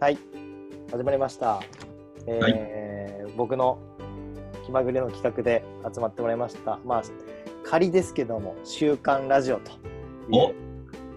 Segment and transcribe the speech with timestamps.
[0.00, 0.18] はい、
[0.90, 1.60] 始まりました。
[2.26, 3.78] えー僕の
[4.64, 6.78] 気まぐれの企画で集まってもらいました。
[6.84, 7.02] まあ、
[7.64, 10.54] 仮ですけども、週刊ラジオという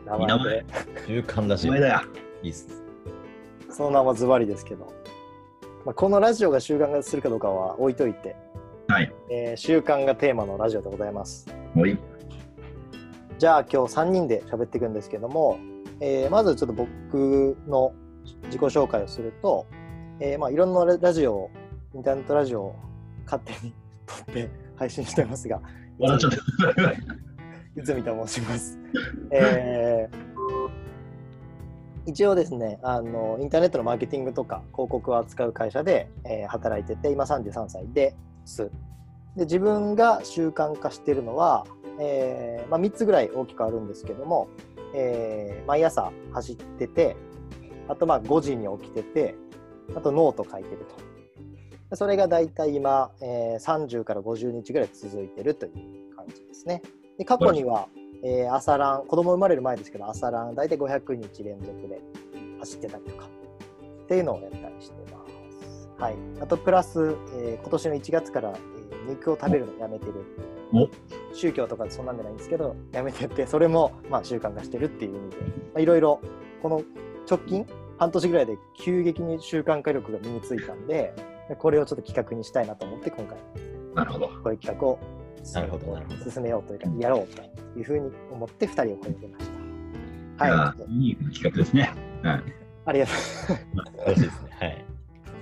[0.08, 0.66] 名いい名前前で、
[1.05, 1.71] 週刊ラジオ。
[1.71, 2.02] 前だよ。
[2.42, 2.68] いいっす。
[3.70, 4.86] その名はズバリですけど、
[5.86, 8.36] まあ、このラジオが習慣化するかどうかは置いといて、
[8.88, 9.14] はい。
[9.30, 11.46] えー習慣がテーマのラジオでございます。
[11.75, 11.98] もういい。
[13.38, 15.60] じゃあ今日3人で喋っていくんですけども、
[16.00, 17.94] えーまずちょっと僕の
[18.46, 19.66] 自己紹介をすると、
[20.20, 21.52] えーまあ、いろんなラジオを
[21.94, 22.76] インターネットラジオを
[23.26, 23.74] 勝手に
[24.06, 25.62] 撮って配信してますが。
[27.76, 28.80] いつみと申します、
[29.32, 30.28] えー
[32.08, 38.72] 一応ですねあのインターネットのマーケティングとか広告を扱う会社で、えー働いてて今33歳です
[39.36, 41.67] で自分が習慣化しているのは、
[42.00, 44.48] えーまあ、3つぐらい大きくあるんですけども、
[44.95, 47.17] えー毎朝走ってて
[47.88, 49.35] あとまあ5時に起きてて
[49.95, 50.95] あとノート書いてると。
[51.89, 56.81] でそれが大体今、えー30から50日ぐらい続いてるという感じですね。
[57.17, 57.88] で過去には、
[58.23, 62.02] えー朝ラン子供生まれる前ですけど朝ラン大体500日連続で
[62.59, 63.27] 走ってたりとか
[64.03, 65.25] っていうのをやったりしてま
[65.59, 65.89] す。
[65.97, 70.13] はい、あとプラス、えー今年の1月から、えー肉を食べるのやめてる。
[70.73, 70.89] お。
[71.33, 75.38] 宗教とかそんなんじゃないんですけどやめてってそれもまあ習慣化してるっていう意味で。
[75.38, 75.44] ま
[75.77, 76.19] あいろいろ
[76.61, 76.83] この
[77.30, 77.66] 直近
[77.97, 81.14] 半年ぐらいで急激に習慣化力が身についたんで
[81.50, 83.38] でこれをちょっと企画にしたいなと思って今回
[83.95, 84.28] なるほど。
[84.28, 85.00] こういう企画を
[85.53, 87.42] なるほどなるほど進めようというかやろうと
[87.80, 89.45] いうふうに思って2人を声をかけまし
[90.38, 90.45] た。
[90.45, 91.92] はい、いい企画ですね。
[92.23, 92.44] はい。
[92.86, 94.06] ありがとう。
[94.06, 94.50] 楽しいですね。
[94.52, 94.86] はい。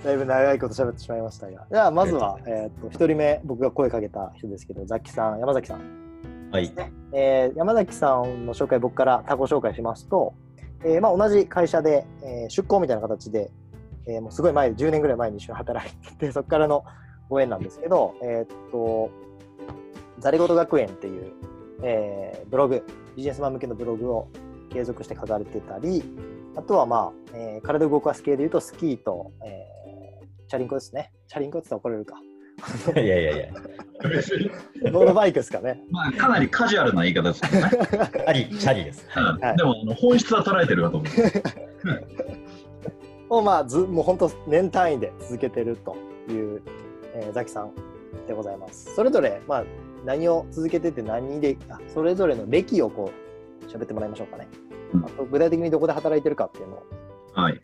[0.05, 5.81] だいぶ長いこと喋ってしまいましたが、じゃあまずはえー、と1人目、僕が声かけた人ですけど、ザキさん、山崎さん。
[6.51, 6.71] はい。
[7.11, 10.33] えー山崎さんの紹介、僕から他己紹介しますと、
[10.85, 13.51] えーまあ、同じ会社で、えー出向みたいな形で、
[14.07, 16.85] えーもうすごい前、10年ぐらい前に一緒に働いてて、 そこからの
[17.27, 19.09] ご縁なんですけど、えっと、
[20.19, 21.33] ザレゴト学園っていう、
[21.81, 22.83] えブログ、
[23.15, 24.27] ビジネスマン向けのブログを
[24.69, 26.03] 継続して書かれてたり、
[26.55, 29.65] あとは、まあえ体動かす系でいうと、スキーと、え
[30.47, 31.11] チャリンコですね。
[31.27, 32.21] チャリンコって言ったら怒られるか。
[32.95, 33.47] いやいやいや。
[34.91, 35.83] ロードバイクですかね。
[35.89, 37.69] まあ、かなりカジュアルな言い方ですけどね。
[37.69, 39.07] チャリ、チャリです。
[39.15, 41.09] うんはいでも、あの本質は捉えてるかと思う。
[43.37, 45.95] をまあずもう本当年単位で続けてると
[46.29, 46.61] いう、
[47.15, 47.71] えーザキさん
[48.27, 48.93] でございます。
[48.93, 49.63] それぞれまあ
[50.05, 53.11] 何を続けてて何であそれぞれの歴をこ
[53.63, 54.47] う喋ってもらいましょうかね。
[54.93, 56.83] うんあと具体的にどこで働いてるかっていうのを
[57.33, 57.59] はい。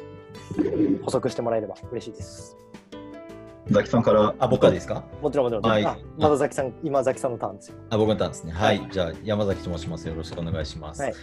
[1.04, 2.58] 補足してもらえれば嬉しいです。
[3.72, 4.34] ザキさんから。
[4.40, 5.04] あ、僕はですか？
[5.22, 5.64] もちろんもちろん。
[5.72, 7.76] はいあまだザキさん今ザキさんのターンですよ。
[7.90, 8.52] あ、僕のターンですね。
[8.54, 8.88] ははいい。
[8.92, 10.08] じゃあ、山崎と申します。
[10.08, 11.02] よろしくお願いします。
[11.02, 11.14] はい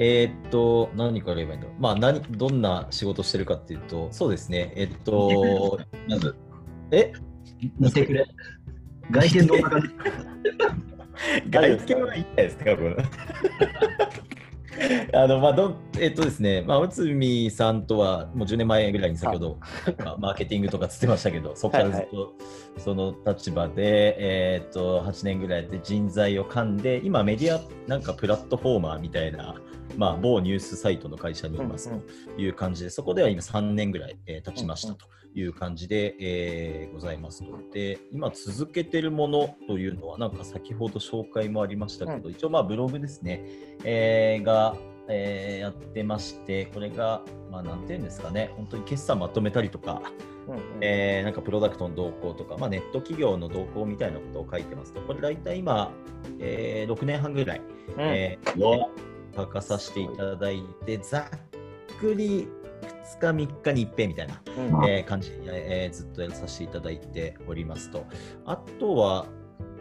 [0.00, 1.82] えーっと、何から言えばいいんだろう。
[1.82, 4.72] まあ、何、どんな仕事してるかっていうと、そうですね。
[4.76, 6.36] えっと、まず、
[6.92, 7.12] え？
[7.80, 8.24] 見てくれ。
[9.10, 9.88] 外見どんな感じ？
[11.50, 12.96] 外見はいいんじゃないですか、これ。
[15.12, 19.58] あのまあどんえっとですね、まあ、内海さんとはもう10年前ぐらいに先ほど
[20.18, 22.32] マーケティングとかつってましたけど、そこからずっと
[22.78, 29.56] その立場で、えっと8年ぐらいで人材を噛んで、今メディアなんかプラットフォーマーみたいな、
[29.96, 37.58] まあ、某ニュースサイトの会社にいますうんという感じで、そこでは今3年ぐらい、えー経ちましたという感じで、えーございますと。
[37.72, 43.44] で、今続けてるものというのは、なんか先ほど紹介もありましたけど、一応まあブログですね、
[43.84, 44.76] えーが、
[45.08, 50.02] えーやってまして、これが、まあなんていうんですかね、本当に決算まとめたりとか、
[50.48, 55.92] うんうんえーなんかプロダクトの動向とか、まあ、ネット企業の動向みたいなことを書いてますと、これ大体今、
[56.40, 57.60] えー6年半ぐらい、
[57.96, 58.90] うんえーお
[59.36, 62.48] 書かさせていただいて、ざっくり
[62.82, 64.88] 2日、3日に一遍みたいな、うん。
[64.88, 68.04] えー感じで、えーずっとやらさせていただいておりますと。
[68.46, 69.26] あとは、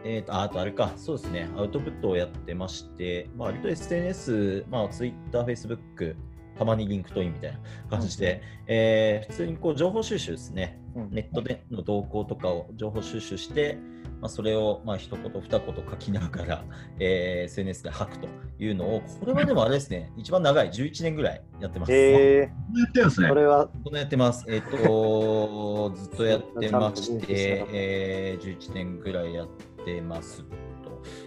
[0.04, 6.16] えーとああとあれか、そうですね、アウトプットをやってまして、まあ、割と SNS、まあ、Twitter、Facebook、
[6.58, 7.60] たまにリンクトインみたいな
[7.90, 13.78] 感じで、えー普通にこう情報収集ですね、うんネットでの動向とかを情報収集して、
[14.22, 16.64] まあ、それをまあ一言二言書きながら、
[17.00, 18.28] えー SNS で吐くと
[18.60, 21.92] いうのを、これはでもあれですね、一番長い、11年ぐらいやってます。
[21.92, 23.28] へえやってるんですね。
[23.28, 24.46] それはこのやってます。
[24.48, 29.48] えっ、と、 ずっとやってましてえー、11年ぐらいやっ
[29.86, 30.44] てます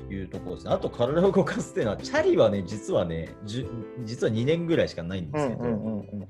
[0.08, 0.72] というところですね。
[0.72, 3.70] あと、体を動かすっていうのは、チャリはね、実はね、じゅ
[4.04, 6.28] 実は2年ぐらいしかないんですけど、うんうんうんうん。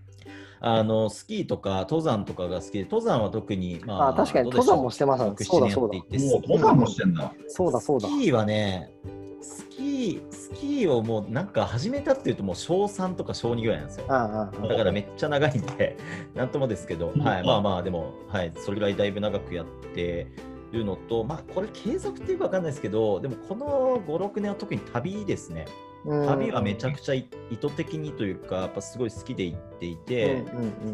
[0.62, 5.98] あのスキーとか登山とかが好きで、登山は特に、まあ確かに登山もしてます6 7そうだそうだ。
[6.42, 7.32] 登山もしてんだ。
[7.48, 8.08] そうだそうだ。
[8.08, 8.92] スキーはね、
[9.40, 14.04] スキー、スキーをもうなんか始めたっていうともう小3とか小2ぐらいなんですよ。
[14.08, 15.96] ああだからめっちゃ長いんで、
[16.34, 17.22] なんともですけど、うん。
[17.22, 20.26] はい、まあまあ、でも、はい、それぐらいだいぶ長くやって
[20.72, 25.67] るのと、まあ、これ継続っていうかわかんないですけど、でもこの5、6年は特に旅ですね。
[26.05, 26.26] うん。
[26.26, 30.44] 旅はめちゃくちゃい意図的にというか、やっぱすごい好きで行っていて、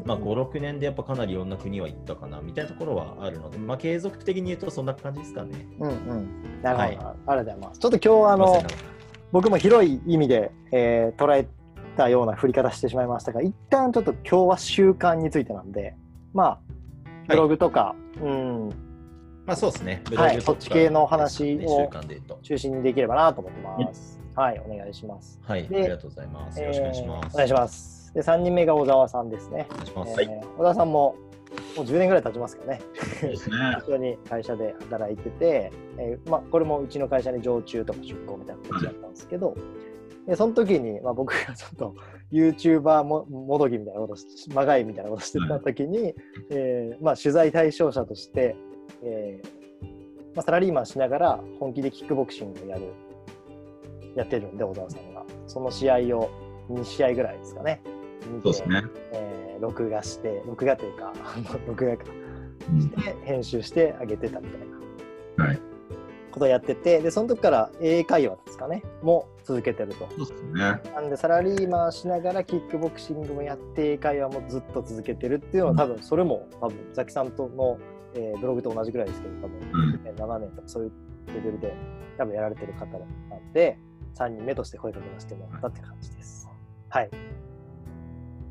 [0.05, 5.67] まあ、5、6年でやっぱかなりいろんな国は行ったかなみたいなところはあるので、まあ、継続的に言うとそんな感じですかね。
[5.79, 6.63] うんうん。
[6.63, 6.89] なるほど、はい。
[6.89, 7.81] ありがとうございます。
[7.81, 8.63] ちょっと今日はあの
[9.33, 11.49] 僕も広い意味で、えー捉え
[11.97, 15.97] たような振り方してしまいましたが、一旦ちょっと今日は習慣についてなんで、
[16.33, 16.59] まあ、
[17.27, 18.71] ブログとか、うん、
[19.47, 20.03] まあそうですね。
[20.05, 21.89] ブはいそっち系の話を。
[22.43, 24.21] 中心にできればなと思ってます。
[24.35, 25.41] はい、お願いします。
[25.43, 26.61] はい、あでりがとうございます。
[26.61, 27.27] よろしくお願いします。
[27.27, 28.15] えーお願いします。
[28.15, 29.67] で、3人目が小沢さんですね。
[29.71, 30.21] お願いします。
[30.21, 31.17] えー小沢さんも
[31.77, 32.81] もう10年ぐらい経ちますかね。
[33.23, 33.33] ね。
[33.33, 39.57] 一緒に会社で働いてて、えーまあ、これもうちの会社に常駐とか出向みたいな形だったんですけど、
[40.27, 41.95] でその時に、まあ、僕が ちょっと
[42.33, 46.15] YouTuber ももどきみたいなことしまがいみたいなことしてた時に、
[46.51, 48.57] えーまあ、取材対象者として、
[49.03, 49.57] えー
[50.35, 52.93] まあ、サラリーマンしながら本気でキックボクシングをやる
[54.15, 55.25] やってるんで小沢さんが。
[55.47, 56.31] その試合を
[56.71, 57.81] 2試合ぐらいですかね。
[58.43, 58.83] そうですね。
[59.13, 61.15] えー録画して録画というか
[61.67, 62.05] 録画か。
[62.69, 62.91] うん。
[62.91, 64.61] で編集してあげてたみたい
[65.39, 65.45] な。
[65.47, 65.61] はい。
[66.31, 68.83] ことをやってて、でその時から英会話ですかね。
[69.03, 70.07] も続けてると。
[70.11, 70.93] そうですね。
[70.95, 77.79] なんでサラリーマンしながらキックボクシングもやって英会話もずっと続けてるっていうのは多分それも多分ザキさんとの、
[78.17, 80.93] えーブログと同じぐらいですけど多分うんえー7年とかそういう
[81.35, 81.75] レベルで
[82.19, 83.05] 多分やられてる方な
[83.37, 83.79] んで
[84.15, 86.49] 3人目として声かけさせてもらったって感じです。
[86.89, 87.11] はい。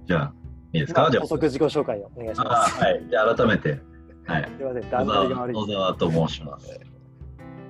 [0.05, 0.33] じゃあ、
[0.73, 1.09] いいですか？
[1.11, 2.43] じゃ補足自己紹介をお願いしあ。
[2.43, 2.81] ます。
[2.83, 3.05] あはい。
[3.09, 3.79] じゃあ、改めて。
[4.27, 4.51] はい。
[4.55, 5.55] すいません、小段取りが沢悪い。
[5.55, 6.79] 小沢と申します。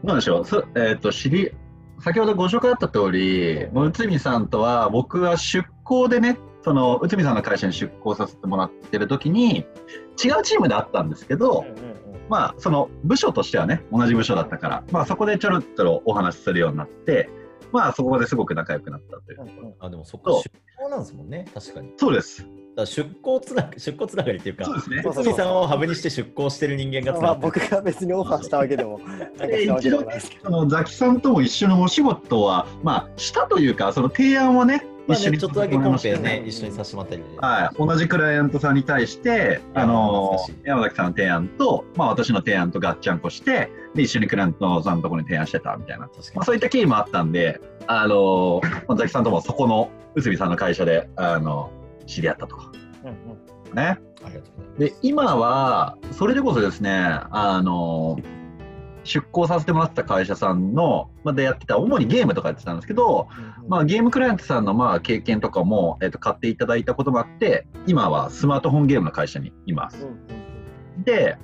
[0.03, 1.51] なんでしょう、そえっ、と、知り、
[1.99, 9.59] 先ほどご紹介あった通り、うんもう内海さんとは、僕は出向でね、その内海さんの会社に出向させてもらってる時に、
[10.21, 11.84] 違うチームであったんですけど、うんうんうん
[12.29, 17.29] まあ、その部署としてはね、同じ部署だったから、まあ、そこでちょろっとお話しするようになって、
[17.71, 19.41] まあ、そこですごく仲良くなったという。
[19.41, 21.91] うんうんあ、でもそそうこ出向なんですもんね、確かに。
[21.97, 22.47] そうです。
[22.75, 25.01] ら出向つな出向つながりっていうか、そうですね。
[25.03, 30.45] そう内海さんをハブにして出向してる人間がつまあ、ながって僕が別にオファーしたわけでも、 なんかしたわけでもないですけど。
[30.45, 37.37] そのザキさんとも一緒のお仕事は、まあ、したというか、その提案はね、まあね、一緒にちょっとだけコンペねね、一緒にさせてもらったりで。
[37.37, 51.71] はい、同じクライアントさんに対して、あの山崎さんの提案と、まあ、私の提案とガッチャンコして、で一緒にクライアントさんのところに提案してたみたいな、まあ、そういった経緯もあったんで、あのまあ、ザキさんともそこの内海さんの会社であの
[52.07, 52.55] 知り合ったと。
[53.03, 53.75] うんうん。
[53.75, 55.01] ね、ありがとうございます。
[55.01, 58.17] で今は、それでこそですね、あの
[59.05, 63.29] 出向させてもらってた会社さんの、まあ、でやってた、主にゲームとかやってたんですけど、
[63.69, 70.05] まあ、ゲームクライアントさんのまあ経験とかも、えっと買っていただいたこともあって、今はスマートフォンゲームの会社にいます。
[70.05, 71.03] うんうん。
[71.03, 71.37] で、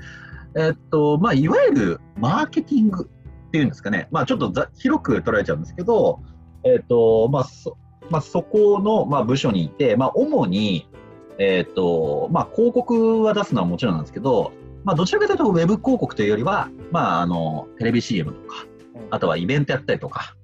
[0.58, 3.10] えっとまあ、いわゆるマーケティング
[3.48, 6.20] っていうんですかね、まあ、ちょっとざ広く捉えちゃうんですけど、
[6.64, 7.78] えっとまあそ
[8.10, 10.90] まあ、そこのまあ部署にいて、まあ、主に、
[11.38, 14.52] えっとまあ、広告は出すのはもちろんなんですけど、
[14.84, 19.08] まあ、どちらかというとウェブ広告というよりは、まあ、あのテレビ CM とか、うん。
[19.12, 20.36] あとはイベントやったりとか、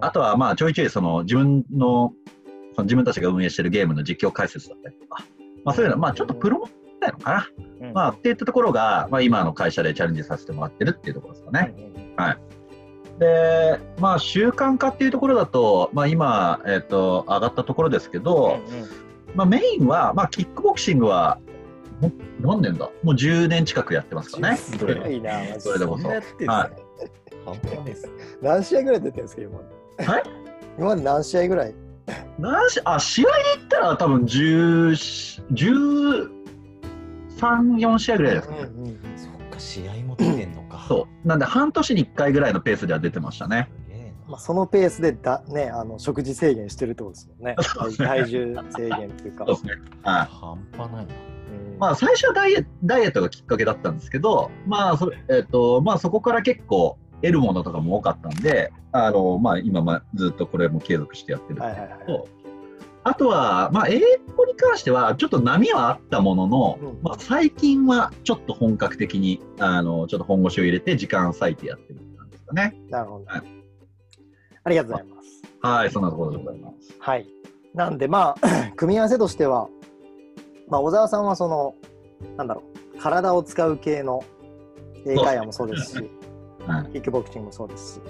[0.00, 2.12] あとはまあちょいちょいその自分の
[2.74, 5.24] その自分たちが運営しているゲームの実況解説だったりとか、
[5.64, 7.48] まあ、そういうのまあちょっとプロモみたいのかな、
[7.80, 7.92] うん。
[7.92, 11.74] まあ、っていったところが、まあ、今の会社でチャレンジさせてもらってるっていうところですかね。
[11.76, 12.58] うんうん
[13.18, 18.60] で、まあ、習慣化っていうところだと、まあ、今、えっと上がったところですけど、
[19.34, 21.47] まあ、メインは、まあ、キックボクシングは、も
[22.40, 22.90] 何年だ？
[23.02, 24.56] もう10年近くやってますかね。
[24.56, 26.70] すごいな、それでもそんなやってんすねは
[27.44, 27.96] 半端ない。
[28.42, 29.58] 何試合ぐらい出てるんですか、今？
[30.12, 30.22] はい？
[30.78, 31.74] 今まで何試合ぐらい？
[32.38, 36.30] 何しあ試合で言ったら多分10 13、
[37.38, 38.60] 4試合ぐらいですかね。
[38.62, 40.84] うんうんそっか、試合も出てんのか。
[40.88, 41.28] そう。
[41.28, 43.70] なんで、半年に1回ぐらいのペースでは出てましたね。
[44.28, 47.56] まあ、そのペースでだ、ね、あの食事制限してるってことですもんね。
[47.96, 49.44] 体重制限っていうか。
[49.46, 49.72] そうですね。
[50.02, 50.26] はい。
[50.26, 51.14] 半端ないな。
[51.72, 61.98] うんまあ、最初はダイエダイエットがきっかけだったんですけど、まあそえっとまあ、そこから結構得るものとかも多かったんで、あのまあ、今、まあ、ずっとこれも継続してやってるんはいですはいはい。
[62.00, 62.28] けど、
[63.04, 64.00] あとは、まあ、英
[64.36, 72.76] 語に関してはちょっと波はあったものの、うんまあ、最近はちょっと本格的にあのちょっと本腰を入れて時間割いてやってるって感じですかね。
[72.90, 73.24] なるほど。
[73.26, 73.57] はい
[74.68, 75.42] ありがとうございます。
[75.60, 76.94] はい、そんなところでございます。
[76.98, 77.26] はい。
[77.74, 79.68] なんで、まあ、 組み合わせとしては、
[80.68, 81.74] まあ、小沢さんはその、
[82.36, 82.62] なんだろ
[82.94, 84.22] う、体を使う系の
[85.06, 86.08] 英会話もそうですし、はい
[86.92, 88.00] キックボクシングもそうですし、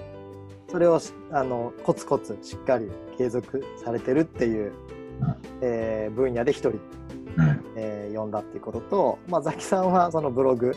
[0.69, 4.73] それをしあのコツコツしっかり継続されてるっていう、
[5.61, 6.81] えー分野で一人、うん
[7.77, 10.75] えー読んだっていうことと、まあ、ザキさんはそのブログ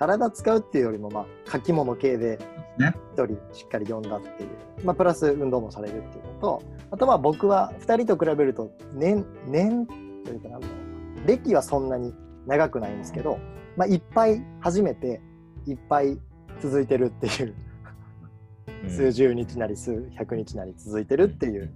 [0.00, 2.38] 体使うっていうよりも、まあ、書き物系で
[2.78, 2.94] ね。
[3.12, 4.48] 一人しっかり読んだっていう、
[4.82, 9.92] まあ、プラス運動もされるっていうのとあとまあ僕は2人と比べると年年と
[10.32, 10.72] いうかなんだろ
[11.16, 11.26] うな。
[11.26, 12.14] 歴はそんなに
[12.46, 13.38] 長くないんですけど、
[13.76, 15.20] まあ、いっぱい始めて
[15.66, 16.18] いっぱい
[16.62, 17.54] 続いてるっていう、
[18.88, 21.70] 数十日なり数百日なり続いてるっていう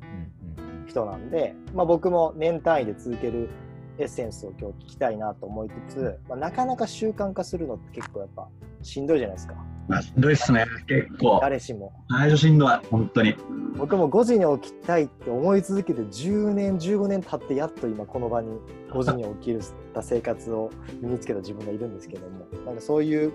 [0.87, 3.50] 人なんで、まあ、僕も年単位で続ける
[3.99, 8.49] エッセンスを今日聞きたいなと思いつつ、まあ、なかなか習慣化するのって結構やっぱ
[8.83, 9.55] しんどいじゃないですか
[9.87, 11.39] まあ、しんどいっすね、結構。
[11.43, 13.35] 誰しも最初しんどい、本当に。
[13.77, 18.59] 僕も5時に起きたいって思い続けて10年15年経ってやっと今この場に
[18.91, 19.61] 5時に起きる
[19.93, 20.71] た生活を
[21.03, 23.33] 身につけた自分がいるんですけどもなんかそういう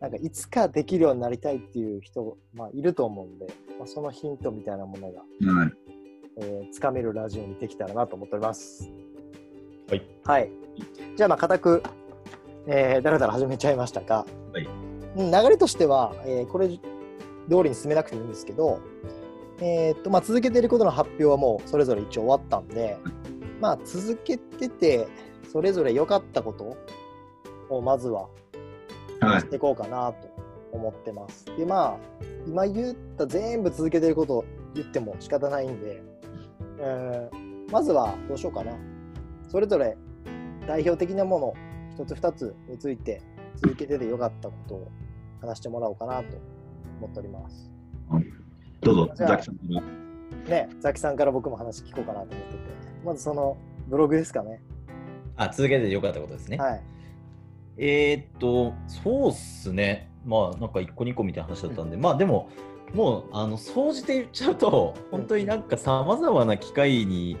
[0.00, 3.46] なんかいつかできるようになりたいっていう人、まあ、いると思うんで、
[3.78, 5.72] まあ、そのヒントみたいなものがはい。
[6.38, 8.90] えーつかめるラジオにできたらなと思っております。
[9.88, 10.02] はい。
[10.24, 10.50] はい。
[11.16, 11.82] じゃあ、まあ、固く、
[12.66, 14.66] えー、だらだら始めちゃいましたが、はい
[15.16, 16.78] うん流れとしては、えーこれ通
[17.62, 18.80] りに進めなくていいんですけど、
[19.60, 22.98] えーっとまあ、続けていることの発表はもうそれぞれ一応終わったんで、
[23.60, 25.06] まあ、続けてて、
[25.52, 26.76] それぞれ良かったこと
[27.72, 28.28] をまずは
[29.20, 29.46] はいし。
[29.46, 30.28] ていこうかなと
[30.72, 31.46] 思ってます。
[31.56, 31.96] でまあ
[32.46, 36.02] 今言った全部続けてることを言っても仕方ないんで、
[36.80, 38.72] えーまずはどうしようかな。
[39.48, 39.96] それぞれ
[40.66, 41.54] 代表的なもの
[41.94, 43.22] 一つ二つについて
[43.56, 44.88] 続けてて良かったことを
[45.40, 46.36] 話してもらおうかなと
[47.00, 47.70] 思っております。
[48.80, 49.82] どうぞ、ザキさんから。
[50.48, 52.58] ね、ザキさんから僕も話聞こうかなと思ってて、
[53.04, 53.56] まずその
[53.88, 54.60] ブログですかね。
[55.36, 56.56] あ、続けてよかったことですね。
[56.58, 56.82] はい。
[57.78, 60.10] えーっと、そうっすね。
[60.24, 62.50] まあ、なんか1個2個みたいな話だったんで、まあでも、
[62.94, 67.36] もう、あの、総じて言っちゃうと、本当になんかさまざまな機会に、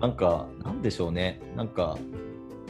[0.00, 1.40] なんか、なんでしょうね。
[1.56, 1.96] なんか、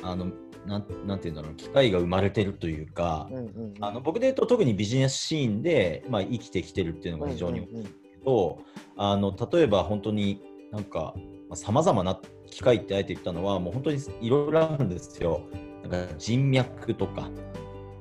[0.02, 0.30] あの、
[0.66, 8.58] なんなんていうんだろう、機会が生まれてるというか、うんうんうん、あの僕で言うと特にビジネスシーンで、まあ、生きてきてるっていうのが非常に大きいうんうんうんけど、
[8.96, 10.40] あの例えば本当に
[10.72, 11.14] なんか
[11.54, 12.18] さまざ、まな
[12.50, 15.42] 機会ってあえて言ったのはもう本当にいろいろあるんですよ。
[15.82, 17.30] なんか人脈とか、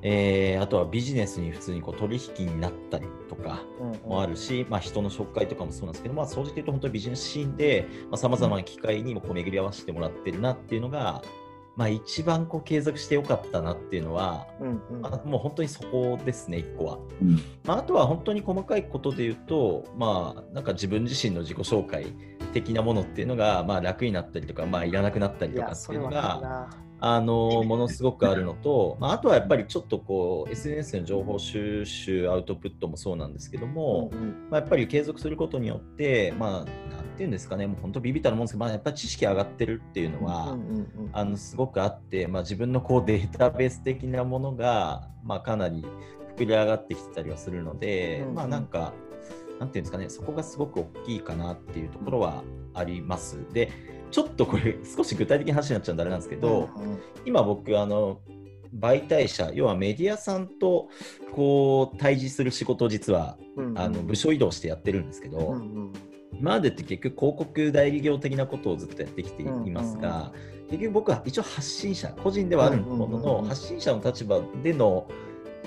[0.06, 11.22] えーあとはビジネスに普通にこう取引になったりとかうんうんもあるし、まあ、人の紹介とかもそうなんですけど、まあ、総じて言うと本当にビジネスシーンでさまざ、まな機会にもこう巡り合わせてもらってるなっていうのが、
[11.76, 16.98] まあ、一番こう継続してよかったなっていうのは、うんうんまあ、もう本当にそこですね、1個は。
[17.22, 22.14] うんまあ、あとは本当に細かいことで言うと、まあ、なんか自分自身の自己紹介
[22.52, 26.83] 的なものっていうのが、まあ、楽になったりとか、まあ、いらなくなったりとかっていうのが、な。
[27.06, 34.28] あのものすごくあるのと、まあ、あとはやっぱりちょっとこう SNS の情報収集、アウトプットもそうなんですけども、うんうん。
[34.50, 36.50] まあ、やっぱり継続することによって、まあ、
[36.94, 41.10] なんていうんですかね、もう本当ビビったるもんですけど、まあ、やっぱり知識上がってるっていうのは、うんうんうん。
[41.12, 45.84] あのすごくあって、まあ、自分のこうデータベース的なものが、まあ、かなり
[46.38, 48.34] 膨れ上がってきてたりはするので、うんうん。
[48.36, 48.94] まあなんか、
[49.60, 53.38] なんていうんですかね、そこがすごく大きいかなっていうところはあります。
[53.52, 53.70] で、
[54.14, 58.20] ちょっとこれ、 少し具体的な話になっちゃうんであれなんですけど、うんうん今僕、あの、
[58.78, 60.88] 媒体者、要はメディアさんと
[61.32, 63.78] こう対峙する仕事を実はうんうん。
[63.78, 65.92] あの部署移動してやってるんですけど、うんうん。
[66.38, 70.32] 今までって結局広告代理業的なことをずっとやってきていますが、
[70.70, 73.42] 結局僕は一応発信者個人ではあるものうんうんうんうん。
[73.42, 75.08] の発信者の立場での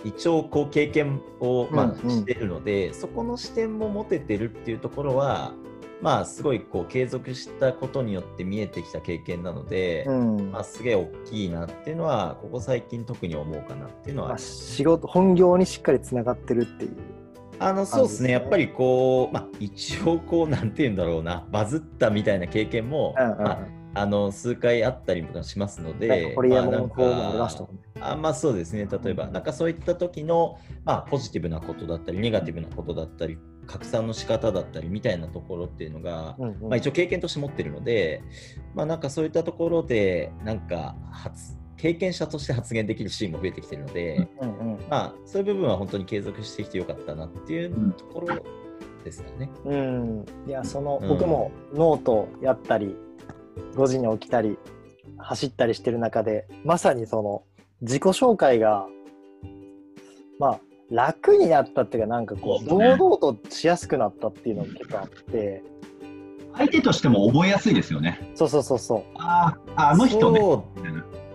[0.06, 2.10] 一応こう経験を、まあうんうん。
[2.10, 5.54] してるのでそこの視点も持ててるっていうところは
[6.02, 10.52] まあすごいこう継続したことによって見えてきた経験なので、うん。
[10.52, 16.92] まあ、すげえ大きいなっていうのはここ最近特に思うかなっていうのはまあ、仕事本業にしっかりつながってるっていう。
[17.60, 23.44] あのそうですね、ねやっぱりこう、まあ、一応こう、なんて言うんだろうな、バズったみたいな経験も、うんうんうん。
[23.44, 27.82] まあ、あの数回あったりとかしますのでまあの方もありましたもんね。
[28.00, 36.70] あまあそうですね、例えば、なんかそういった時の、まあ、ポジティブなことだったり、ネガティブなことだったり、拡散の仕方だったりみたいなところっていうのが、うんうん。
[36.70, 38.24] まあ、一応経験として持ってるので、
[38.74, 48.44] まあ、なんかそういったところで、なんか発経験者として発言できるシーンも増えてきてるので、うんうんまあ、そういう部分は本当に継続してきてよかったなっていうところ
[49.04, 49.50] ですかね。
[49.64, 51.08] うん、いやその、うん。
[51.08, 52.96] 僕もノートやったり
[53.76, 54.58] 5時に起きたり
[55.18, 57.44] 走ったりしてる中でまさにその
[57.82, 58.88] 自己紹介が
[60.40, 60.60] まあ
[60.90, 65.64] 楽になったっていうかなんかこう堂々としやすくなったっていうのが結構あって
[66.56, 68.32] 相手としても覚えやすいですよね。
[68.34, 70.42] そうそうそうそうああ、あの人ね。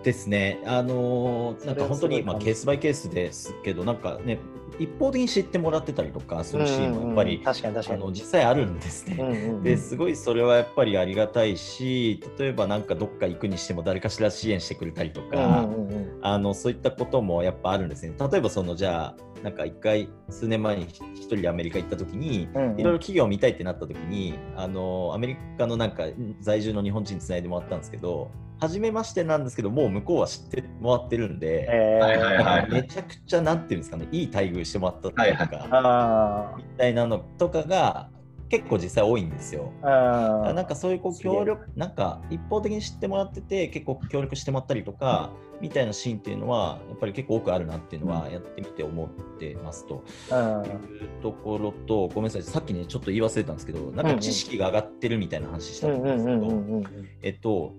[0.03, 0.59] ですね。
[0.65, 4.37] あのーなんか本当に、それはすごい感じまあ、ケースバイケースですけど、なんかね、
[4.79, 8.01] 一方的に知ってもらってたりとかするシーンもやっぱり、うんうん確かに確かに。
[8.01, 9.17] あの実際あるんですね。
[9.19, 18.13] うんうんうんですごいそれはやっぱりありがたいし例えばなんかどっか行くにしても誰かしら支援してくれたりとか、うんうんうんあのそういったこともやっぱあるんですね。
[18.17, 26.05] 例えばそのじゃあなんか一回数年前に一人でアメリカ行った時に、うんうんいろいろ企業を見たいってなった時にあのアメリカのなんか
[26.39, 28.31] 在住の日本人につないでもらったんですけど
[28.63, 32.05] 初めましてなんですけどもう向こうは知ってもらってるんで、えー。
[32.05, 32.45] はいはいはい。
[32.45, 38.09] なんかめちゃくちゃなんていうんですかねいい待遇してもらったとか、はいあみたいなのとかが
[38.53, 39.73] 結構実際多いんですよ。
[39.81, 41.87] なんかそういうこう協力、な。
[41.87, 50.03] んか一方的に知ってもらってて、結構協力してもらったりとか、みたいなシーンっていうのは、やっぱり結構多くあるなっていうのは、やってみて思ってますと。
[50.29, 56.83] うんいうところと、ごめんなさい、さっきね、ちょっと言い忘れたんですけど、なんか知識が上がってるみたいな話したうんんですけど、うんうんうんうん。
[57.23, 57.73] えっと、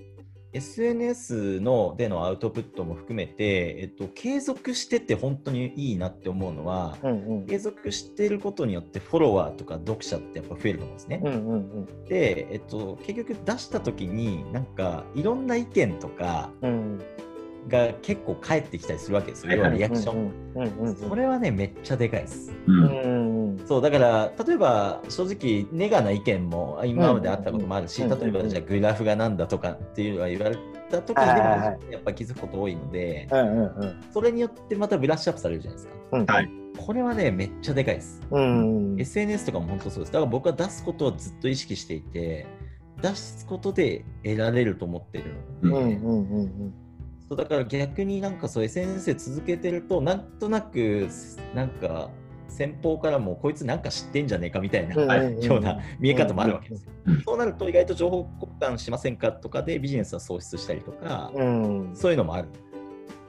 [0.54, 7.46] SNS のでのアウトプットも含めて、えっと、継続してて本当にいいなって思うのは、うんうん。
[7.46, 11.20] 継続してることによってフォロワーとか読者ってやっぱ増えると思うんですね。
[11.22, 12.04] うんうんうん。
[12.04, 17.00] で、えっと、結局出した時になんかいろんな意見とかうん
[17.68, 20.96] が結構返ってきたりするわけですよ、要はリアクション。
[20.96, 22.52] それはねめっちゃでかいです。
[23.66, 30.58] そうだから例えば正直ネガな意見も今まであったこともあるし、例えばじゃあグラフがなんだとかっていうのが言われ
[30.90, 31.38] た時にでも
[31.90, 33.28] やっぱ気づくこと多いので、
[34.12, 35.94] それによってまたブラッシュアップされるじゃないですか。
[36.12, 36.26] うん。
[36.26, 36.50] はい。
[36.76, 38.20] これはねめっちゃでかいです。
[38.98, 40.12] SNS とかも本当そうです。
[40.12, 42.46] だから僕は出すことをずっと意識していて、
[43.00, 45.98] 出すことで得られると思ってるので、
[47.28, 51.08] そうだから逆になんかそう SNS で続けてると、なんとなく
[51.54, 52.10] なんか
[52.48, 56.92] 先方からもこいつなんか知ってんじゃねえかみたいな、ような見え方もあるわけですよ。
[57.06, 62.48] うんそうなると意外と情報交換しませんかとかでビジネスは喪失したりとか、うんそういうのもある。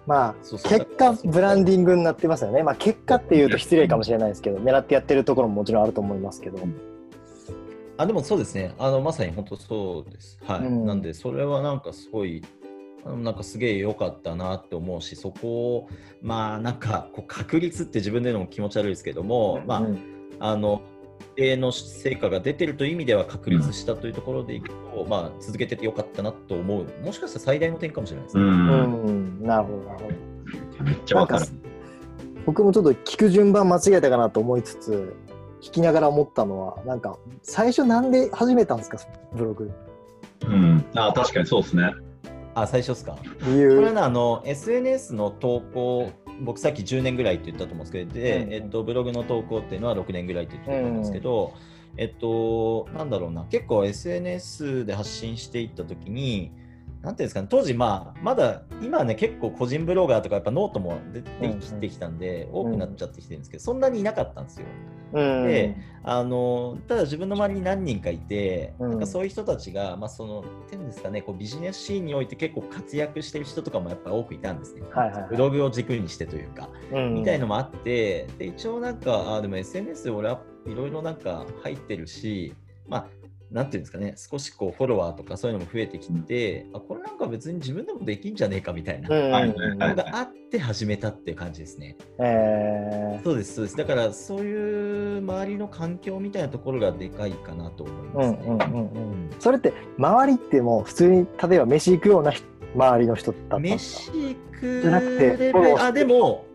[0.05, 2.63] まあそうそう結果ブランディングになってますよね。
[2.63, 6.59] まあ結果っていうと失礼かもしれないですけど、狙ってやってるところももちろんあると思いますけど。
[7.97, 10.37] あでもそうですね、あのまさに本当そうです。
[10.43, 10.59] はい。
[10.59, 12.43] うんなんで、それはなんかすごい、
[13.05, 15.89] なんかすげえ良かったなって思うし、そこを、
[16.21, 19.99] まあなんかこう確率って自分でのも気持ち悪いですけども、まあ、うん
[20.39, 20.81] あの、
[21.19, 28.47] 一定の成果が出てるという意味では確立したというところでいくと、まあ続けててよかったなと思う、もしかしたら最大の点かもしれないですうね。
[28.47, 30.09] んうん、なるほどなるほ
[30.79, 30.83] ど。
[30.83, 31.45] めっちゃわかる。
[32.45, 35.15] 僕もちょっと聞く順番間違えたかなと思いつつ、
[35.61, 38.97] 聞きながら思ったのは、なんか最初なんで始めたんですか、
[39.33, 39.71] ブログ。
[40.47, 40.85] うん。
[40.95, 41.93] あ確かにそうですね。
[42.55, 43.17] あ、最初ですか？
[43.21, 43.91] これは理由。
[43.93, 51.53] ね、あの SNS の投稿、僕さっき10年ぐらいって言ったと思うんですけど、でうんえっと、ブログの投稿っていうのは6年ぐらいって言ってたと思うんですけど、
[51.97, 56.51] えっと、なんだろうな、結構 SNS で発信していったときに、
[57.05, 61.29] なんていうんですかね、当時、まあ、まだ今はね、結構個人ブロガーとか、やっぱノートも出て
[61.61, 64.65] きてきたんで、多くなっちゃってきてるんですけど、そんなにいなかったんですよ。
[65.13, 68.89] うんであのただ自分の周りに何人かいて、うん。
[68.91, 74.81] なんかそういう人たちが、まあ、そのていうんですかねこうビジネスシーンにおいて結構活躍してる人とかもやっぱ多くいたんですね。
[74.93, 75.29] はいはいはい。
[75.29, 82.53] ブログを軸にしてというか、うんみたいのもあってで一応なんかあでも SNS で俺はいろいろなんか入ってるし
[82.87, 83.07] まあ
[83.51, 91.95] なんていうんですかね少しこうフォロワーとかそういうのも増えてきて、あこれなんか別に自分でもできんじゃねえかみたいなのがあって始めたっていう感じですね。
[92.19, 93.77] えそうです、そうです。
[93.77, 98.39] だから、そういう周りの環境みたいなところがでかいかなと思いーますね。
[98.45, 98.81] うんうんうんう
[99.15, 99.29] ん。
[99.39, 104.17] それって周りってもう普通に例えば飯行くような人周りの人だったんですか？
[104.17, 106.45] 飯行くじゃなくてあ、でも、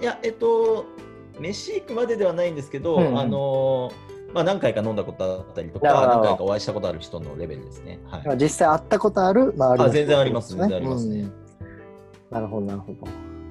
[0.00, 0.04] い。
[0.04, 0.84] や、えっと、
[1.40, 3.18] 飯行くまでではないんですけど、うんうん。
[3.18, 3.92] あの、
[4.34, 8.00] まあ、何回か飲んだことあったりとか、何回かお会いしたことある人のレベルですね。
[8.06, 8.36] はい。
[8.36, 11.32] 実際会ったことある周りの人あ全然あります全然ありますねうん
[12.30, 13.06] なるほどなるほど。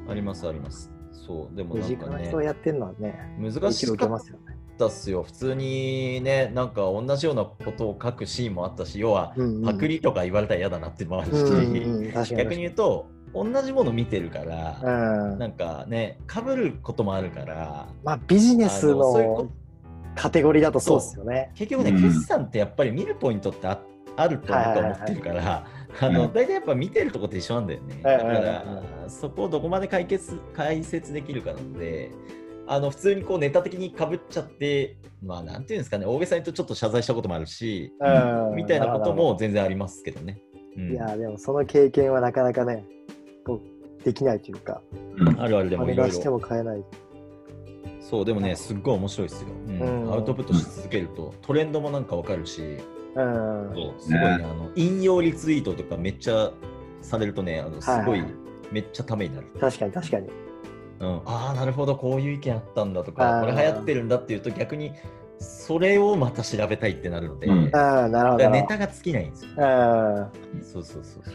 [0.10, 0.92] あります、あります。
[1.14, 4.20] そう、でも身なんかね人、がやってるのはね、難しかっ。
[4.78, 5.24] たっすよ。
[5.24, 19.50] 普通にね、なんか同じようなことを書くシーンもあったし、要は、パクリとか言われたら嫌だなっていうのもあるし、うんうん確かに逆に言うと同じもの見てるから、うんなんかねかぶることもあるからまあビジネスの
[20.16, 21.52] カテゴリーだとそうですよね。
[21.56, 23.80] 結局ね、うん決算ってやっぱり見るポイントってあ
[24.16, 25.68] あると僕は思ってるから、
[26.00, 28.02] あのうん大体やっぱ見てるとこって一緒なんだよね。
[28.04, 28.52] はいだかはいはいは
[29.04, 32.12] ら、そこをどこまで解決解説できるかなので、
[32.68, 40.42] あの普通にこうネタ的にかぶっちゃって、まあなんていうんですかね、大げさに言うとちょっと謝罪したこともあるし、うんみたいなことも全然ありますけどね。
[40.78, 42.84] うんいやでもその経験はなかなかね
[43.46, 43.62] こ
[44.02, 44.82] うできないというか
[45.18, 46.04] うんあるあるでおもいろいろ。
[46.04, 46.84] 願いしても買えない。
[48.10, 49.48] そう、でもね、すっごい面白いですよ。
[49.68, 52.62] うんうんアウトプットし続けると、トレンドもなんかわかるし、
[53.16, 56.52] うんそうすごいね、あの引用リツイートとかめっちゃ
[57.02, 59.48] されるとね、あのすごい、はいはいめっちゃためになる。
[59.60, 60.28] 確かに確かに。
[61.00, 64.94] うん、ああなるほどこういう意見あったんだとかこれ流行ってるんだっていうと逆に
[65.38, 68.50] それをまた調べたいってなるので、うんだああ、なるほど。
[68.50, 69.52] ネタが尽きないんですよ。
[69.60, 70.32] あ
[70.64, 71.34] そうそうそうそう。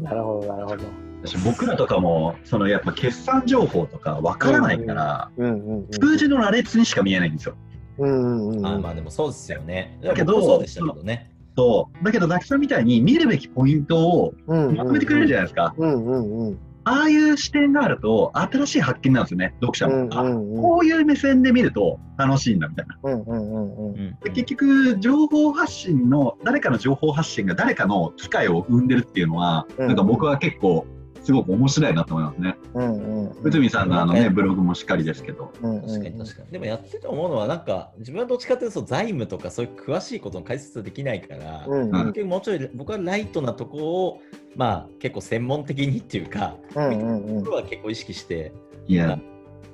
[0.00, 1.09] あ、なるほど、なるほど。
[1.22, 5.86] 私僕らとかも、そのやっぱ決算情報とかわからないから、うんうんうん。
[5.90, 7.56] 数字の羅列にしか見えないんですよ。
[7.98, 8.66] うんうんうん。
[8.66, 9.98] あーまあでもそうですよね。
[10.02, 11.30] だけどそうでしたけどね。
[11.56, 15.74] そうだけど、ザキさんみたいに見るべきポイントをまとめてくれるじゃないですか。
[15.76, 16.58] うんうんうん。
[16.84, 19.94] ああいう視点があると、新しい発見なんですよね、読者も。
[19.94, 22.98] うんあこういう目線で見ると楽しいんだみたいな。
[23.02, 23.94] うんうんうんうん。
[23.94, 30.86] うんで結局、情報発信の、誰かの情報発信が誰かの機会を生んでるっていうのは、うんなんか僕は結構、
[31.30, 32.56] すごく面白いなと思いますね。
[32.74, 35.52] うんうん内海さんのあのね、うんブログもしっかりですけど。
[35.62, 35.80] うん。
[35.82, 36.50] 確かに確かに。
[36.50, 44.20] でもやってて思うのは、なんか自分はどっちかというと財務とかそういう詳しいことの解説できないから、うんうん結局もうちょい僕はライトなとこを、
[44.56, 48.52] まあ結構専門的にっていうか、うんうんうん僕は結構意識して
[48.88, 49.18] いや、やっ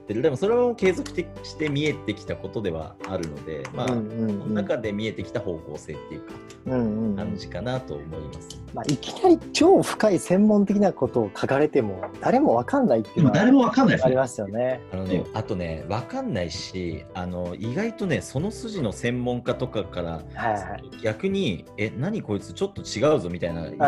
[0.07, 0.21] てる。
[0.21, 6.35] でもそれも継続的して見えてきたことではあるので、まあ、うんうんうんその中で見えてきた方向性っていうか、
[6.67, 8.66] うんうんうん感じかなと思います。
[8.77, 14.07] まあ、いきなり超深い専門的なことを書かれても誰もわかんないっていうのは誰もわかんないですね。
[14.09, 14.83] ありますよね。
[14.93, 20.91] あのね、あとね、わかんないし、あの意外とね、その筋の専門家とかから、はいはい。
[21.03, 23.87] 逆に、え、何こいつちょっと違うぞみたいな意見とか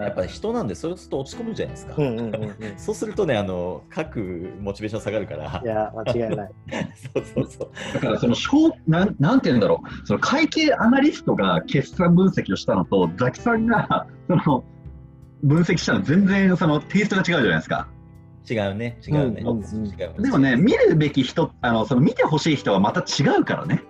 [0.00, 1.94] やっぱり人なんで、それすると落ち込むじゃないですか。
[1.98, 2.54] うんうんうんうん。
[2.78, 6.50] そうするとね、あの書くモチベーション下がるからい、や、間違いない。
[7.14, 7.94] そうそうそう。
[7.94, 14.64] だからその小なんなんて言うんだろう、その会計アナリストが決算分析をしたのと、ザキさんがその
[15.42, 17.88] 分析したの全然そのテイストが違うじゃないですか。
[18.48, 19.42] 違うね、違うね。
[19.44, 23.82] うんでもね、見るべき人、あのその見てほしい人はまた違うからね。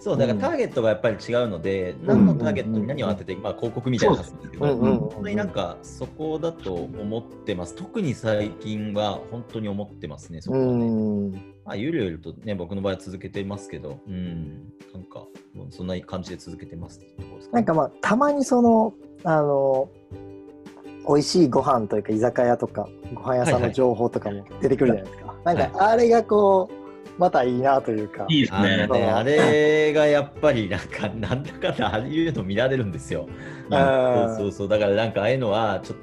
[0.00, 7.74] そう、だからターゲットがやっぱり違うので、何のターゲットに何を当てて、まあ、広告みたいな話ですけど、うんうんうん本当になんかそこだと思ってます。
[7.74, 10.86] 特に最近は本当に思ってますね、そこうはね。
[10.86, 11.32] ん。
[11.64, 15.26] まあ、ゆるゆるとね、僕の場合は続けてますけど、うん、なんか、
[15.70, 19.88] そんな感じで続けてますってところですか、なんかまあ、たまにその、あの、
[21.06, 25.34] 美味しいご飯というか居酒屋とかご飯屋さんの情報とかも出てくるじゃないですか。
[25.44, 26.78] なんかあれがこう
[27.18, 28.26] またいいなというか。
[28.28, 28.86] いいですね。
[28.86, 33.26] ね、あれがやっぱりなんか、 なんだかんだああいうの見られるんですよ。
[33.68, 36.00] うそうそう、だからなんかああいうのはちょっう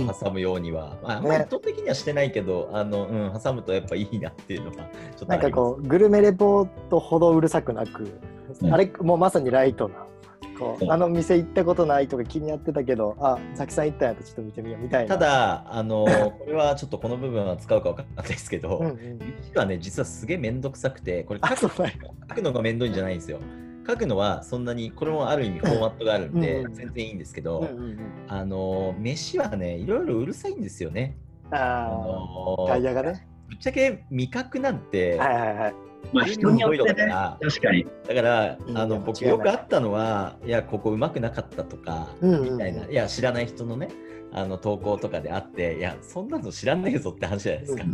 [0.00, 9.94] んと挟むようには、まあ、あんまり意図的にはしてないけど、あの、うん、挟むとやっぱいいなっていうのは、ちょっとなんかこうグルメレポートほどうるさくなく、うんあれもうまさにライトな。
[10.62, 15.16] こううんあの店行ったことないとか気になってたけど、あ、ザキさん行ったんやったらちょっと見てみようみたいな。
[15.16, 16.04] た、だ、あの、
[16.38, 21.76] これはちょっとこの部分は使うかわかんないですけど、うんうん、実はね、実はすげえめんどくさくて、これあ、書く。
[21.76, 23.38] 書くのがめんどいんじゃないんですよ。
[23.86, 27.68] 書くのはそんなに、これもある意味フォーマットがあるんで全然いいんですけど、
[28.28, 31.16] あの、飯はね、いろいろうるさいんですよね。
[31.50, 33.26] ああのあ、タイヤがね。
[33.48, 35.74] ぶっちゃけ味覚なんて、はいはいはい。
[36.12, 37.86] まあ人によってだかね、ら、確かに。
[38.06, 38.78] だからうん。
[38.78, 43.88] あの僕よくあったのは、いや、ここうまくなかったとか、みたいな、いや、知らない人のね、
[44.32, 47.84] あの投稿とかであって、いや、そんなの知らねえぞって話じゃないですか。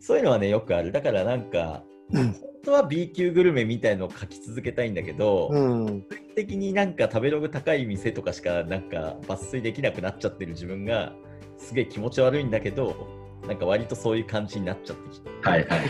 [0.00, 0.92] そういうのはね、よくある。
[0.92, 2.32] だからなんか、うん。
[2.32, 5.86] 本当は B 級グルメみたいのを書き続けたいんだけど、うん。
[6.02, 11.12] 基本的になんか食べログ高い店とかしかなんか抜粋できなくなっちゃってる自分が
[11.58, 15.30] すげえ気持ち悪いんだけど、なんか割とそういう感じになっちゃってきて。
[15.42, 15.80] はいはい。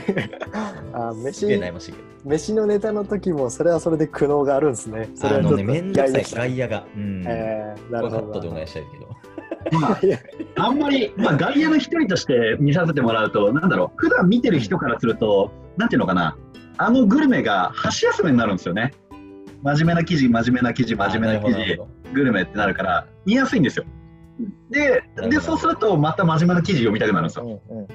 [0.93, 2.05] あーすげえ飯悩ましいけど。
[2.25, 5.09] 飯のネタの時もそれはそれで苦悩があるんですね。
[5.15, 6.87] それあのね、はちょっとめんどくさい、嫌外野が。
[6.97, 7.25] うん。
[7.27, 8.23] えー、なるほど。
[8.23, 9.15] ットでお願いしたいけど。
[9.81, 10.01] まあ、
[10.67, 16.37] あんまり、まあ、外野の一人として見させてもらうと、なんだろう、普段見てる人からすると、なんていうのかな、
[16.77, 18.93] あのグルメが箸休めになるんですよね。
[19.63, 21.81] 真面目な記事、真面目な記事、真面目な記事
[22.13, 23.85] グルメってなるから、見やすいんですよ。
[24.71, 27.61] で、でそうすると、また真面目な記事読みたくなるんですよ。
[27.69, 27.87] うんうん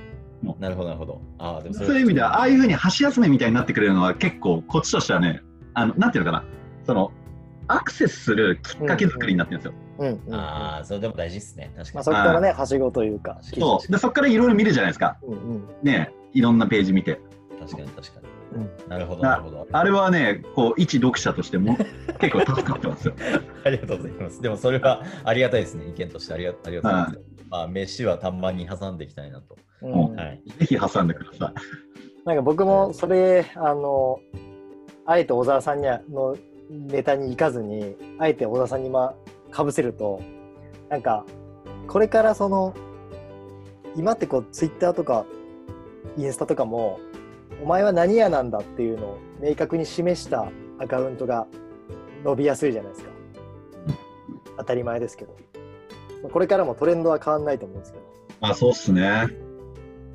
[0.41, 1.21] どなるほど、なるほど。
[1.37, 5.41] ああ、でもれそういう意味では、ああいうふうに箸休めみたいになってくれるのは、結構、こっちとしてはね、
[5.73, 6.45] あのなんていうのかな、
[6.85, 7.11] その、
[7.67, 9.73] アクセスするきっかけ作りになってるんですよ。
[9.99, 11.71] うんうんうんああ、それでも大事ですね。
[11.75, 12.05] 確かまあ、に。
[12.05, 13.37] そこからね、はしごというか。
[13.41, 15.17] そうでそこからいろいろ見るじゃないですか。
[15.23, 17.19] うんうんねいろんなページ見て。
[17.59, 18.18] 確かに、確かに。
[18.53, 19.67] うんなるほど、ななるほど。
[19.71, 21.77] あれはね、こう、一読者としても
[22.19, 23.13] 結構助かってますよ。
[23.63, 24.41] ありがとうございます。
[24.41, 25.85] でもそれはありがたいですね。
[25.87, 27.19] 意見としてありがありがとうございます。
[27.49, 29.57] まあ、飯はたまに挟んでいきたいなと。
[29.81, 30.41] うんはい。
[30.59, 32.25] ぜひ挟んでください。
[32.25, 34.19] なんか僕もそれ、あの、
[35.05, 36.35] あえて小沢さんにはの
[36.69, 39.15] ネタに行かずに、あえて小沢さんにま
[39.51, 40.21] かぶせると、
[40.89, 41.25] なんか、
[41.87, 42.73] これからその、
[43.95, 45.25] 今ってこう、ツイッターとか、
[46.17, 46.99] インスタとかも、
[47.61, 51.47] お前は何屋なんだっていうのを明確に示したアカウントが
[52.23, 53.09] 伸びやすいじゃないですか。
[54.57, 55.35] 当たり前ですけど。
[56.31, 58.03] これからもトレンドは変わんないと思うんですけど。
[58.41, 59.27] まあ、そうっすね。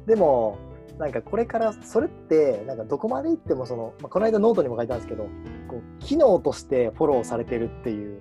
[0.07, 0.59] でも
[0.99, 5.25] なんかこれからそれってなんかどこまでいってもその、まあ、この間ノートにも書いたんですけど
[5.69, 8.21] こう機能としてフォローされてるっていう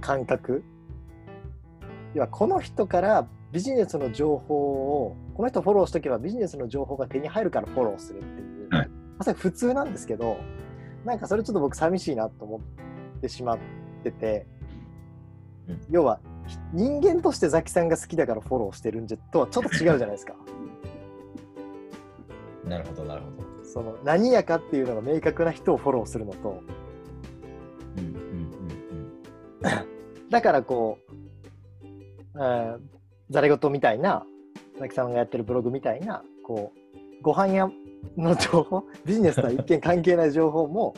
[0.00, 0.62] 感覚
[2.14, 8.90] 要はこの人からビジネスの情報をこの人フォローしとけばビジネスの情報が手に入るからフォローするっていう、はい。
[9.18, 10.36] まさに普通なんですけど
[11.04, 13.58] なんかそれちょっと僕寂しいなと思ってしまっ
[14.04, 14.46] てて、
[15.68, 15.80] うん。
[15.90, 20.34] 要はひ人間としてザキさんが好きだからフォローしてるんじゃとはちょっと違うじゃないですか。
[22.64, 23.36] なるほど、なるほど。
[23.64, 26.62] その何やかっていうのが明確な人をフォローするのと。
[30.30, 31.06] だからこう、
[32.34, 32.78] えー
[33.30, 34.24] ザレ言みたいな
[34.78, 37.70] ザキさんがやってるブログみたいなこうご飯屋
[38.16, 40.94] の情報 ビジネスとは一見関係ない情報も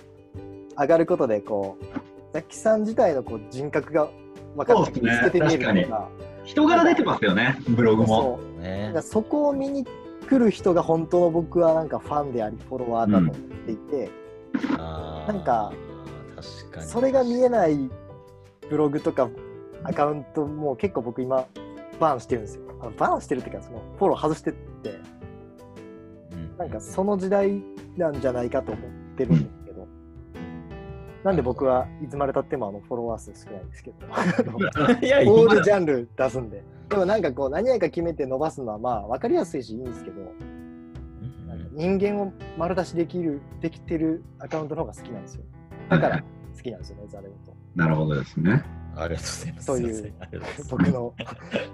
[0.79, 1.85] 上がることでこう
[2.33, 4.09] ザキさん自体のこう人格が
[4.57, 6.09] 分かって見つけて見えるとか
[6.45, 8.07] 人柄出てますよね、ブログも。
[8.07, 8.57] そう。
[8.57, 8.63] うん。
[8.63, 9.85] ねそこを見に
[10.29, 14.11] 来る人が本当の僕はなんかファンでありフォロワーだと思っていて、
[14.79, 15.73] あーなんか
[16.35, 16.87] 確かに。
[16.87, 17.91] それが見えない
[18.69, 19.29] ブログとか
[19.85, 21.47] アカウントも結構僕今
[22.01, 22.63] バーンしてるんですよ。
[22.81, 25.01] あのバーンしてるっていうかそのフォロー外してって
[26.33, 27.63] うんなんかその時代
[27.97, 29.87] なんじゃないかと思ってるんですけど。
[31.23, 33.97] なんで僕はいつまでたってもあのフォロワー数少ないんですけど、
[35.31, 36.65] オ今ールジャンル出すんで。
[36.89, 40.17] でもなんかこう何やか決めて伸ばすのはまあ分かりやすいしいいんですけど、
[41.73, 45.45] 人間を丸出しできる、できてるアカウントの方が好きなんですよ。
[45.89, 47.55] だから好きなんですよね、ザレオと。
[47.77, 48.65] なるほどですね。
[48.97, 49.67] ありがとうございます。
[49.67, 49.83] とい
[50.41, 51.15] ます僕の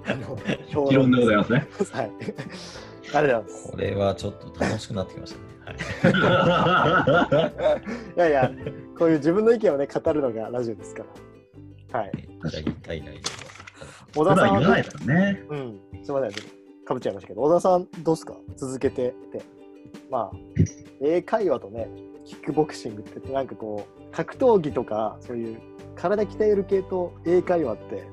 [0.06, 1.68] あの評議論でございま ますね。
[1.78, 1.92] す。
[1.92, 2.10] はい。
[3.14, 3.70] ありがとうございます。
[3.70, 5.46] これはちょっと楽しくなってきましたね。
[6.12, 7.52] は
[8.16, 8.50] い やいや、
[8.98, 11.04] こういう自分の意見をね、語るのがラジオですか
[11.92, 12.00] ら。
[12.00, 12.12] はい。
[12.44, 12.48] い。
[12.50, 13.20] じゃあ、一回ない
[14.14, 15.44] 小普田さんは段言わないですからね。
[15.50, 16.44] うん、すみません、
[16.84, 18.36] かぶっちゃいましたけど、小田さん、どうですか？
[18.56, 19.42] 続けてって。
[20.10, 20.36] まあ、
[21.02, 21.88] 英会話とね、
[22.24, 25.60] キックボクシングって、なんかこう、格闘技とか、そういう
[25.96, 28.04] 体鍛える系と英会話って、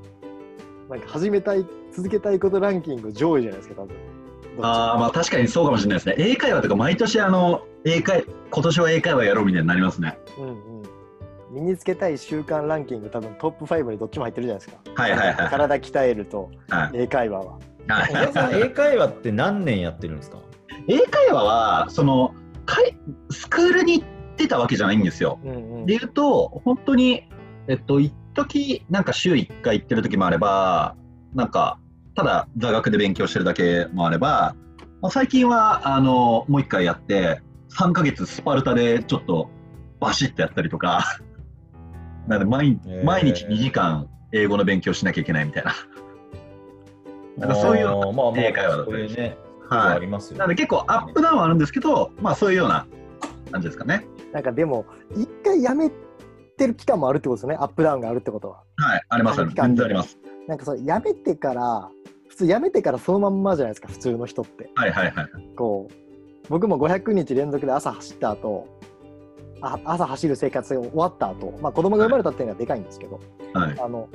[0.89, 3.95] なんか始めたい、続けたいことランキング上位じゃないですか、多分。
[4.61, 6.15] ああ、まあ確かにそうかもしれないですね。
[6.17, 10.17] 英会話とか毎年あの、英会、今年は英会話やろうみたいになりますね。
[10.39, 10.83] うんうん。
[11.51, 15.01] 身につけたい習慣ランキング、多分トップ5にどっちも入ってるじゃないですか。
[15.01, 15.49] はいはいはい。
[15.49, 17.59] 体鍛えるとはい英会話は。
[17.87, 20.39] はい英会話って何年やってるんですか？
[20.87, 22.33] 英会話は、その、
[22.65, 22.97] かい
[23.29, 25.39] スクールに行ってたわけじゃないんですよ。
[25.43, 27.29] うんうんで言うと、本当に、
[27.67, 30.95] えっと、一時なんか週1回行ってる時もあれば、
[31.33, 31.79] なんか、
[32.15, 34.55] ただ座学で勉強してるだけもあれば、
[35.01, 37.41] まあ、最近は、あの、もう1回やって、
[37.77, 39.49] 3ヶ月スパルタでちょっと
[39.99, 41.19] バシッとやったりとか、
[42.27, 45.73] なんで毎毎日2時間英語の勉強しなきゃいけないみたいな。
[47.37, 47.87] なんかそういう
[48.37, 49.37] 英会話だったりそういうね、
[49.69, 52.85] はいありますよなので結構アップダウンはあるんですけど、まあそういうような
[53.51, 54.05] 感じですかね。
[54.31, 55.89] なんかでも、一回やめ
[56.55, 58.63] てる期間もあるってことですよね、アップダウンがあるってことは。
[58.77, 60.17] はい、あります、ありますあります。
[60.47, 61.89] なんかそう、やめてから、
[62.27, 64.69] 普通やめてからそのまんまじゃないですか、普通の人って。
[64.75, 65.27] はいはいはい。
[65.55, 65.93] こう、
[66.49, 68.67] 僕も500日連続で朝走った後、
[69.61, 73.19] あ朝走る生活が終わった後、まあ子供が生まれたっていうのはでかいんですけど、
[73.53, 74.09] はい、あの、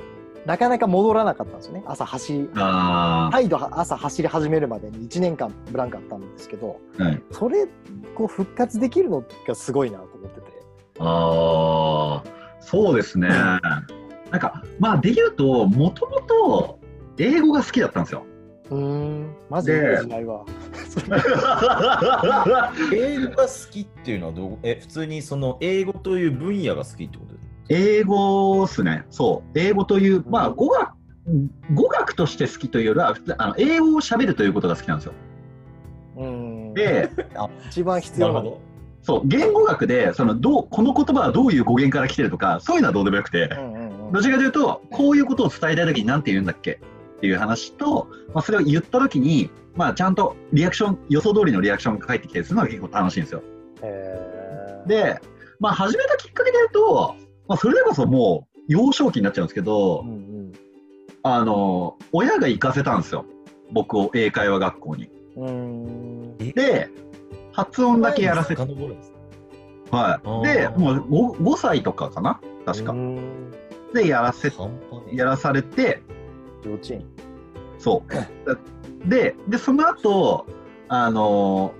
[0.45, 7.65] なかなか戻らなかったんですよね、朝走り、あ再度朝走り始めるまでに1年間ブランクあったんですけど、ー、はい、それ、
[8.15, 10.58] こう復活できるのがすごいなと思ってて。
[10.99, 13.29] あーそうですね。
[13.29, 13.57] な
[14.37, 16.79] んか、まあ、で言うと、もともと
[17.17, 18.25] 英語が好きだったんですよ。
[18.69, 20.45] うーん、マジでイメージないわ。
[22.93, 29.05] 英語が好きっていうのはどうえ普通にその英語という分野が好きってことです英語っすね。
[29.09, 29.59] そう。
[29.59, 30.91] 英語という、まあ、語学、
[31.73, 35.13] 語学として好きというよりは、普通あの英語を喋るということが好きなんですよ。
[36.17, 36.25] うー
[36.71, 36.73] ん。
[36.73, 37.09] で、
[37.69, 38.59] 一番必要なの。
[39.01, 44.11] そう、言語学で、その、どう、この言葉はどういう語源から来てるとか、そういうのはどうでもよくて、うんうんうん。
[44.11, 46.79] どちらかというと、こういうことを伝えたいときに何て言うんだっけ？
[47.17, 53.41] っていう話と、まあ、それを言ったときに、まあ、ちゃんとリアクション、予想通りのリアクションが返ってきたりするのが結構楽しいんですよ。
[54.87, 55.19] で、
[55.59, 57.15] まあ、始めたきっかけで言うと、
[57.47, 60.51] まあ、それでこそもう、幼少期になっちゃうんですけど、うんうん。
[61.23, 63.25] あの、親が行かせたんですよ。
[63.71, 65.09] 僕を英会話学校に。
[66.53, 66.89] で、
[67.59, 68.61] 発音だけやらせて、
[69.91, 70.47] はい。
[70.47, 72.39] で、もう 5, 5歳とかかな？
[72.65, 72.93] 確か
[73.93, 74.51] で、やらせ、
[75.11, 76.01] やらされて、
[76.63, 77.05] 幼稚園。
[77.77, 78.11] そう。
[79.09, 80.45] で、で、その後、
[80.89, 81.73] あの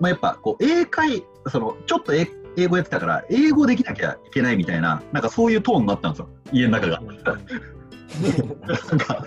[0.00, 7.00] まあ、やっぱ、こう、英会、その、ちょっと英英語やってたから、英語できなきゃいけないみたいな、なんかそういうトーンになったんですよ、家の中が。
[7.00, 9.26] なんか、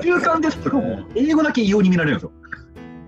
[0.00, 2.32] 中間テストとかも、英語だけ異様に見られるんですよ。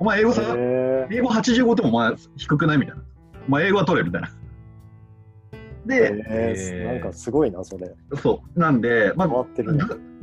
[0.02, 3.02] お前英語さ、へ英語85点もお前低くないみたいな。
[3.46, 4.30] お前英語は取れみたいな。
[5.86, 7.94] で、えなんかすごいな、それ。
[8.20, 8.58] そう。
[8.58, 9.46] なんで、まあ。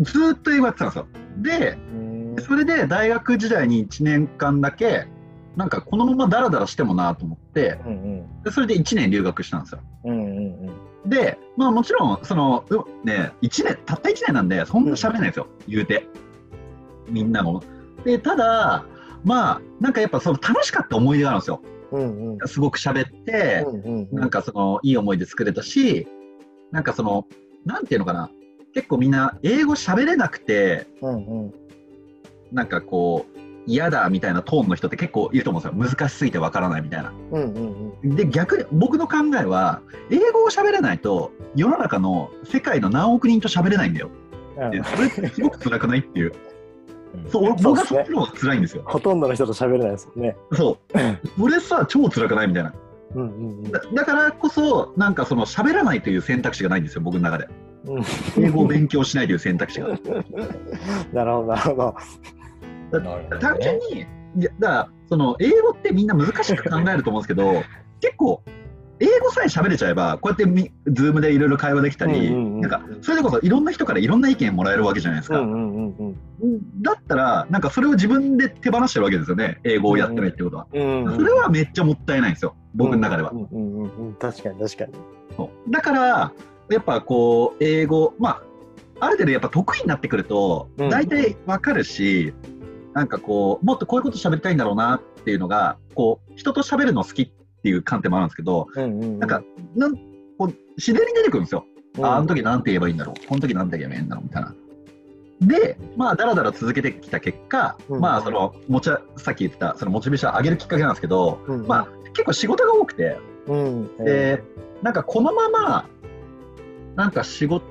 [0.01, 1.07] ずっと英語やってたんですよ。
[1.37, 5.07] で、うんそれで大学時代に1年間だけ、
[5.55, 9.79] なんかこのままダラダラしてもなと思って、うんでそれで1年留学したんですよ。
[10.03, 16.05] うんうんうんで、まあもちろん、その、うね、1年、たった1年なんで、そんな喋れないんですよ、言うて。
[17.09, 17.63] みんなも。
[18.03, 18.83] で、ただ、
[19.23, 21.61] まあ、なんかやっぱその楽しかった思い出があるんですよ。
[21.91, 26.07] うんうんすごく喋って、うんうんなんかその、いい思い出作れたし、
[26.71, 27.25] なんかその、
[27.65, 28.29] なんていうのかな、
[28.73, 31.53] 結構みんな英語喋れなくて、うんうん
[32.51, 35.97] なんかこう、嫌だみたいなトーンの人って結構いると思うんですよ。
[35.97, 37.13] 難しすぎてわからないみたいな。
[37.31, 44.09] うんうんで、逆に僕の考えは、英語を喋れないと、世の中の世界の何億人と喋れないんだよ。
[44.57, 46.33] うんでそれってすごく辛くないっていう。
[47.13, 48.83] うんそう、僕はそうっちの方が辛いんですよ。
[48.85, 50.37] ほとんどの人と喋れないですよね。
[50.53, 50.93] そう。
[51.41, 52.73] 俺さ、超辛くないみたいな。
[53.15, 53.27] うんう
[53.67, 57.47] んだだからこそ、なんかその喋らないという選択肢がないんですよ、僕の中で。
[57.85, 58.03] うん。
[58.43, 59.87] 英語を勉強しないという選択肢が。
[61.13, 61.95] なるほど、なるほど。
[63.39, 64.07] 単純ね。
[64.35, 67.63] に、いやだからその英語ってみんな難しく考えると思うんですけど、
[67.99, 68.43] 結構、
[69.01, 75.39] 英語さえ喋れちゃえば、こうやってみ、ズームでいろいろ会話できたり、うんうんうんなんか、それでこそいろんな人からいろんな意見もらえるわけじゃないですか。
[75.39, 76.15] うんうんうん
[76.81, 80.67] だったら、なんかそれを自分で手放してるわけですよね、英語をやってないってことは。
[80.73, 81.03] うん。
[81.05, 83.35] うんそれはめっちゃもったいないんですよ、僕の中ではう。
[83.35, 84.13] んうんうんうん。
[84.15, 84.93] 確かに確かに。
[85.35, 86.33] そうだから、
[86.69, 88.43] やっぱこう、英語、まあ、
[89.01, 92.33] ある程度やっぱ得意になってくると、うん大体わかるし、
[92.93, 99.19] なんかこう、もっとこういうこと喋りたいんだろうなっていうのが、こう、人と喋るの好きっていう観点もあるんですけど、うんうんうん。
[99.19, 99.43] なんか、
[99.75, 99.95] なん
[100.37, 101.65] こう自然に出てくるんですよ。
[101.97, 104.55] うん、ああの時なんて言えばいいんだろう、この時なんて言えばいいんだろうみたいな。
[105.41, 113.17] で、まあ、だらだら続けてきた結果、うんまあ、その、もちゃ、さっき言ってた、そのモチベーション上げるきっかけなんですけど、うん、まあ、結構仕事が多くて、
[113.47, 114.43] うん、で、
[114.81, 115.85] なんかこのまま、
[116.95, 117.65] なんか仕事、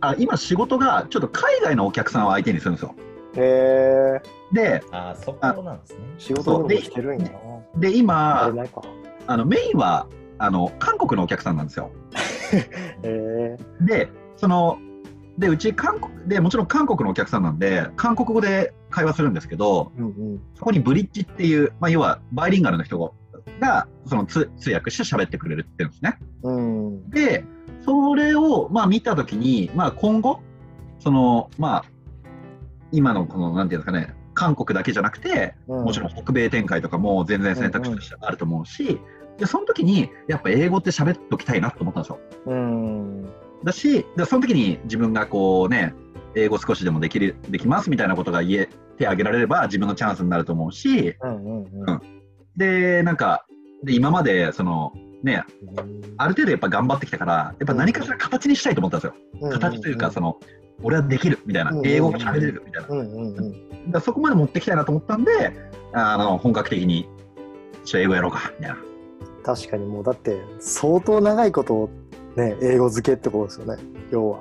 [0.00, 2.94] あ、今仕事がちょっと海外のお客さんを相手にするんですよ。
[3.36, 5.98] えー、で、あーそこなんですね。
[6.18, 7.80] 仕事でもしてるんやな。
[7.80, 8.52] で、あ今。
[9.26, 10.06] あの、メインは、
[10.38, 11.90] あの、韓国のお客さんなんですよ。
[13.02, 14.78] えで、その、
[15.38, 20.40] で、うち韓国、で、もちろん韓国のお客さんなんで、韓国語で会話するんですけど、ー、うんうん。
[20.54, 23.14] そこにブリッジっていう、まあ、要はバイリンガルの人
[23.60, 26.18] が、その通通訳して喋ってくれるっていうんですね。
[26.42, 27.10] うん。
[27.10, 27.44] で、
[27.84, 30.40] それを、まあ、見たときに、まあ、今後、
[30.98, 31.84] その、まあ、
[32.92, 39.00] 今のこの、なんていうんですかね、韓国だけじゃなくて、うん、もちろん北米展開とかも全然選択肢としてあると思うし、
[39.38, 42.18] で、その時に、やっぱ英語って喋っときたいなと思ったんですよ。
[42.46, 43.32] うん。
[43.64, 45.94] だし、でその時に自分がこうね、
[46.34, 48.68] 英語少しでもできる、できますみたいなことが言え
[48.98, 51.90] てあげられれば自分のチャンスになると思うし、うんうんうん。
[51.90, 52.22] うん
[52.56, 53.46] で、なんか、
[53.82, 54.92] で、今まで、その、
[55.22, 55.44] ね、
[56.16, 59.50] ある程度やっぱ頑張ってきたから、やっぱ何かしら形にしたいと思ったんですよ。
[59.50, 60.38] 形というか、その、
[60.82, 62.88] 俺はできるみたいな英語が喋れるみたいな。
[62.88, 63.92] うんうんうん。
[63.92, 65.52] らそこまで持ってきたいなと思ったんで、
[65.92, 67.08] あの、本格的に、
[67.84, 68.78] ちょっと英語やろうか、みたいな。
[69.42, 71.90] 確かにもうだって相当長いこと
[72.36, 74.40] ね英語漬けってことですよね要は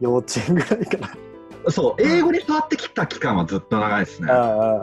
[0.00, 0.98] 幼稚園ぐらいか
[1.64, 4.32] らそう、英語に触ってきた期間はずっと長いですね。
[4.32, 4.76] ああああ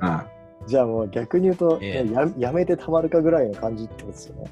[0.00, 0.28] ああう
[0.64, 4.50] んじゃあもう逆に言うと、ええねややめてたまるかぐらいの感じってことですよね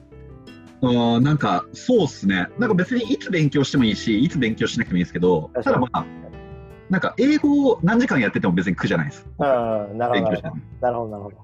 [0.83, 2.49] うん、なんか、そうっすね。
[2.59, 6.07] なんか別にいつ勉強してもいいし、いつ勉強しなくてもいいですけど、ただまあ、
[6.91, 9.27] なんか英語を何時間やってても別に苦じゃないです。
[9.39, 10.43] ああなるほど。
[10.81, 11.37] なるほどなるほど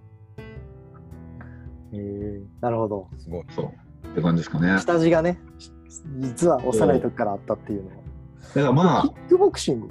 [1.93, 3.45] ええなるほどすごい。
[3.55, 4.09] そう。
[4.09, 4.69] って感じですかね。
[4.69, 5.39] だか下地がね
[6.19, 7.97] 実は幼い時からあったっていうのは
[8.57, 9.89] らまあキ、ックボクシング？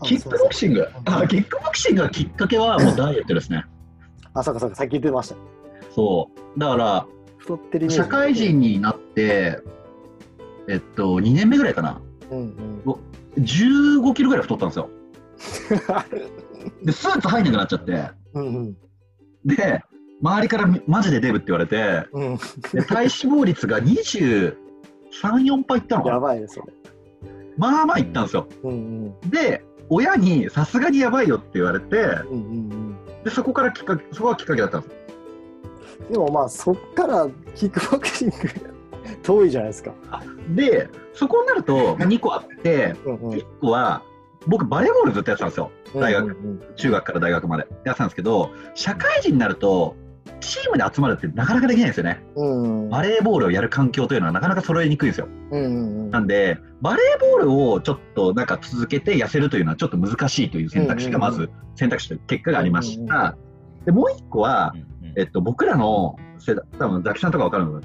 [0.00, 0.88] あキックボクシング？
[1.04, 3.64] あ、キックボクシングがきっかけはもうダイエットですね。
[4.34, 5.36] あそうかそうかさっき言ってました
[5.94, 6.58] そう。
[6.58, 7.06] だから、
[7.48, 9.62] 太ってる社会人になって、
[10.68, 12.00] えっと、2年目ぐらいかな。
[12.30, 12.82] うん
[13.38, 14.90] 15キロぐらい太ったんですよ。
[16.80, 18.10] う んで、スーツ入んなくなっちゃって。
[18.34, 18.76] うんうん
[19.44, 19.80] で、
[20.20, 22.36] 周りからマジでデブって言われて、うん
[22.72, 24.56] で体脂肪率が23、
[25.12, 26.14] 4パーいったのかな。
[26.16, 26.72] やばいですそれ
[27.56, 28.46] まあまあいったんですよ。
[28.64, 28.74] うんう
[29.26, 34.96] んで、親にさすがにやばいよって言われて、うんうんうんでそこからきっかけ、そこがきっかけだったんですよ。
[36.10, 38.34] でもまあそっからキックボクシング
[39.22, 39.92] 遠いじゃないですか。
[40.54, 44.02] で、そこになると、まあ、2個あって、うんうん1個は、
[44.46, 45.70] 僕、バレーボールずっとやってたんですよ。
[45.94, 49.96] 大学うんうん中学から大学までやってたんですけど、社会人になると、
[50.40, 52.22] チームで集まるってなかなかできないんですよね。
[52.36, 55.28] うんうんバレーボールをやる環境というのはなかなか揃えにくいんですよ。
[55.50, 55.66] うんう
[56.06, 63.36] んなんで、バレーボールをちょっとなんか続けて痩せるというのはちょっと難しいという選択肢がまず選択肢という結果がありました。
[63.84, 64.88] で、もう一個は、うんうん
[65.18, 67.72] えっと、僕らの世代、多分ザキさんとかわかるの？
[67.72, 67.80] が、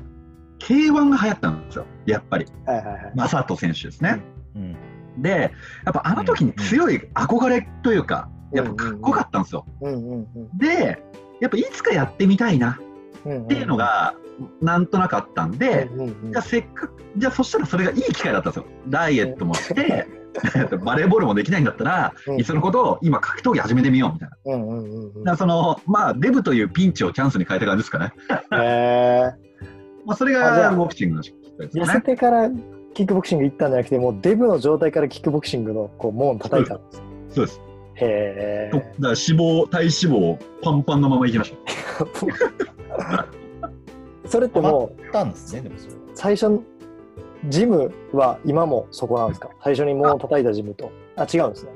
[0.59, 2.45] K1 が流行ったんですよ、やっぱり。
[2.65, 3.11] はいはいはい。
[3.15, 4.21] マサト選手ですね。
[4.55, 4.77] うん
[5.17, 5.51] で、
[5.85, 9.65] やっぱあの時に強い憧れというか、うんやっぱかっこよかったんですよ。
[9.81, 11.03] うんうんうんで、
[11.41, 12.79] やっぱいつかやってみたいな
[13.25, 13.41] うん。
[13.41, 14.13] っっていうのが、
[14.61, 18.65] なんとなくあったんで、うんうんうんじゃあせっかく、じゃあそしたらそれがいい機会だったんですよ。
[18.89, 20.07] ダイエットもして、
[20.83, 24.37] バレーボールもできないんだったら、うんいっそのことを今格闘技始めてみようみたいな。
[24.45, 28.13] うんうんうんうんだからその、まあ、デブというピンチをチャンスに変えた感じですかね。
[28.51, 29.31] へ
[30.05, 32.01] まあ、それがボクシングの痩せね。
[32.01, 32.49] てから
[32.93, 37.03] キックボクシング行ったんじゃなくて、もうデブの状態からキックボクシングのこう門叩いたんです。
[37.29, 37.61] そうです。
[37.95, 42.29] へとだから脂肪、体脂肪、パンパンのままいきましょう。
[44.25, 44.27] え。
[44.27, 45.99] それってもうあったんですね、でもそれは。
[46.15, 46.63] 最初の
[47.49, 49.49] ジムは今もそこなんですか？
[49.63, 50.91] 最初に門を叩いたジムと。
[51.15, 51.71] あ、違うんですね。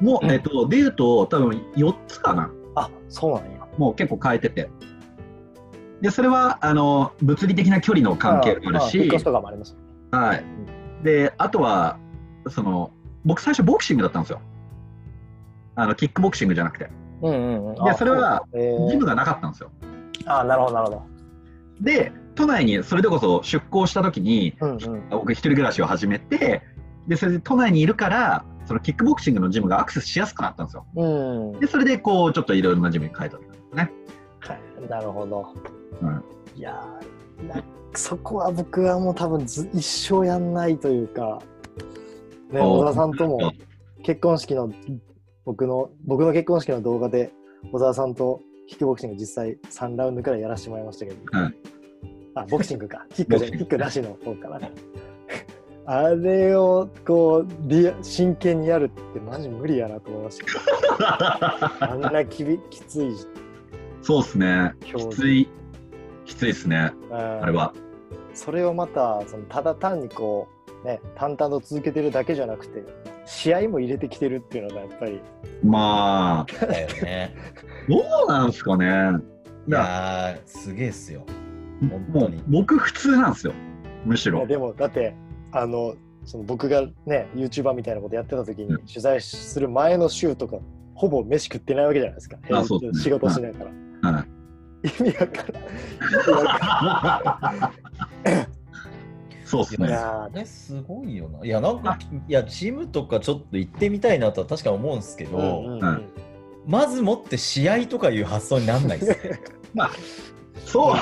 [0.00, 2.50] もう、えっと、で言うと、多分4つかな。
[2.74, 3.66] あ、そうなんや。
[3.76, 4.70] もう結構変えてて。
[6.00, 9.76] で、それは、あの、物理的な距離の関係もあるしフィット、スとかもあります。
[10.10, 10.44] はい。
[11.04, 11.98] で、あとは、
[12.48, 12.90] その、
[13.26, 14.40] 僕最初ボクシングだったんですよ。
[15.74, 16.88] あの、キックボクシングじゃなくて。
[17.20, 17.76] うんうんうん。
[17.76, 19.70] いやそれはジムがなかったんですよ。
[20.24, 21.02] あ、なるほど、なるほど。
[21.82, 25.08] で、都内にそれでこそ出向した時に、うんうん。
[25.10, 26.62] 僕一人暮らしを始めて、
[27.06, 30.86] で、それで都内にいるから、そのキックボクシングのジムがアクセスしやすくなったんですよ。
[30.96, 31.60] うん。
[31.60, 33.90] で、それでこう、ちょっといろいろなジムに変えたんですね。
[34.40, 35.54] はいなるほど。
[36.00, 36.24] うん
[36.56, 36.84] いや
[37.94, 41.40] そこは僕はもう多分ず一生やんないというか、
[42.50, 43.52] ね、お小沢さんとも
[44.02, 44.70] 結婚式の
[45.44, 47.32] 僕の僕の結婚式の動画で
[47.72, 51.79] 小沢さんとキックボクシング実際3ラウンドくらいやらせてもらいましたけど、はい
[52.34, 53.06] あボクシングか。
[53.14, 54.72] キックじゃキックなしの方からね。
[55.86, 60.44] あれをこうリア真剣にやるってマジ無理やなと思いました。
[60.44, 60.52] け
[61.86, 63.12] どあんなきびきつい。
[64.02, 64.74] そうですね。
[64.80, 65.48] き表つい、
[66.24, 67.74] きついですね、ああれは。
[68.34, 70.48] それをまたそのただ単にこ
[70.84, 72.84] うね淡々と続けてるだけじゃなくて
[73.24, 75.20] 試合も入れてきてるっていうのがやっぱり。
[75.62, 77.34] まあ、だよね。
[77.88, 78.86] どうなんですかね。
[79.66, 81.24] いだやー、すげえっすよ。
[81.80, 83.52] 本当もうに僕普通なんですよ。
[84.04, 84.38] むしろ。
[84.38, 85.14] いやでもだって
[85.52, 90.58] あのその僕がね YouTuber みたいなことやってた時にうん取材する前の週とか
[90.94, 93.64] ほぼ飯食ってないわけじゃないですかあそうですね仕事しなが
[94.02, 94.40] ら、はい
[94.82, 97.72] 意味わからん意味わか
[99.44, 99.88] そうですね。
[99.88, 101.44] らんいやあれすごいよな。
[101.44, 106.04] いや、なんか、いや、ジムとかちょっと行ってみたいなとは確か思うんですけど、ーうんうんうん
[106.66, 109.40] まずもって試合とかいう発想になんないですね。
[110.70, 110.94] そう、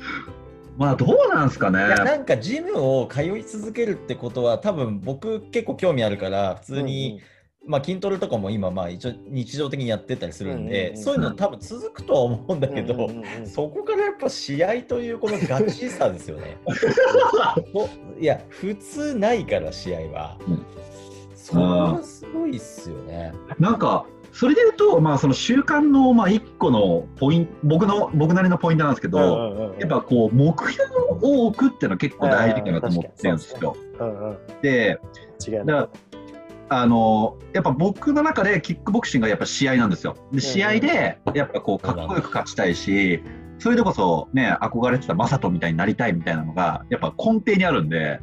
[0.76, 1.86] まあどうなんですかね。
[1.86, 7.20] いやなんかジムを通い続けるってことは多分僕結構興味あるから普通に、
[7.66, 13.46] まあ、筋トレとかも今まあ一応日常的にやってたりするんで、うんうんうんそういうの多分続くとは思うんだけど、うんうんうんうん。
[13.46, 16.56] そこからやっぱ試合というこのガチさですよね。
[17.74, 17.88] お
[18.18, 20.66] いや普通ないから試合は、うん。
[21.34, 23.32] それはすごいっすよね。
[23.60, 24.04] なんか、
[24.38, 33.74] それで言うと、まあその習慣のまあ一個のポイント、僕の、僕なりのポイントなんですけど、うんうんうんやっぱこう、目標を置くっていうのは結構大事かなと思ってるんですよ。
[33.98, 35.00] うんうんで、
[35.46, 35.88] 違いないだから
[36.68, 40.16] あのやっぱ僕の中でキックボクシングはやっぱ試合なんですよ。
[40.32, 43.22] で試合でやっぱこうかっこよく勝ちたいし、
[43.58, 48.20] それでこそね憧れてたマサトみたいになりたいみたいなのがやっぱ根底にあるんで、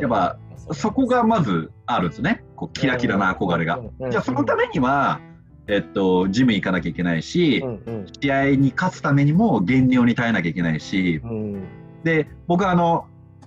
[0.00, 0.38] やっぱ
[0.72, 2.42] そこがまずあるんですね。
[2.56, 3.78] こうキラキラな憧れが。
[4.10, 5.20] じゃあそのためには
[5.68, 8.06] えっとジム行かなきゃいけないしう、んうん。
[8.20, 11.64] 試合に勝つためにも減量に耐えなきゃいけないし、うん。
[12.04, 13.06] で僕はあの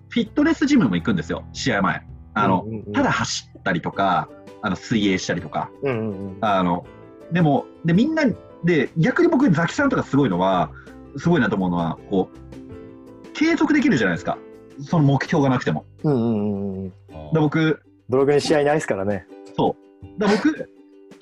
[0.09, 2.01] フィットネスジムも行くんですよ試合前。
[2.33, 2.93] あの、うんうんうん。
[2.93, 4.29] ただ走ったりとか、
[4.61, 6.37] あの水泳したりとか、うんうんうん。
[6.41, 6.85] あの
[7.31, 8.23] でもでみんな
[8.63, 10.71] で逆に僕ザキさんとかすごいのは
[11.17, 14.37] すごいなと思うのはこう継続できるじゃないですか。
[14.81, 15.85] その目標がなくても。
[16.03, 16.89] うんうんうんうん。
[17.33, 19.25] で僕ブログに試合ないですからね。
[19.57, 20.19] そう。
[20.19, 20.69] だ僕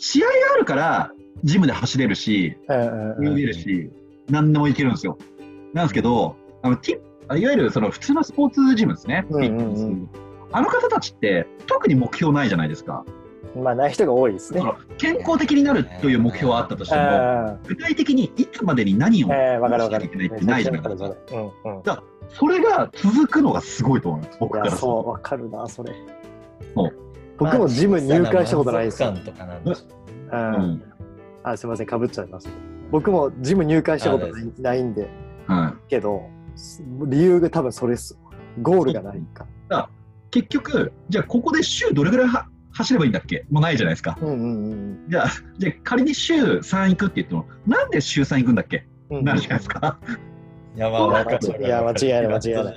[0.04, 1.12] 試合があるから
[1.46, 3.90] ジムで走れるし泳げるし、
[4.30, 5.18] 何でもいけるんですよ。
[5.74, 7.00] なんですけどあのティ
[7.30, 9.26] あいわゆるその普通のスポーツジムですね、
[10.52, 13.06] あの方たちって特に目標ないじゃないですか。
[13.56, 14.62] まあない人が多いですね
[14.98, 19.28] 健康的になるという目標はあったとしても、あ具体的にいつまでに何を。
[19.28, 21.16] しなきゃいけないってないじゃないですか。
[21.32, 21.84] うんうん。
[22.28, 25.10] それが続くのがすごいと思います、僕からするそう、と。
[25.12, 25.94] わかるな、それ
[26.76, 27.03] そう。
[27.44, 29.10] 僕もジム入会したことないですよ。
[29.10, 30.84] うんうん
[31.46, 32.48] あ、すみません、かぶっちゃいます。
[32.90, 35.10] 僕もジム入会したことないないんで、
[35.48, 36.30] はけど、
[37.08, 38.18] 理由が多分それっす。
[38.62, 39.46] ゴールがないか。
[39.70, 39.76] い、
[40.32, 43.46] 結局、じゃあここで週どれぐらいは走ればいいんだっけ？
[43.52, 44.18] もうないじゃないですか。
[44.22, 44.34] うんう
[44.76, 45.28] んじゃあ、
[45.58, 48.86] じゃあ仮に週3行くって言っても、なんで週3行くんだっけ？
[49.10, 49.26] うん。
[49.26, 50.00] なるじゃないですか。
[50.76, 51.40] いや、まあ、わかる。
[51.66, 52.76] いや間違いない間違いない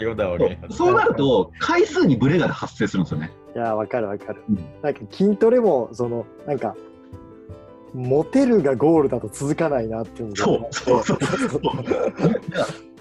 [0.71, 3.31] そうなると、回数にブレが発生するんですよね。
[3.57, 4.59] いや、わかるわかるうん。
[4.83, 6.77] なんか筋トレも、その、なんか、
[7.95, 11.61] モテるがゴールだと続かないなっていうそうそうそうそう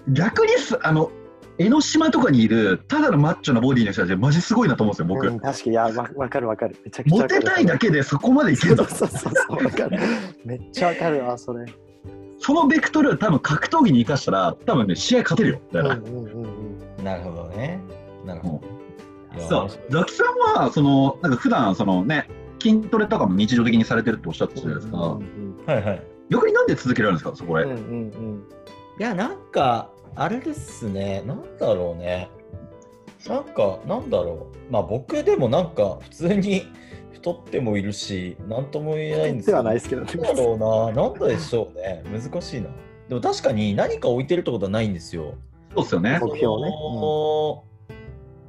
[0.07, 1.11] 逆にすあの
[1.57, 6.77] 江ノ島とかにいるただのマッチョなボディの人たちマジすごいなと思うんですよ僕、うん、確かに、いや、わわかるわかる。
[6.85, 7.27] めちゃくちゃモ。
[7.27, 9.99] テたいだけでそこまでいけるそうそうそうそう、わかる。
[10.45, 11.65] めっちゃわかるわ、それ。
[12.39, 16.43] そのベクトルを多分格闘技に生かしたら多分ね試合勝てるよだから、うんうんうん
[16.97, 17.03] うん。
[17.03, 17.81] なるほどね。
[18.25, 18.67] なるほど。
[18.67, 18.74] いや
[19.39, 22.29] そうザキさんはそのなんか普段そのね
[22.61, 26.03] 筋トレとかも日常的にされてるっておっしゃってたじゃないですか、うんうんはいはい。
[26.29, 27.81] 逆になんで続けられるんですかそこらへ、うんうんう
[28.37, 28.43] ん
[28.97, 32.29] いや、なんか、あれですね、なんだろうね。
[33.27, 34.71] なんか、なんだろう。
[34.71, 36.63] まあ、僕でもなんか、普通に
[37.11, 40.13] 太ってもいるし、なんとも言えないんですではないですけどね。
[40.13, 40.57] なんだろう
[40.93, 42.03] な、なんでしょうね。
[42.09, 42.69] 難しいな。
[43.09, 45.33] でも確かに何か置いてるってことはないんですよ。
[45.75, 47.74] そうですよね目標ねその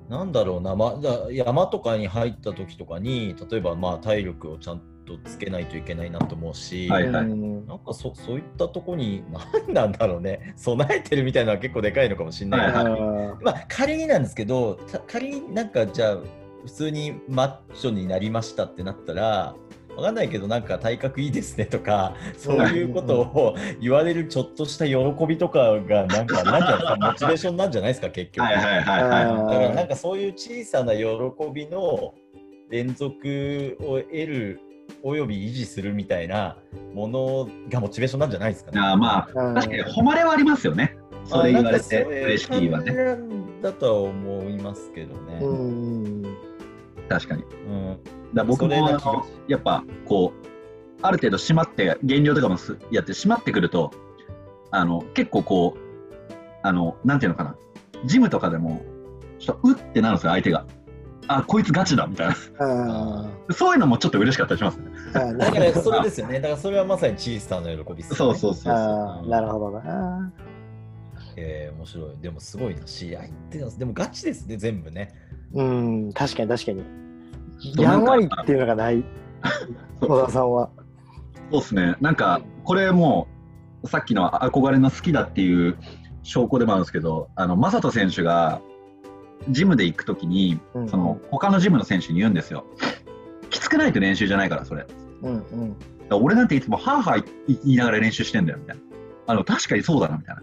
[0.08, 1.00] なんだろうな、ま
[1.30, 7.24] 山とかに入った時とかに、例えばまあ体力をちゃんとつけないといけないなと思うし、はいはい。
[7.24, 9.24] うんなんかそそういったとこに、
[9.64, 16.18] 何なんだろうね、備えてるみたいなのは結構でかいのかもしれないはいあまあ、仮になんですけど、た仮になんかじゃあ、
[16.64, 19.54] 普通にマッチョになりましたってなったら、
[19.96, 24.94] わかんないけど、なんか体格いいですねとか、そういうことを言われるちょっとした喜
[25.26, 28.44] びとかが、なんか、なんかモチベーションなんじゃないですか、 結局。
[28.44, 31.04] はいはいはいはいだからなんかそういう小さな喜
[31.52, 32.14] びの
[32.70, 34.60] 連続を得る
[35.02, 36.56] および維持するみたいな
[36.94, 38.80] ものがモチベーションなんじゃないですかね。
[38.80, 40.96] あーまあー確かに誉れはありますよね。
[41.24, 43.16] それ言われて嬉しいわね。
[43.62, 45.38] だとは思いますけどね。
[45.40, 46.36] うんうん。
[47.08, 47.42] 確かに。
[47.42, 47.98] うん
[48.36, 48.72] だ僕も
[49.48, 50.46] やっぱこう
[51.02, 53.92] ある程度締まって減量とかもすやって締まってくると
[54.70, 55.80] あの結構こう
[56.62, 57.56] あのなんていうのかな
[58.04, 58.82] ジムとかでも
[59.38, 60.66] ちょっとうってなるんですよ相手が
[61.28, 64.84] あこいつガチだみたいなあそういうのもちょっと嬉しかったりしますね
[65.38, 66.40] だからそれですよね。
[66.40, 68.38] だからそれはまさに小さな喜びですよね。
[68.38, 70.32] そうそうそうなるほどな。
[71.36, 72.16] えー面白い。
[72.20, 72.86] でもすごいな。
[72.86, 75.14] 試合って、でもガチですね、全部ね。
[75.52, 76.82] うん、確かに確かに。
[77.76, 79.04] やんわりっていうのがない、
[80.00, 80.70] そう小田さんは。
[81.50, 83.28] そうですねなんかこれも
[83.84, 85.76] うさっきの憧れの好きだっていう
[86.24, 88.60] 証拠でもあるんですけどあの正人選手が
[89.50, 92.64] ジムで行くときにうんその他のジムの選手に言うんですよ。
[93.50, 94.86] きつくないと練習じゃないから、それ。
[95.22, 95.76] うんうん。
[96.08, 98.82] ら俺なんていつもハーハー言いながら練習してんだよ、みたいな。
[99.28, 100.42] あの、確かにそうだな、みたいな。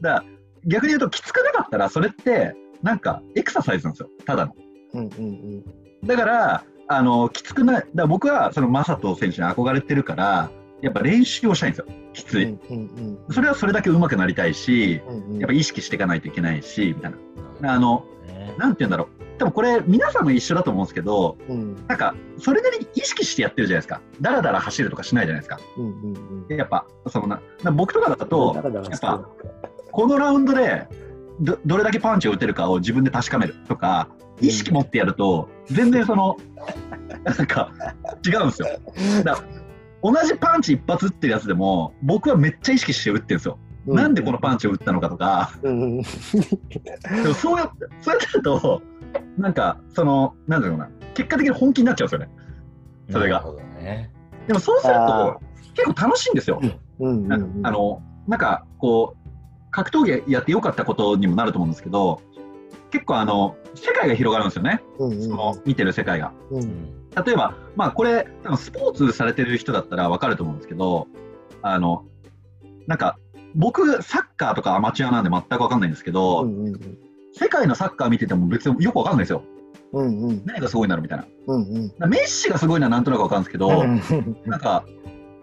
[0.00, 0.24] だから、
[0.66, 4.54] 逆に言うと、きつくなかったら、それって、なんか、エクササイズなんですよ、ただの。
[4.94, 5.64] うんうん
[6.04, 10.50] だから、あの、きつくない、だ僕は、その、正人選手に憧れてるから、
[10.80, 12.44] やっぱ練習をしたいんですよ、きつい。
[12.44, 15.38] うんうんそれはそれだけ上手くなりたいし、うんうん。
[15.38, 17.12] やっぱ意識していかないといけないし、みたい
[17.60, 17.74] な。
[17.74, 19.38] あの、ねなんて言うんだろう。
[19.38, 24.00] 多分これ、皆さんも一緒だと思うんですけど、うんなんか、それなりに意識してやってるじゃないですか。
[24.20, 25.60] だらだら走るとかしないじゃないですか。
[25.76, 26.56] うんうんうん。
[26.56, 29.24] やっぱ、そのな、な僕とかだとだ、らだらやっぱ、
[29.92, 30.88] このラウンドで
[31.40, 34.08] ど、どれだけパンチを打てるかを自分で確かめるとか、
[34.42, 36.36] 意識持ってやると、全然その、
[37.24, 37.70] なんか、
[38.26, 38.68] 違うんですよ。
[39.24, 39.48] だから
[40.02, 43.58] 同じパンチ一発打ってるやつでも、僕はめっちゃ意識して打ってるんですよ。
[43.86, 46.02] なんでこのパンチを打ったのかとか、うんうんうん。
[47.22, 48.82] でもそうやって、そうやってやると、
[49.38, 52.30] なんか、その、なんだろうな、結果的に本気になっちゃうんですよね。
[53.10, 54.10] それがなるほどね。
[54.46, 55.40] でもそうするあと、
[55.74, 56.60] 結構楽しいんですよ。
[57.00, 62.20] うんなうんんかあのなんかこう格闘技やってよかったことにもなると思うんですけど
[62.92, 66.32] 結構あの世界が広がるんですよね、うんうんその見てる世界が。
[66.50, 66.62] ううん。
[66.62, 71.08] ん例えば、まあ、これ多分スポーツされてる人だったら分かると思うんですけど
[71.60, 72.06] あの
[72.86, 73.18] なんか
[73.54, 76.98] 僕サッカーとかアマチュアなんで全く分かんないんですけど、うんうん
[77.34, 79.42] 世界のサッカー見てても別によく分かんないですよ。
[79.94, 80.42] うんうん。
[80.44, 81.24] 何がすごいんだろうみたいな。
[81.46, 82.10] うんうん。
[82.10, 84.84] メッシがすごいのはなんとなく分かるんですけど、うんなんか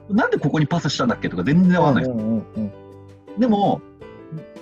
[0.08, 2.14] なんでここにパスしたんだっけとか全然分かんないです。
[2.14, 3.40] うんうんうん。
[3.40, 3.82] でも、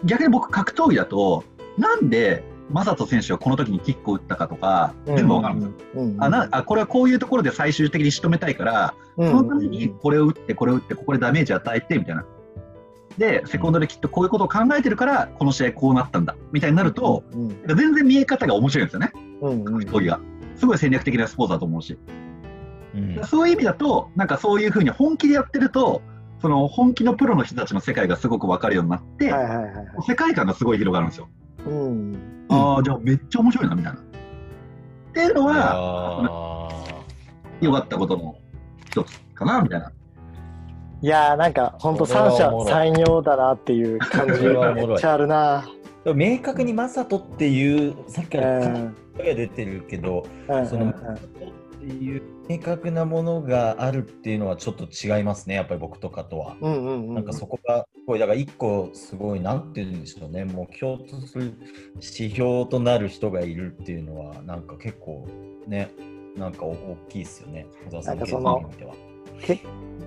[0.06, 1.44] 逆に僕、格闘技だと、
[1.78, 5.76] なんで、正人選手がこの時にキックを打ったかとか、全部わかるんですよ。
[5.96, 6.14] うん。
[6.14, 6.24] うん。
[6.24, 9.30] あなあこれはこういうところで最終的に仕留めたいから、うん。
[9.30, 12.26] そのためにこれを打って、これを打って、ここでダメージ与えてみたいな。
[13.18, 16.36] で、セコンドできっとこういうことを考えてるから、この試合こうなったんだ。
[16.52, 17.50] みたいになると、うん。
[17.76, 19.12] 全然見え方が面白いんですよね、
[19.42, 19.52] うん。
[19.52, 19.64] うん。
[19.64, 20.20] 格闘技が。
[20.56, 21.98] すごい戦略的なスポーツだと思うし。
[22.96, 23.24] うん。
[23.24, 26.02] そういう意味だと、なんかそういうふうに本気でやってると、
[26.42, 29.86] その本気のプロの人たちの世界がすごく分かるようになって、はいはいはいはい。
[30.08, 31.30] 世界観がすごい広がるんですよ。
[31.68, 34.00] うんああ、じゃあめっちゃ面白いなみたいな。
[34.00, 34.04] っ
[35.14, 38.36] ていうのは、ー良かったことの
[38.86, 39.92] 一つかなみたいな。
[41.02, 45.68] いやーなんか本当三者三様だなっていう感じこれはおもろいめっちゃあるな。
[46.16, 51.54] 明確にマサトっていう、さっきうからん声が出てるけど、そのうんうんマサトって
[51.90, 56.56] いう明確なものがあるっていうのはちょっと違いますね、やっぱり僕とかとは。
[56.62, 61.54] うんうんうんなんかそこが、これだから一個すごい、なんて言うんでしょうね、目標とする
[61.96, 65.28] 指標となる人がいるっていうのは、なんか結構
[65.68, 65.92] ね、
[66.36, 69.08] なんか大きいですよね、小沢さんの経なんかその験においては。
[69.42, 69.62] け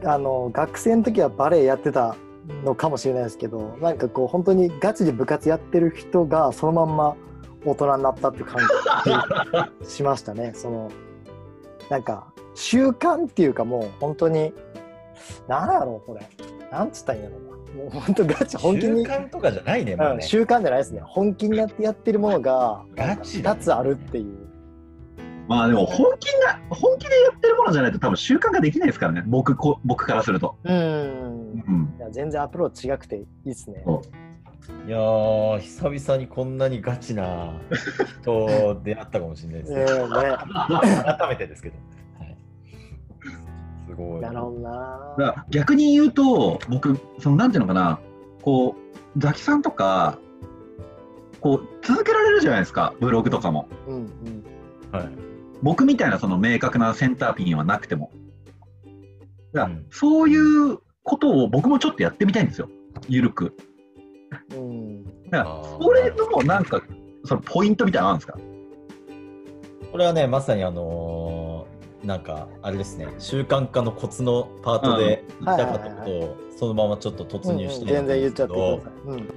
[0.04, 2.16] あの学生の時はバレエやってた
[2.64, 7.16] のかもしれないですけどなんかこう本当にガチで部活やってる人がそのまんま
[7.64, 8.58] 大人になったって感
[9.82, 10.90] じしましたねその
[11.90, 14.54] なんか習慣っていうかもう本当に
[15.48, 16.26] 何やろうこれ。
[16.70, 17.50] なんつったんやろうな。
[17.82, 19.04] もう本当ガチ本気に。
[19.04, 20.04] 習慣とかじゃないね、ね。
[20.04, 21.00] うん習慣じゃないですね。
[21.04, 24.50] 本気になってやってるものがガチだ2つあるっていう。
[25.48, 29.24] まあでも本気な本気でやってるものじゃないと多分習慣ができないですからね。
[29.26, 30.56] 僕こ僕からすると。
[30.62, 30.74] うん。
[30.74, 33.84] うん、いや全然アプローチ違くていいですね
[34.86, 37.52] いやー、久々にこんなにガチな
[38.22, 39.86] 人出会ったかもしれないですえね。
[41.18, 41.76] 改めてですけど。
[42.18, 42.36] はい、
[43.88, 44.20] すごい。
[44.20, 45.14] なるほどな。
[45.18, 48.00] だから逆に言うと僕そのなんていうのかな。
[48.42, 48.76] こ
[49.16, 50.18] うザキさんとか
[51.40, 52.94] こう続けられるじゃないですか。
[53.00, 53.68] ブログとかも。
[53.86, 54.08] うんうん。
[54.92, 55.08] はい。
[55.62, 58.10] 僕みたいなその明確なセンターピンはなくても。
[59.52, 59.86] だからうん。
[59.90, 60.36] そうい
[60.72, 62.68] うことを僕もちょっとやってみたいんですよ。
[63.08, 63.56] ゆるく
[64.52, 65.04] うん。
[65.04, 65.82] だからあー。
[65.82, 66.82] それのなんか
[67.24, 68.38] そのポイントみたいなのあるんですか？
[69.92, 78.92] これはね、まさにあのーなんか、あれですね、習慣化のコツのパートで言いたかったことを、そのままちょっと突入して全然言っちゃってくだどさい。
[79.04, 79.28] うん。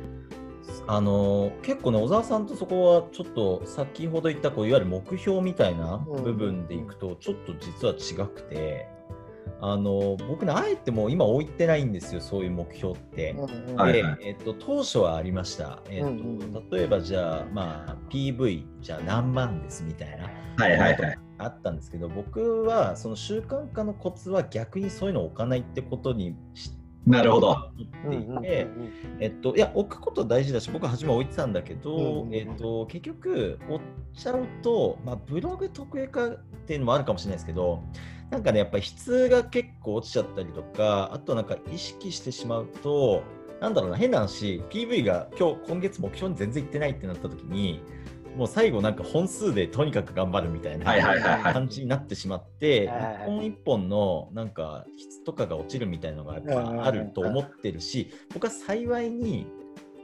[0.87, 8.87] あのー結構ね、小沢さんとそこはちょっと先ほど言ったこういわゆる目標みたいな部分でいくと、ちょっと実は違くて、
[9.61, 13.31] あのー僕ね、あえてもう今置いてないんですよ、そういう目標って。
[13.31, 14.17] うんうんではいはい。
[14.21, 21.19] えっと、当初はありました、えっとうんうん例えばじゃあ、まあ、PV じゃあ何万ですみたいなはいはいはい。
[21.39, 26.71] あったんですけど僕はその習慣化のコツは逆にそういうのを置かないってことにし
[27.05, 27.51] なるほど。
[27.51, 28.67] っていて、
[29.19, 33.79] えっと、いや置くこと大事だし僕は初め置いてたんだけど、うんうんえっと、結局追っ
[34.13, 37.83] ちゃうと、まあ、ブログ得意化っていうのもあるかもしれないですけど
[38.33, 43.21] なんかねやっぱり質が結構落ちちゃったりとかあとなんか意識してしまうと
[43.61, 47.83] なんだろうな変な話 PV が今日今月目標に全然いってないってなった時に
[48.35, 50.85] もう最後なんか本数でとにかく頑張るみたいな
[51.53, 59.45] 感じになってしまって、一本一本のなんか質とかが落ちるみたいなのがやっぱあると思ってるし、僕は幸いに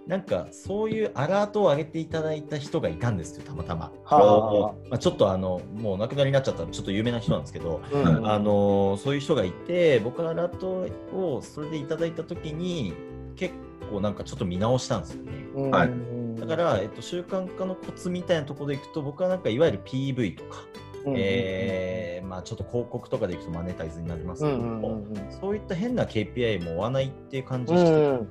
[0.07, 3.91] なんかそういうアラートを上げていただいた人がいたんですよ、たまたま。
[4.05, 8.27] はまあ、ちょっとあのもうお亡くなりになっちゃったちょっと有名な人なんですけど、あうん。
[8.27, 12.93] あのそういう人がいて僕はアラートをそれでいただいた時に
[13.35, 13.53] 結
[13.91, 15.31] 構なんかちょっと見直したんですよね。
[15.55, 15.71] うん。
[15.71, 15.89] はい。
[16.39, 20.63] だから、えっと、習慣化のコツみたいなところでいくと僕はなんかいわゆる PV とか、
[21.05, 25.17] うんえーまあ、ちょっと広告とかでいくとマネタイズになりますけどうんうんも、うん。
[25.17, 28.27] うんそういった変な KPI も追わないっていう感じうして、ん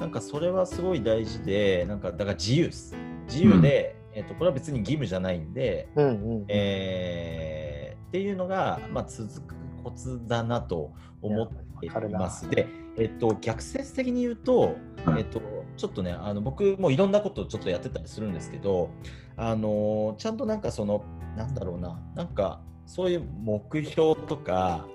[0.00, 2.96] なんかそれはすごい大事でなんかだから自由です。
[3.28, 10.92] 自由で、えっと、これは別に義務じゃないんで、うんうんえーっていうのが、まあ、続くコツだなと
[11.22, 11.48] 思っ
[11.78, 12.50] ています。
[12.50, 12.66] で、
[12.98, 14.74] えっと、逆説的に言うと、
[15.04, 15.20] はい。
[15.20, 15.40] えっと、
[15.76, 18.90] ちょっとねあの僕もいろんなことをちょっとやってたりするんですけど
[19.36, 21.04] あのちゃんとなんかその
[21.36, 24.86] なんだろうななんかそういう目標とか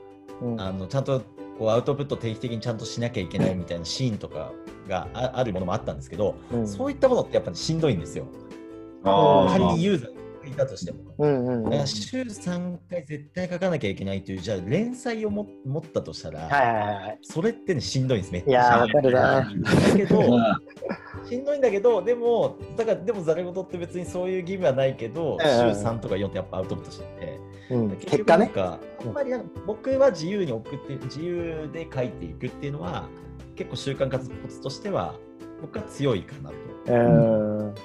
[0.41, 0.62] うん。
[0.62, 1.22] あのちゃんと
[1.58, 4.51] こうアウトプット定期的にちゃんとしなきゃいけないみたいなシーンとか
[4.88, 6.68] がああるものもあったんですけど、うん。
[6.68, 8.26] そういったものってやっぱりしんどいんですよ。
[9.03, 10.99] 仮にユーザーがいたとしても。
[11.18, 11.64] うんうんうん。
[11.66, 18.80] だから週3回絶対書かなきゃいけないという、じゃあ連載をも持ったとしたら、はいはいはいそれってね、しんどいんです、めっちいやーゃ。
[18.82, 19.41] わかるな。
[19.41, 19.47] だ
[19.95, 20.41] けど、 うん
[21.28, 25.72] しんどいんだけど、でも、だから、でも、ざれ言って別にそういう義務はないけど、週うん。
[25.72, 27.39] 3とか4ってやっぱアウトプットしてて、
[27.72, 33.07] うん結結果ねあんまりなんか僕は自由に送って、自由で書いていくっていうのは、
[33.55, 35.16] 結構習慣化コツとしては、
[35.61, 36.55] 僕は強いかなと。
[36.88, 37.76] うん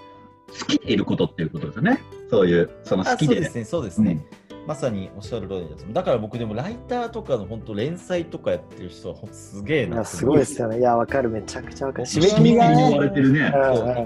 [0.51, 2.01] 好きでいることっていうことですよね。
[2.29, 3.35] そういう、その好きで。
[3.35, 4.25] あそうですね、そうですね。
[4.71, 5.93] まさにおっしゃる通りです。
[5.93, 10.69] だから僕でもライターとかの本当連載とかやってる人はほんとすげえないやすごいですよ。
[10.69, 13.53] よねいやわかるめちゃくちゃわかる締締め切りがに追ねわれてるね。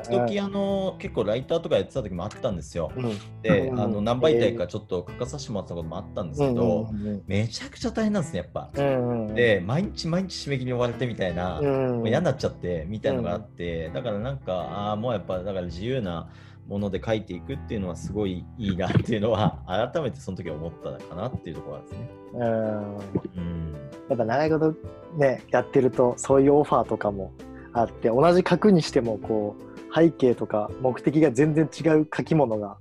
[0.05, 2.91] 時々あの結構ライターとかやってた時もあったんですよ。
[2.97, 3.13] うん
[3.43, 6.89] で、うんあの何媒体かちょっと書かさせてもらったこともあったんですけど、
[7.27, 8.71] めちゃくちゃ大変なんですね、やっぱ。
[8.75, 16.31] うんうんで、毎日毎日締め切りに追われてみたいな、うんもう嫌になっちゃってみたいのがあって、だからなんか、ああ、もうやっぱだから自由な
[16.69, 22.11] もので書いていくっていうのはすごいいいなっていうのは改めてその時は思ったかなっていうところなんですね。
[22.35, 23.73] うんうん、
[24.09, 24.75] やっぱ長いこと
[25.19, 27.33] ねやってるとそういうオファーとかも
[27.73, 32.79] あって同じ書くにしてもこう背景とか目的が全然違う書き物が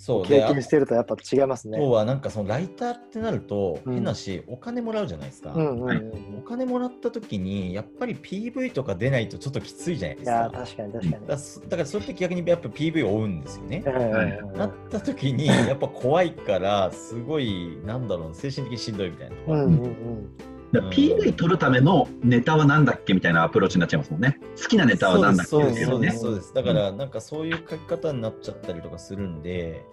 [0.00, 1.76] そう経験してるとやっぱ違いますね。
[1.76, 5.52] とはなんかそのライターってなるとうん変なし、お金もらうじゃないですか。
[5.52, 6.02] うんうんうんはい
[6.38, 10.32] お金もらった時にやっぱり PV とか出ないとちょっときついじゃないですか。
[10.32, 13.82] いやー確かに確かにだからそだからそれって逆にやっぱ PV を追うんですよね。
[13.86, 20.30] うんうんうんなった時にやっぱ怖いからすごいなんだろう精神的にしんどいみたいなうんうんうん
[20.72, 24.38] PV 撮るためのネタはなんだっけみたいなアプローチになっちゃいますもんね。
[24.60, 26.08] 好きなネタはなんだっけそうっていうのね。
[26.08, 26.48] ですそうです。
[26.48, 26.66] そうです。
[26.66, 29.84] だからなんかそういう書き方になっちゃったりとかするんで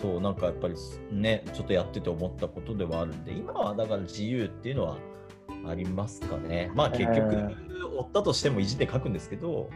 [0.00, 0.74] そうなんかやっぱり
[1.10, 4.98] ねちょっとやってて思ったことではあるんで今はだから自由っていうのは
[5.66, 6.70] ありますかね。
[6.74, 7.66] まあ結局え
[7.98, 9.70] 追ったとしてもいじって書くんですけど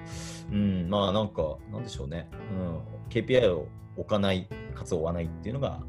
[0.52, 3.66] うんまあなんかなんでしょうね、うん、KPI を
[3.96, 5.80] 置かないかつ追わないっていうのが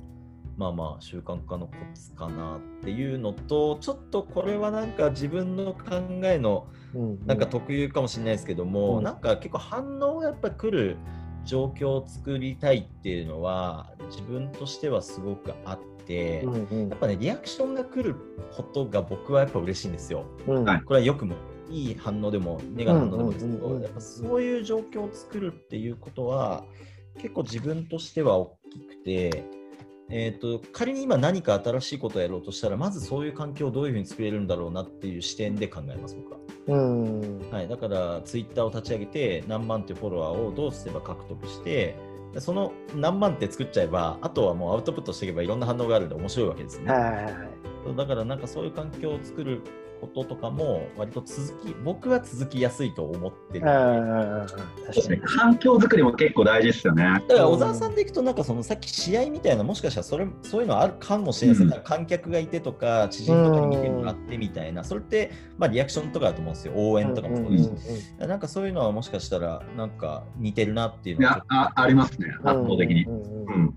[0.62, 7.26] まあまあ習慣化のコツかなっていうのとちょっとこれはなんか自分の考えのうん。
[7.26, 9.04] なんか特有かもしれないですけども、うん。
[9.04, 10.98] なんか結構反応がやっぱり来る
[11.46, 16.90] 状況を作りたいっていうのは自分としてはすごくあって、うんうん。
[16.90, 18.16] やっぱねリアクションが来る
[18.56, 20.26] ことが僕はやっぱ嬉しいんですよ。
[20.48, 20.66] うん。
[20.66, 20.82] はい。
[20.82, 21.36] これはよくも
[21.70, 23.84] いい反応でもネガティブな反応でもですけど、うんうんうんうん。
[23.84, 26.66] やっぱそういう状況を作るっていうことは
[27.18, 29.44] 結構自分としては大きくて、
[30.12, 36.40] えー、と仮に今何か新しいことをやろうとしたらまずそういう環境をどういうふうに作れるんだろうなっていう視点で考えます僕は。
[36.68, 41.96] うんはい、だからツイッターを立ち上げて何万っていうフォロワーをどうすれば獲得して
[42.34, 46.92] でその何万って作っちゃえばあとはもうアウトプットしていけばいろんな反応があるんで面白いわけですね。
[46.92, 47.36] はいはいはい
[47.98, 49.62] だからなんかそういう環境を作る
[50.02, 53.68] こととかも割と続き僕は続きやすいと思ってる。
[53.68, 54.48] うんうんうんうん。
[54.48, 55.02] そうで確かに。
[55.04, 55.22] すね。
[55.24, 57.04] 環境づくりも結構大事ですよね。
[57.04, 61.60] だから小沢さんでいくと、なんかそのさっき試合みたいな、もしかしたらそれそういうのあるかもしれない。
[61.60, 61.84] ですね、うん。
[61.84, 73.04] 観客がいてとか、知人とかに見てもらってみたいな、それって、まあ、リアクションとかだと思うんですよ、応援とかもそうですし、うんうんうんなんかそういうのはもしかしたら、なんか似てるなっていういのはあありますね、圧倒的に。
[73.06, 73.54] うんうんうん。
[73.54, 73.76] うん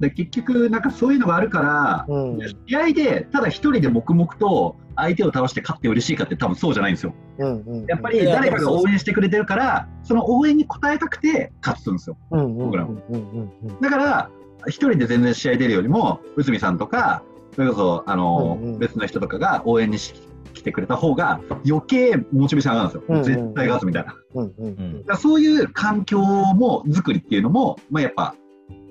[0.00, 2.38] で結局、なんかそういうのがあるから、うん
[2.68, 7.14] 試合でただ一人で黙々と相手を倒して勝って嬉しいかって多分そうじゃないんですよ。
[7.38, 12.16] うんうんやっぱり誰かが応援してくれてるから、その応援に応えたくて勝つんですよ。
[12.30, 14.30] うんうんうん僕らもうんうんうんだから、
[14.66, 17.22] 一人で全然試合出るよりも、内海さんとか、
[17.54, 20.14] それこそあの、うんうん別の人とかが応援にし
[20.54, 23.02] 来てくれた方が、余計モチベーション上がるんですよ。
[23.08, 24.08] うんうん絶対勝つみたいな。
[24.08, 28.34] だかうんうんうんらそういう環境も作りっていうのも、まあ、やっぱ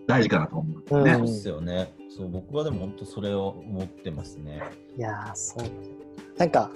[0.07, 1.13] 大事かなと思うんですね。
[1.13, 1.93] そうですよね。
[2.15, 4.61] そう僕はでも本当それを思ってますね。
[4.97, 5.67] いやーそう
[6.37, 6.69] なんか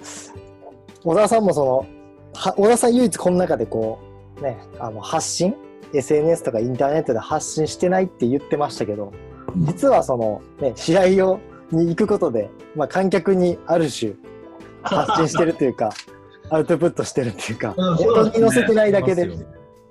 [1.04, 1.86] 小沢さんもその
[2.34, 4.00] は小沢さん唯一この中でこ
[4.38, 5.54] うねあの発信
[5.92, 9.12] ？SNS とかインターネットで発信してないって言ってましたけど
[9.56, 14.14] 実はその、ね、試合をに行くことで、まあ、観客にある種
[14.82, 15.90] 発信してるというか
[16.50, 19.30] アウトプットしてるっていうかうんネットに載せてないだけで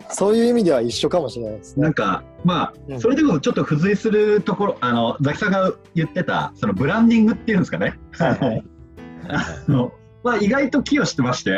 [0.09, 1.83] そういう意味では一緒かもしれないですね。
[1.83, 1.93] なん。
[1.93, 2.99] か、まあ、うん。
[3.01, 7.97] それでこそちょっと付随するところ、あの、ザキさんが言ってた、そのブランディングっていうんですかね。
[8.13, 8.63] はいはい。
[9.29, 9.91] あの
[10.23, 11.51] まあ、意外と寄与してまして、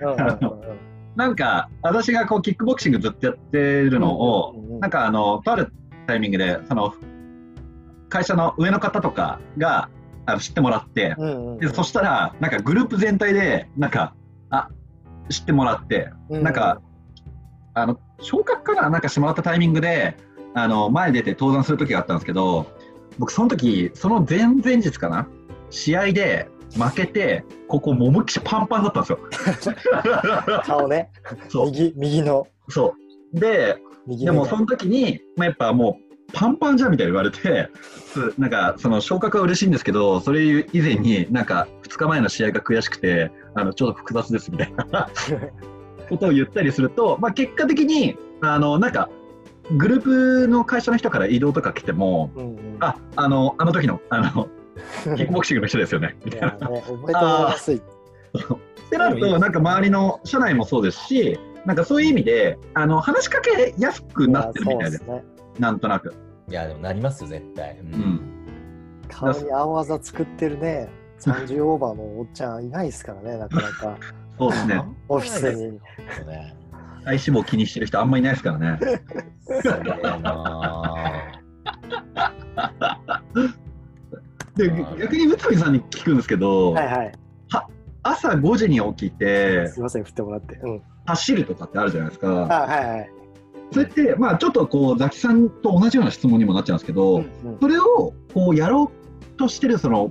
[0.00, 0.26] うんうんうん。
[0.26, 0.86] うん
[1.16, 5.72] なんか、私がこう、キックボクシングずっとやってるのを、うんうんうんなんか、あの、とある
[6.06, 6.92] タイミングで、その、
[8.10, 9.88] 会社の上の方とかが、
[10.26, 11.58] あの知ってもらって、うんうんうん。
[11.58, 14.14] でそしたら、なんかグループ全体で、なんか、
[14.50, 14.68] あ
[15.30, 16.42] 知ってもらって、うん。
[16.42, 16.82] なんか、
[17.76, 20.16] あの、昇格かななんかしてもらったタイミングで、
[20.54, 22.66] あの、前出て登山する時があったんですけど、
[23.18, 25.28] 僕、その時、その前々日かな？
[25.68, 29.18] 試合で負けて、ここ、ももきしパンパンだったんですよ。
[30.64, 31.10] 顔ね
[31.48, 31.66] そう。
[31.66, 32.94] 右右のそ
[33.34, 33.38] う。
[33.38, 33.76] で、
[34.08, 37.68] でもその時に、まあ、やっぱもう、パンパンじゃんみたいに言われて、
[38.06, 45.08] すなんかその昇格は嬉しいんですけど、それ以前になんか2日前の試合が悔しくて、あのちょっと複雑ですみたいな
[46.08, 49.08] ことを言ったりすると、まあ、結果的にあのなんか
[49.76, 54.48] グループの会社の人から移動とか来ても、うんうんああのあの時のあの
[55.16, 56.46] キックボクシングの人ですよねみいたいな。
[56.48, 57.76] やね覚えてもらいやすい。
[57.76, 57.80] っ
[58.90, 65.24] てなると、なんか周りの社内もそうですし、なんかそういう意味であの話しかけやすくなってるみたいでね。
[65.58, 66.14] なんとなく。
[66.48, 67.78] いや、でもなりますよ、絶対。
[67.78, 68.20] ううん
[69.08, 70.88] 顔に青あざ作ってるね、
[71.20, 73.96] 30オーバーのおっちゃんいないですからね、なかなか。
[74.38, 74.82] そうですね。
[75.08, 75.72] オフィスに。
[75.72, 75.80] ね。
[77.04, 78.78] 体脂肪気にしてる人あんまりいないですからね。
[84.56, 87.12] で逆に宇多美さんに聞くんですけど、はいはい。
[88.02, 90.56] 朝5時に起きてすいません、振ってもらって。
[90.62, 90.82] うん。
[91.06, 92.34] 走るとかってあるじゃないですあ、か。
[92.34, 93.10] はいはい。
[93.72, 100.10] それって、まあ、ちょっとこうザキさんと同じような質問にもなっちゃうんですけど、うんそれをこうやろうとしてるその、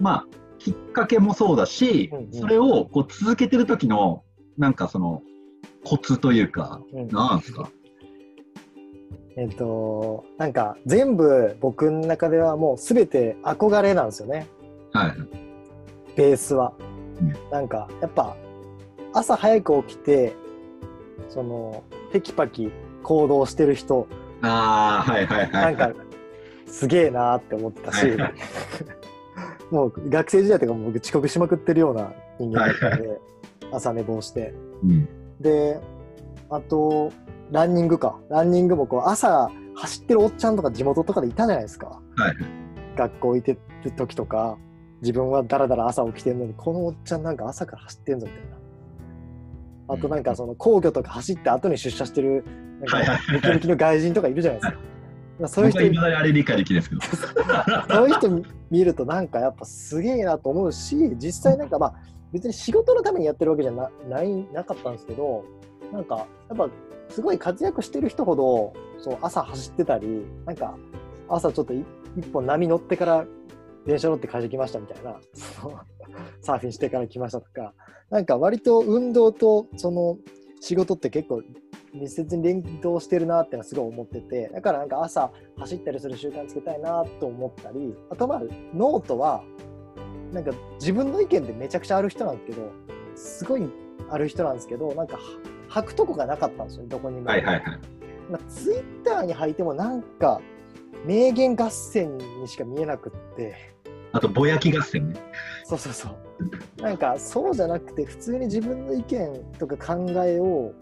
[0.00, 0.26] まあ、
[0.66, 2.32] きっかけもそうだし、うんうん。
[2.32, 4.24] それをこう続けてる時の
[4.58, 5.22] なんかその
[5.84, 7.08] コツというか、うん。
[7.08, 7.70] なんですか？
[9.36, 14.48] えっとなんか全部僕の中ではもう全て憧れなんですよね。
[14.92, 15.12] はい。
[16.16, 16.72] ベースは、
[17.20, 17.32] うん。
[17.52, 18.36] なんかやっぱ
[19.12, 20.34] 朝早く起きて
[21.28, 22.72] そのテキパキ
[23.04, 24.08] 行動してる人。
[24.42, 25.76] ああ、はいはいはい。
[25.76, 26.00] なんか
[26.66, 28.34] すげえなーって思ってたし、はいはい
[29.70, 33.20] もう学生時代とかも僕遅刻しまくってるような人間だったので、
[33.72, 34.54] 朝寝坊して。
[34.82, 35.08] うん。
[35.40, 35.80] で
[36.48, 37.12] あと
[37.50, 38.18] ランニングか。
[38.30, 42.00] ランニングもこう朝走ってるおっちゃんとか地元とかでいたじゃないですか。
[42.16, 42.34] はい。
[42.96, 44.56] 学校行ってる時とか
[45.02, 48.56] 自分はだらだら朝起きてるのにこのおっちゃんなんか朝から走ってんぞみたいな。
[49.88, 52.44] あとなんかその皇居とか走って後に出社してる
[52.80, 54.78] なんはいはかムキムキの外人とかいるじゃないですか。
[55.38, 57.02] まあそういう人僕はあれ理解できないですけど。
[57.94, 61.94] そういう人見るとなんかやっぱすげえなと思うし実際なんかまあ
[62.32, 65.44] 別に仕事のためにやってるわけじゃなないなかったんですけど
[65.92, 66.68] なんかやっぱ
[67.08, 70.76] すごい活躍してる人ほどそう朝走ってたりなんか
[71.28, 71.84] 朝ちょっとい
[72.16, 73.26] 一本波乗ってから
[73.86, 75.16] 電車乗って会社来ましたみたいな
[76.40, 77.72] サーフィンしてから来ましたとか
[78.10, 80.18] なんか割と運動とその
[80.60, 81.42] 仕事って結構
[81.96, 88.42] 密接に連動してるなってのはすごい思っててだからなんか朝走ったりする習慣つけたいなと思ったりあとまあ
[88.74, 89.42] ノートは
[90.32, 92.72] なんか自分の意見でめちゃくちゃある人なんですけど
[93.14, 93.68] すごい
[94.10, 95.22] ある人なんですけどなんかは
[95.68, 97.26] 吐くとこがなかったんですよねどこにも。
[97.26, 97.80] はいはいはい。
[98.30, 100.40] まあ、ツイッターに吐いてもなんか
[101.04, 103.54] 名言合戦にしか見えなくって
[104.12, 105.20] あと、ぼやき合戦ね。
[105.64, 110.72] そうそうそうなんかそうじゃなくて普通に自分の意見とか考えを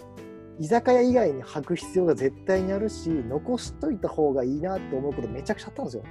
[0.61, 6.05] 居酒屋以外に吐く必要が絶対にあるし残しといた方がいいなって思うことめちゃくちゃあったんですよ。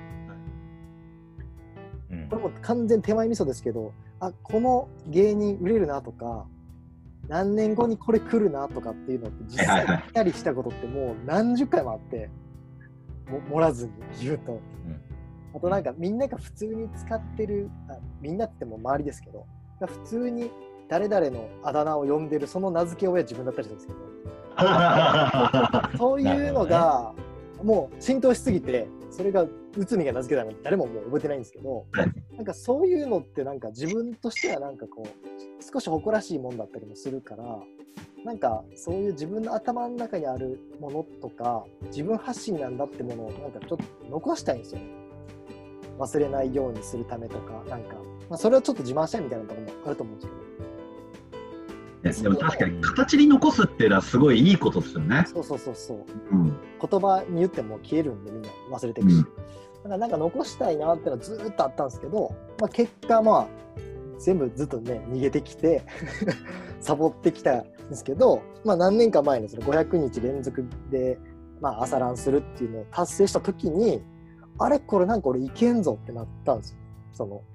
[2.12, 2.30] うん。
[2.30, 6.46] これも完全手前味噌ですけどあこの芸人売れるなとか
[7.28, 12.30] 何年後にこれ来るなとかっていうのって実際来たりしたことってもう何十回もあって
[13.30, 13.92] も盛らずに
[14.22, 14.60] 言うと、
[15.56, 19.46] あとなんかみんなが普通に使ってるあみんなっても周りですけど
[19.80, 20.52] が普通に
[20.90, 24.00] 誰々のあだ名を呼んでるその名付け親自分だったりするんですけど
[25.98, 27.14] そういうのが
[27.64, 29.46] もう浸透しすぎてそれが
[29.78, 32.36] 内海が名付けたの誰ももう覚えてないんですけど、はい。
[32.36, 37.60] なんかそういうのってなんか自分としてはなんかこう少し誇らしいもんだったりもするから
[38.26, 44.88] なんかそういう自分の頭の中にあるものとか自分発信なんだってものをなんかちょっと残したいんですよね。
[46.00, 47.96] 忘れないようにするためとかなんか、
[48.30, 50.73] まあ、それをちょっと自慢したいみたいなところもあると思うんですけど
[52.04, 55.26] ねでも確かに形に残すっていうのはすごいいいことですよね。
[55.28, 55.98] そうそうそうそう
[56.32, 56.58] うん。
[56.80, 59.28] 言葉に言っても消えるんでみんな忘れていくし、うん
[59.84, 63.48] だからなんか残したいなってのはずーっとあったんですけど、まあ、結果まあ
[64.18, 65.84] 全部ずっとね逃げてきて
[66.80, 71.20] サボってきたんですけど、まあ、何年か前にその500日連続で、
[71.60, 74.02] まあ、朝ランするっていうのを達成した時に
[74.58, 74.80] あれ？
[74.80, 76.78] これなんか俺いけんぞってなったんですよ。
[77.12, 77.53] そのあ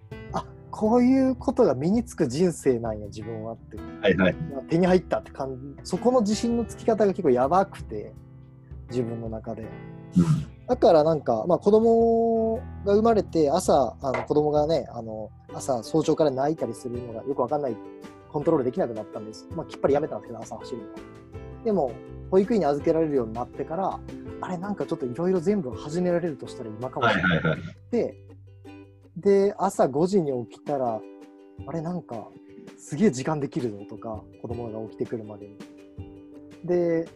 [0.71, 3.77] こういうことが身につく人生なんや自分はって。
[3.77, 4.37] はいはい。
[4.69, 5.81] 手に入ったって感じ。
[5.85, 8.13] そこの自信のつき方が結構やばくて
[8.91, 9.67] 自分の中で。
[10.67, 17.77] だからなんか、まあ、子供が生まれて朝あの子供がねあの朝早朝から泣いたりするのがよくわかんない。
[18.31, 20.85] コントロールできなくなったんです、まあ、きっぱりやめたんですけど朝走るの。
[20.85, 20.99] は
[21.65, 21.93] でも
[22.31, 23.99] 保育園に預けられるようになってから
[24.41, 27.61] あれなんかちょっといろいろ全部始められるとしたら今かもしれないはいはいはい。
[27.91, 28.17] で
[29.19, 31.01] で朝5時に起きたら
[31.67, 32.29] あれなんか
[32.77, 35.59] すげえ時間できるぞとか子供が起きてくるまでに。
[36.65, 37.07] で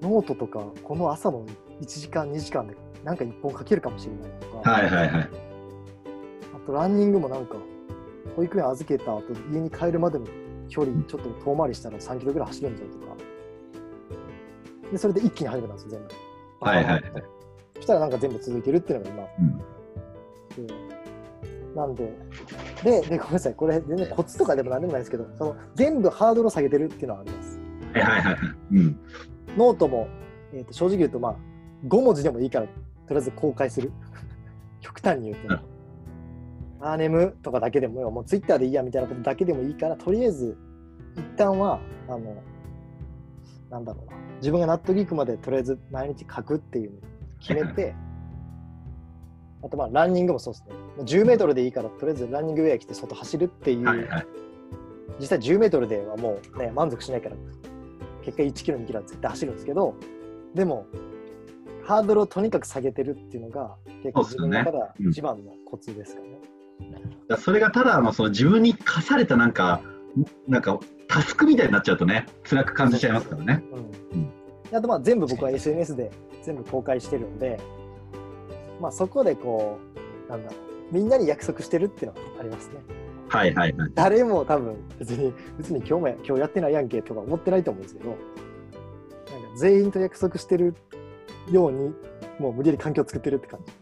[0.00, 1.46] ノートとかこの朝の
[1.80, 5.28] 1時間2時間でなんか1本書けるかもしれないとか、はいはいはい。
[6.54, 7.56] あとランニングもなんか
[8.34, 10.26] 保育園預けた後家に帰るまでの
[10.68, 13.16] 距離ちょっと遠回りしたら3キロぐらい走れるんぞとか。
[14.90, 16.08] でそれで一気に始めたんですよ全部。
[16.60, 17.02] はいはいはい。
[17.76, 19.24] そしたらなんか全部続いてるっていうのが今。
[20.58, 20.66] うん。
[20.66, 20.74] で
[21.74, 22.12] なんで、
[22.84, 27.58] で、で、ごめんなさい、これ全然コツとかでもなんでもないですけど、その全部ハードルを下げてるっていうのはあります。
[27.94, 28.54] はいはいはいはい。
[28.72, 29.00] うん。
[29.56, 30.08] ノートも、
[30.52, 31.36] えー、と正直言うと、まあ、
[31.86, 32.72] 5文字でもいいから、と
[33.10, 33.90] りあえず公開する。
[34.80, 35.58] 極端に言うと、
[36.80, 40.56] あー眠とかだけでもよ、もうツイッターでいいやみたいなことだけでもいいから、とりあえず、
[41.16, 42.42] 一旦は、あの、
[43.70, 47.00] なんだろうな、自分が納得いくまでとりあえず毎日書くっていうのを
[47.40, 47.94] 決めて、
[49.62, 50.74] あとまあランニングもそうですね。
[50.96, 54.26] もう10メートルでいいから、とりあえずランニングウェア着て外走るっていう、はいはい。
[55.20, 57.36] 実際10メートルではもうね、満足しないから、
[58.22, 59.94] 結果1キロ、2キロは絶対走るんですけど、
[60.54, 60.86] でも
[61.84, 66.40] ハードルをとにかく下げてるっていうのが結構自分の中では一番のコツですかね。
[66.80, 69.80] だからそれがただのその自分に課されたなんか
[70.46, 73.62] なんかタスクみたいになっちゃうとね辛く感じちゃいますからね。
[73.72, 74.32] うんうん
[74.74, 76.10] あとまあ全部僕は SNS で
[76.42, 77.60] 全部公開してるんで、
[78.80, 79.78] まあ、そこでこ
[80.28, 80.56] うなんだろ
[80.90, 82.74] うみんなに約束してるっていうのはありますね。
[83.28, 83.90] はいはいはい。
[83.94, 88.20] 誰も多分別に 別に今日もや今日やってないやんけとか思ってないと思うんですけどなんか
[89.56, 90.74] 全員と約束してる
[91.50, 91.94] ように
[92.38, 93.72] もう無理やり環境を作ってるって感じ。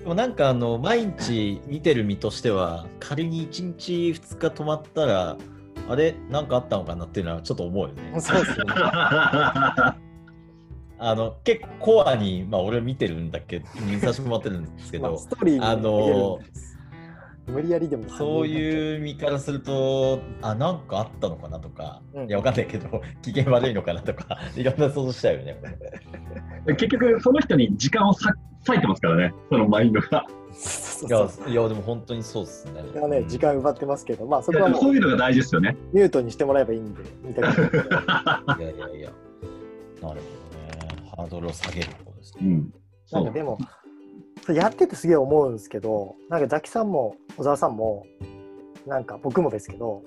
[0.00, 5.36] でもなんかあの毎日見てる身としては仮に1日2日泊まったら
[5.88, 6.14] あれ？
[6.30, 8.14] なんかあったのかなっていうのはちょっと思うよね。
[8.20, 8.64] そうですね。
[11.06, 11.68] あの結構
[12.02, 16.40] コアに、まあ、俺見てるんだけど見させてもらってるんですけ まあ、どストーリーにあの
[17.46, 25.60] 無理やりでもそういう身からするとあなんかあったのかなとか、うんいやわかんないけど 機嫌悪いのかなとか いろんな想像しちゃうよね。
[26.66, 28.32] 結局その人に時間をさ
[28.66, 30.26] 割いてますからねそのマインドが。
[31.06, 32.80] いやいやでも本当にそうですね。
[32.94, 35.76] いやね、時間奪ってますけど、まあそこはそうういうのが大事ですよね。
[35.92, 39.10] ミュートにしてもらえばいいんで、いいやいやいや。
[39.10, 39.12] なる
[40.00, 40.43] ほどね。
[41.16, 42.40] ハードルを下げることですね。
[42.42, 42.74] うん。
[43.12, 43.58] なんかでも、
[44.48, 48.04] やっててすげえ思うんですけど、なんかザキさんも小沢さんも、
[48.86, 50.02] なんか僕もですけど、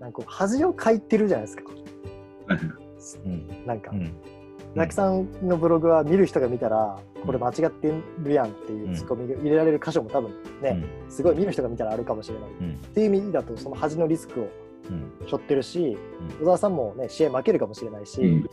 [0.00, 1.62] なんか恥をかいてるじゃないですか。
[3.24, 3.66] うん。
[3.66, 4.12] なんか、うん。
[4.76, 10.30] ザキさんのブログは見る人が見たら、これ間違ってるやんっていうツッコミが入れられる箇所も多分
[10.62, 12.50] ね、すごい見る人が見たらあるかもしれない。
[12.60, 12.74] うん。
[12.74, 14.48] っていう意味だと、その恥のリスクを
[14.90, 15.12] うん。
[15.26, 18.50] 背負ってるし、うん小沢さんもね、試合負けるかもしれないし、うん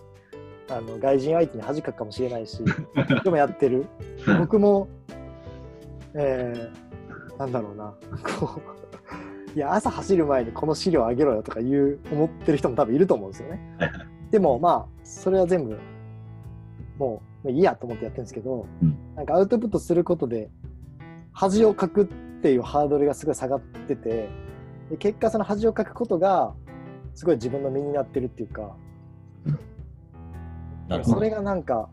[0.69, 2.63] あの外人相手に恥かくかもしれないし、
[3.23, 3.85] でもやってる。
[4.39, 4.87] 僕も、
[6.13, 7.93] えー、なんだろうな、
[8.39, 8.61] こ
[9.55, 13.75] う、いや、朝走る前にこの資料あげろよとか言う、思ってる人も多分いると思うんですよね。
[13.79, 13.91] は い
[14.31, 15.77] でも、まあ、それは全部、
[16.97, 20.49] もう、いいやと思ってやってるんですけど、うんなんかアウトプットすることで、
[21.31, 22.05] 恥をかくっ
[22.41, 24.29] ていうハードルがすごい下がってて、
[24.89, 26.53] で結果その恥をかくことが、
[27.13, 28.75] すごい自分の身になってるっていうか、
[30.87, 31.17] なるほど。
[31.17, 31.89] それがなんか、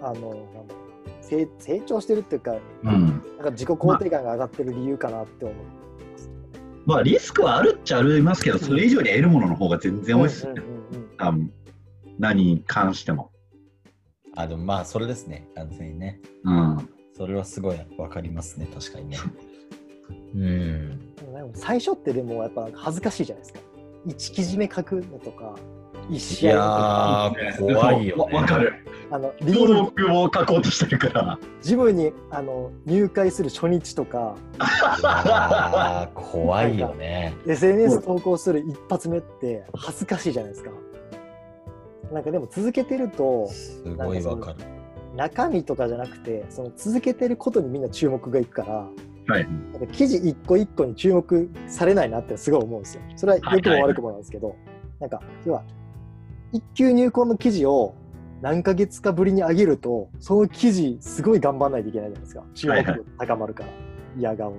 [0.00, 0.74] あの、なんだろうな
[1.22, 2.52] 成成長してるっていうか、
[2.84, 3.22] うん。
[3.36, 5.56] なんか自己肯定感が上がってる理由かなって思う。
[6.86, 10.54] まあリスクはあるっちゃありますけど、それ以上に得るものの方が全然多いですね。
[11.20, 11.50] うんう
[12.18, 13.30] 何に関しても。
[14.34, 15.48] あ、でもまあ、それですね。
[15.54, 16.20] 完全にね。
[16.44, 16.88] うん。
[17.16, 18.66] それはすごいわかりますね。
[18.72, 19.18] 確かにね。
[20.34, 21.14] うん。
[21.16, 23.60] でも最初ってでもやっぱ恥ずかしいじゃないですか。
[24.06, 25.54] 1記事目書くのとか、
[26.08, 26.58] 1い試合の
[27.44, 28.22] やー、怖いよ、ね。
[28.34, 28.72] わわかる。
[29.10, 31.38] あのリ登録を書こうとしてるから。
[31.62, 34.36] ジムにあの入会する初日とか、
[36.14, 37.34] 怖いよね。
[37.46, 40.70] SNS 投稿する一発目って恥ずかしいじゃないですか。
[42.12, 44.56] なんかでも続けてると、すごいわかる。
[45.16, 49.46] 中身とかじゃなくて、その続けてることにみんな注目がいくから、はい。
[49.72, 53.02] なんか記事一個一個に注目されないなってすごい思うんですよ。
[53.16, 54.56] それは良くも悪くもなんですけど、
[55.00, 55.62] なんか、要は、
[56.52, 57.94] 一級入魂の記事を
[58.40, 62.44] 何ヶ月かぶりに上げると、その記事すごい頑張らないといけないじゃないですか。
[62.54, 63.68] 注目度高まるから、
[64.16, 64.58] 嫌顔に。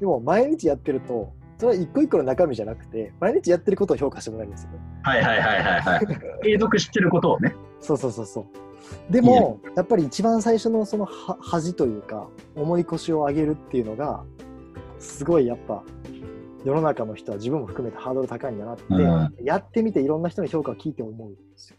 [0.00, 4.78] でも毎日やってると、それは一個一個の中身じゃなくて、毎日やってることを評価してもらえるんですよね。
[5.02, 6.06] はいはいはいはいはい。
[6.42, 7.54] 継続してることをね。
[7.80, 9.12] そうそうそうそう。
[9.12, 14.24] でも、やっぱり一番最初のそのは恥というか、重い腰を上げるっていうのが、
[14.98, 15.82] すごいやっぱ、
[16.66, 21.76] 世の中の人は自分も含めてハードル高いんだなって、うんやってみていろんな人の評価を聞いて思うんですよ。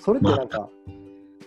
[0.00, 0.68] それってなんか、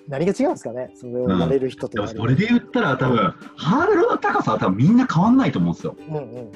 [0.10, 0.92] 何が違うんですかね？
[0.96, 5.96] それをやれる人とでもやれるそれで言ったら多分、ハードルの高さは多分みんな変わんないと思うんですよ。
[5.98, 6.52] うんうんうんうん。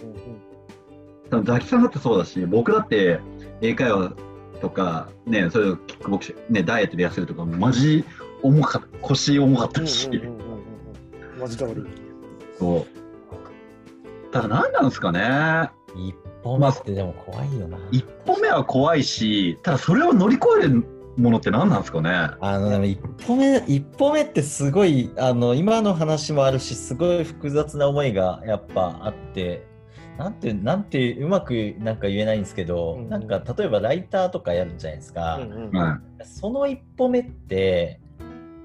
[1.29, 3.21] 多分ザキさんだってそうだし、僕だって
[3.61, 4.11] 英会話
[4.59, 8.03] とか、ね、それをキックボクシング、ね、ダイエットで痩せるとか、マジ
[8.43, 11.85] 重かった、腰重かったし、うんうんうんうんうん文字通り。
[12.59, 12.85] そう。
[14.31, 15.71] ただ何なんですかね？
[15.95, 17.77] 一本目ってでも怖いよな。
[17.91, 20.85] 一歩目は怖いし、ただそれを乗り越える
[21.17, 22.09] ものって何なんですかね？
[22.11, 29.65] あのでも一歩目一歩目ってすごいあの今の話もあるしすごい複雑な思いがやっぱあって
[30.17, 37.99] なんてなんてうまくなんか言えないんですけど、うんうんなんか例えばライターとかやるじゃないですか、うんうんはその一歩目って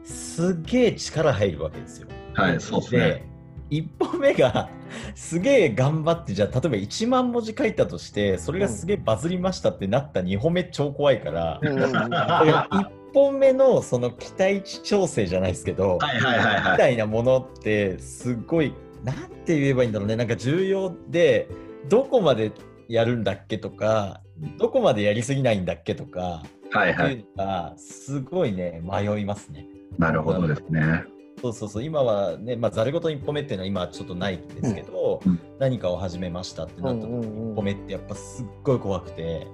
[0.03, 2.09] すげえ力入るわけですよ。
[2.37, 3.30] い、はい、そうですね。
[3.71, 4.68] で一歩目が
[5.14, 11.61] すげえ頑張ってじゃあ例えば1万文字書いたとしてそれがすげえバズりましたってなった2歩目超怖いから。
[11.62, 21.49] うんうんうんだから1本目のその期待値調整じゃないですけど、はいはいはいはいみたいなものってすごいなんて言えばいいんだろうねなんか重要で
[21.89, 22.53] どこまで
[22.89, 24.21] やるんだっけとか
[24.59, 27.14] どこまでやりすぎないんだっけとかはいはい。
[27.14, 29.66] っていうのが、すごいね、迷いますね。
[29.99, 31.05] なるほどですね。
[31.41, 35.38] そうそうそう、今はね、まあ、ざるごと一歩目っていうのは今ちょっとないんですけど、うん。
[35.59, 37.53] 何かを始めましたってなった時に、うんうんうん。
[37.53, 39.47] 一歩目ってやっぱすっごい怖くて、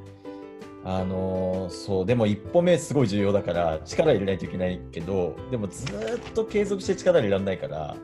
[0.84, 7.96] あのーそう、でも一歩目すごい重要だから、力入れないといけないけど、でもずーっと継続して力入れられないから、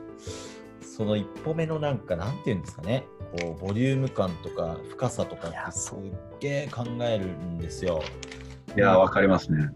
[0.81, 3.05] その一歩目のなんか、なんていうんですかね、
[3.39, 5.97] こう、ボリューム感とか深さとかってすっ
[6.39, 8.01] げえ考えるんですよ。
[8.75, 9.69] いや、わかりますね。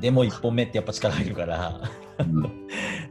[0.00, 1.80] でも一歩目ってやっぱ力入るから、
[2.18, 2.68] うん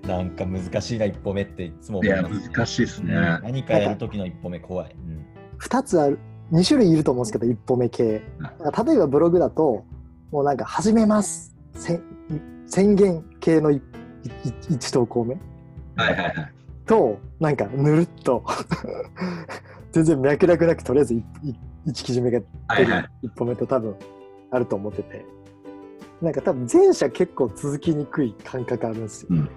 [0.07, 2.49] なんか難しいな一歩目っていつもいや、思います。
[2.49, 3.13] 難しいですね。
[3.41, 4.93] 何かやるときの一歩目怖い。
[4.93, 5.25] うん
[5.59, 6.19] 2つある
[6.51, 9.85] 2種類いると思うんですけど一歩目系例えばブログだと
[10.31, 12.01] もうなんか始めますせ
[12.67, 15.35] 宣言系の1投稿目
[15.95, 16.53] はいはいはい。
[16.85, 18.43] となんかぬるっと
[19.91, 21.23] 全然脈絡なくとりあえず1
[21.93, 23.09] 記事目が出るはいはい。
[23.23, 23.95] 一歩目と多分
[24.51, 25.25] あると思ってて
[26.23, 29.27] なんか多分前者結構続きにくい感覚あるんですよ。
[29.31, 29.49] うん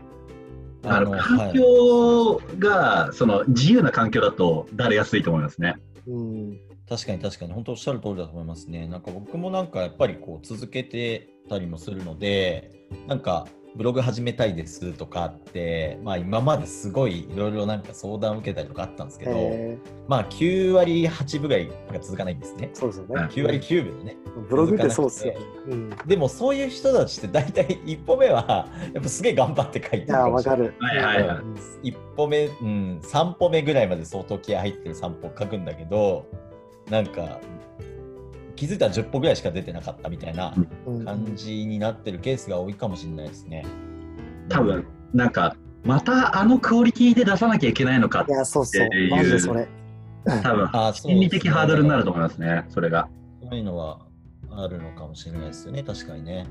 [0.88, 5.76] あのは環い境が、その自由な環境だとだれやすいと思いますね。
[6.06, 8.86] うん確かに確かに本当おっしゃる通りだと思いますね。
[8.86, 12.70] なんか僕もなんかやっぱりこう続けてたりもするので、
[13.08, 22.76] なんかブログ始めたいですとかって、まあ今まですごいいろいろなんか相談を受けたりとかあったんですけど、えまあ9割8分ぐらいしか続かないんですねー。
[22.78, 23.14] そうですよね。
[23.30, 24.16] 9割9分でね。
[24.48, 25.40] ブログってそうっすよね。
[25.68, 30.74] うん、いでもそういう人たちって大体一歩目はやっぱすげえ頑張って書いてるやー、もしれないわかる。
[30.80, 36.26] はいはいはいうん一歩目、うん、3歩目ぐらいまで相当気合入ってる3歩書くんだけど
[36.90, 37.40] なんか
[38.56, 40.54] 気づいたら10歩ぐらいしか出てなかったみたいな
[40.86, 43.64] うん感じになってるケースが多いかもしれないですね。
[44.48, 49.10] 多分、なんか、またあのクオリティで出さなきゃいけないのかい、や、そうそうっていう。
[49.10, 49.68] マジでそれ。
[50.42, 53.08] 多分、心理的ハードルになると思いますね、それが。
[53.42, 54.00] そういうのは
[54.50, 56.46] あるのかもしれないですよね確かにね。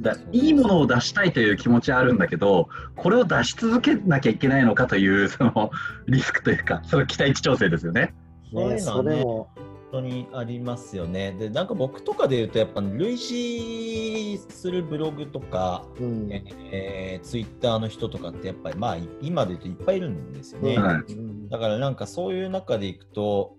[0.00, 5.70] だいいものを出したいという気持ちはあるんだけど、これを出し続けなきゃいけないのかという、その
[6.06, 8.14] リスクというか、その期待値調整ですよね。
[8.52, 11.32] そうね、それも、本当にありますよね。
[11.32, 16.28] でなんか僕とかで言うとやっぱ類似するブログとか、うん。
[16.30, 20.76] えー、ツイッターの人とかってやっぱりまあい今で言うといっぱいいるんですよね。
[21.50, 23.56] だからなんかそういう中でいくと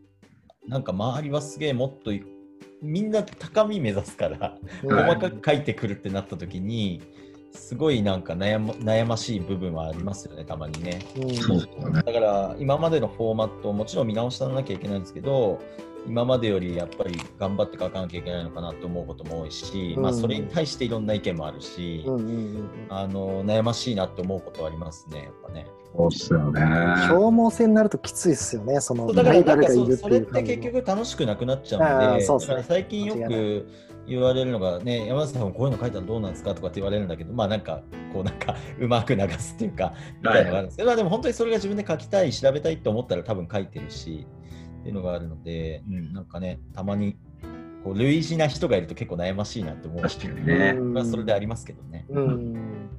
[0.67, 2.23] なんか周りはすげえもっとい
[2.82, 7.01] みんな高み目指すから細かく書いてくるってなった時に
[7.53, 10.99] すごいなんか悩ま悩ましい部分はありますよねたまにね。
[11.15, 11.93] うん。
[11.93, 15.59] だから今までのフォーマットをもちろん見直さなきゃいけないんですけど
[16.06, 20.04] 今までよりやっぱり頑張って書かなきゃいけないのかなと思うことも多いし、うん。
[20.04, 25.68] まあそれに対していろんな意見もあるし、うんうんうんあの悩ましいなって思うことはありますねやっぱね。
[25.95, 26.62] そうっすよね。
[26.62, 33.68] 消耗戦になるときついっすよね、そのだからなんかそそれって結局楽しくなくなっちゃあうんで、ーそう最近よく
[34.08, 37.82] 言われるのがね、山田さんこういうの書いたらどうなんですかとかって言われるんだけど、まあなんか
[38.14, 44.26] こうなんか うまく流すっていうか、みたいなのがあるんですけど、まあでも本当にそれが自分で書きたい、調べたいって思ったら多分書いてるし、
[44.80, 47.17] っていうのがあるので、うん、なんかね、たまに
[47.84, 52.05] こう類似な人がいると結構悩ましいなって思うし、確かにねうんまあそれでありますけどね。
[52.09, 52.89] うん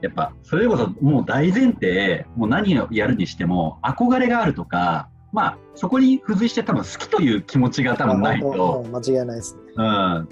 [0.00, 9.60] やっぱ、それこそもう大前提、もう何をやるにしても、憧れがあるとか、まあ、そこに付随して多分好きという気持ちが多分ないと、うん間違いないですね。
[9.76, 10.28] うん、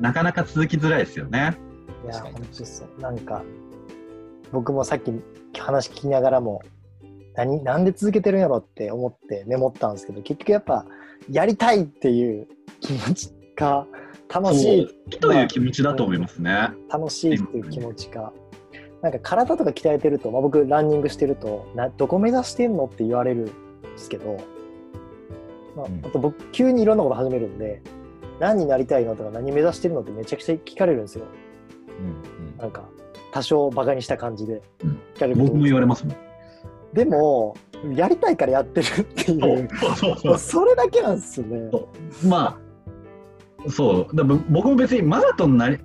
[0.00, 1.58] なかなか続きづらいですよね。
[2.04, 3.00] いや、本当そう。
[3.00, 3.42] なんか、
[4.52, 5.12] 僕もさっき
[5.60, 6.62] 話聞きながらも、
[7.34, 10.84] 何なんで続けてるんやろって思ってメモったんですけど、結局やっぱ、
[11.30, 12.48] やりたいっていう
[12.80, 13.86] 気持ちか、
[14.32, 15.18] 楽しい。
[15.18, 16.70] という気持ちだと思いますね。
[16.88, 18.32] 楽しいっていう気持ちか。
[19.02, 23.52] なんか体とか鍛えてると、まあ、僕ランニングしてるとなどこ目指してんのって言われるんで
[23.96, 24.36] すけど、
[25.74, 27.80] まあうん、あと僕急にいろんなこと始めるんで
[28.40, 31.24] 何になりたいのとか何目指してるのってめちゃくちゃ聞かれるんですよ。
[31.98, 32.84] うんなんか
[33.32, 34.60] 多少バカにした感じで。
[34.84, 35.00] うん。
[35.14, 36.16] 聞かれること僕も言われますもん。
[36.92, 37.56] でも
[37.94, 39.68] やりたいからやってるっていう
[40.38, 41.88] それだけなんですよねそ
[42.24, 42.58] うま
[43.66, 45.78] あ、そう、だ僕も別にマラトンなり、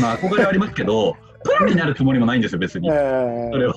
[0.00, 2.88] まあ、憧れはありますけど、 プロになるつもりもないんですよ、別に。
[2.88, 3.74] えそーれは。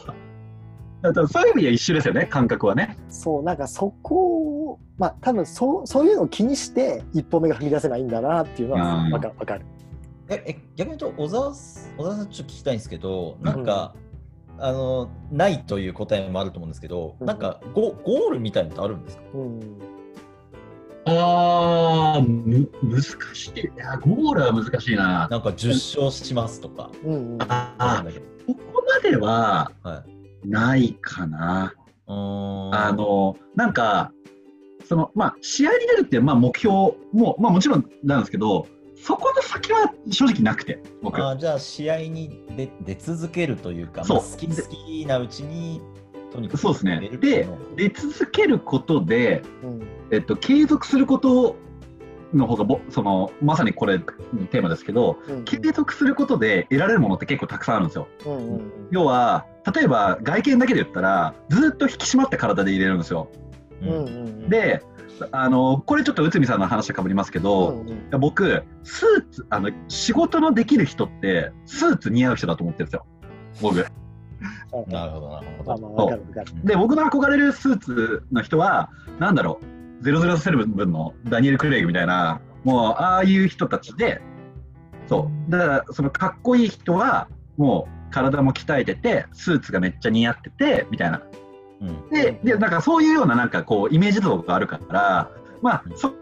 [1.02, 2.98] だからそういう意味では一緒ですよね、感覚はね。
[3.10, 9.66] そうなんかそこをまあ多分そうそういうのを気にして一歩目が踏み出せないんだなっていうのはうんわかわかる。
[10.30, 13.94] ええ逆に言うと小沢す小沢さんちょっと聞きたいんですけどなんか、
[14.60, 19.24] あのないという答えもあると思うんですけど、うんなんかゴゴールみたいなのってあるんですか？
[19.34, 19.60] うん
[21.10, 23.02] ああ、む難
[23.34, 23.60] しい。
[23.62, 25.30] いや、ゴールは難しいな。
[25.30, 26.92] なんか10勝しますとか。
[27.06, 28.04] うんうんあ
[28.46, 30.04] ここまではは
[30.44, 31.74] い、ないかな。
[32.08, 32.14] うー
[32.70, 34.12] んあの、なんか、
[34.86, 36.74] その、まあ、試合に出るっていう、まあ、目標
[37.14, 38.68] も、まあ、もちろんなんですけど、
[39.02, 41.24] そこの先は正直なくて、僕。
[41.24, 44.18] あーじゃあ試合に出出続けるというか、そう。
[44.18, 45.82] まあ好き好きなうちに
[46.32, 47.00] とにかくそうですね。
[47.00, 47.54] 出るっていうの。
[47.54, 49.88] を出続けることで、うん。
[50.12, 51.56] えっと、継続すること
[52.34, 55.44] の方がぼそのまさにこれテーマですけどうん。
[55.46, 58.08] 継続することで得られるものって結構たくさんあるんですよ。
[58.26, 58.72] うんうんうん。
[58.92, 63.30] 要は例えば外見だけで言ったらずっと引き締まった体で入れるんですよ。
[63.82, 64.50] うんうんうん。
[64.50, 64.84] で
[65.32, 67.88] あのこれちょっと内海さんの話とかぶりますけうど、んうん。
[67.90, 73.06] いや僕スーツあの仕事のできる人ってスーツ似合う人だと思ってるんですよ。
[73.62, 73.86] 僕。
[74.88, 75.70] なるほど、なるほど。
[75.70, 76.52] まあまあわかるわかる。
[76.64, 78.90] で僕の憧れるスーツの人は
[79.20, 79.60] なんだろ
[80.02, 80.04] う。
[80.04, 84.22] 007のダニエル・クレイグみたいなもうああいう人たちで
[85.08, 85.52] そう。
[85.52, 87.28] だからそのかっこいい人は
[87.58, 91.22] もう体も鍛えててスーツがめっちゃ似合っててみたいな
[91.82, 95.32] うんででなんかそういうようななんかこうイメージ像があるから
[95.62, 96.14] まあそ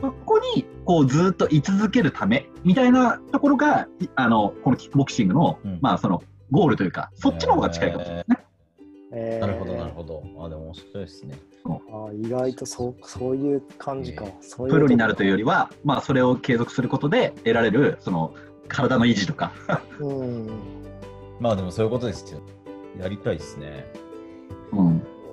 [0.00, 8.46] そこにこうずっと居続けるためみたいなところがいあのこのキックボクシングの、うんまあそのゴールというかそっちの方が近いかもしれないですね。
[9.14, 10.22] えーなるほど、なるほど。
[10.38, 11.38] あ、でも面白いですね。
[11.64, 14.24] あー意外とそうそういう感じか。
[14.24, 15.42] えそういうプロになるというより。
[15.42, 18.34] りは、まあ、それを継続することで得られるその
[18.68, 19.52] 体の維持とか
[20.00, 20.50] うん。
[21.40, 22.40] まあでもそういうことですよ。
[22.98, 23.86] やりたいですね。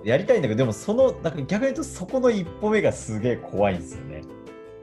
[0.01, 4.21] うん、やりたいんだけど、でもその、だから逆に言うとそこの一歩目がすげえ怖いんですよね。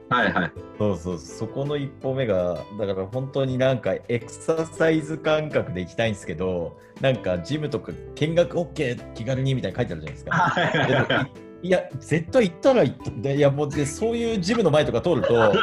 [0.09, 10.31] はいはいそうそう、そこの一歩目が、だから本当になんかエクササイズ感覚で行きたいんですけど、なんかジムとか見学 OK 気軽にみたいな書いてあるじゃないですか。
[10.31, 15.53] はいはいはいいや、絶対行ったら行っいやもうで、そういうジムの前とか通ると、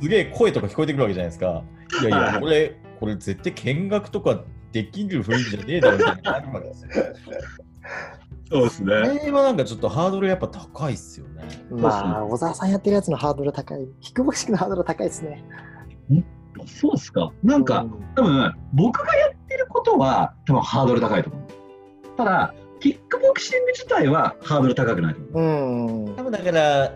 [0.00, 1.62] すげえ声とか聞こえてくるわけじゃないですか。
[2.00, 6.32] いやいや、これ、これ絶対見学とかできる雰囲気じゃねえだろみたいな
[8.50, 11.44] そうですこれはなんかちょっとハードルやっぱ高いっすよね。
[11.70, 13.88] まあ、小沢さんやってるやつのハードル高い。
[14.00, 15.44] キックボクシングのハードル高いですね。
[16.64, 21.46] そうですかなんか、う多分僕がやってることは多分ハードル高いと思う
[22.16, 26.16] ただキックボクシング自体はハードル高くないと思ううん。
[26.16, 26.92] 多分だから、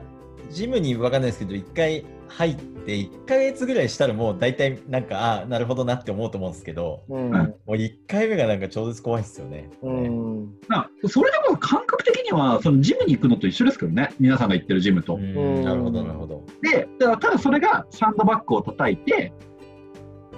[0.51, 7.31] ジムにわかんないですけど、一回入って、1ヶ月ぐらいしたらもう大体なんか、ああ、なるほどなって思うと思うんですけど、うん。
[7.31, 9.69] もう1回目がなんか超絶怖いっすよね。
[9.82, 10.55] うん。
[10.69, 16.44] なそれでも感覚的にはそのジムに行くのと一緒ですけどね皆さんが行ってるジムと、うんなるほど、なるほど。
[16.62, 19.32] でだからただそれがサンドバッグを叩いて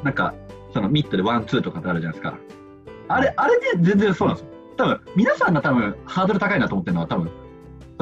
[0.02, 0.34] なんか
[0.72, 2.38] そのミットでワンツーとかってあるじゃないですか
[3.08, 7.30] あれあれで全然そうなんですよ多分皆さんが多分ハードル高いなと思ってるのは多分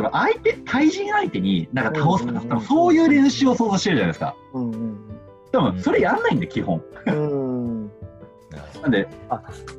[0.01, 4.35] その相手対人相手になんか倒すとか、うん多分そういう練習を想像してるじゃないですか。
[4.55, 4.71] うん。
[4.71, 4.99] うん。
[5.53, 6.83] 多分それやんないんで基本。
[7.07, 7.91] うん。
[8.83, 9.07] なんで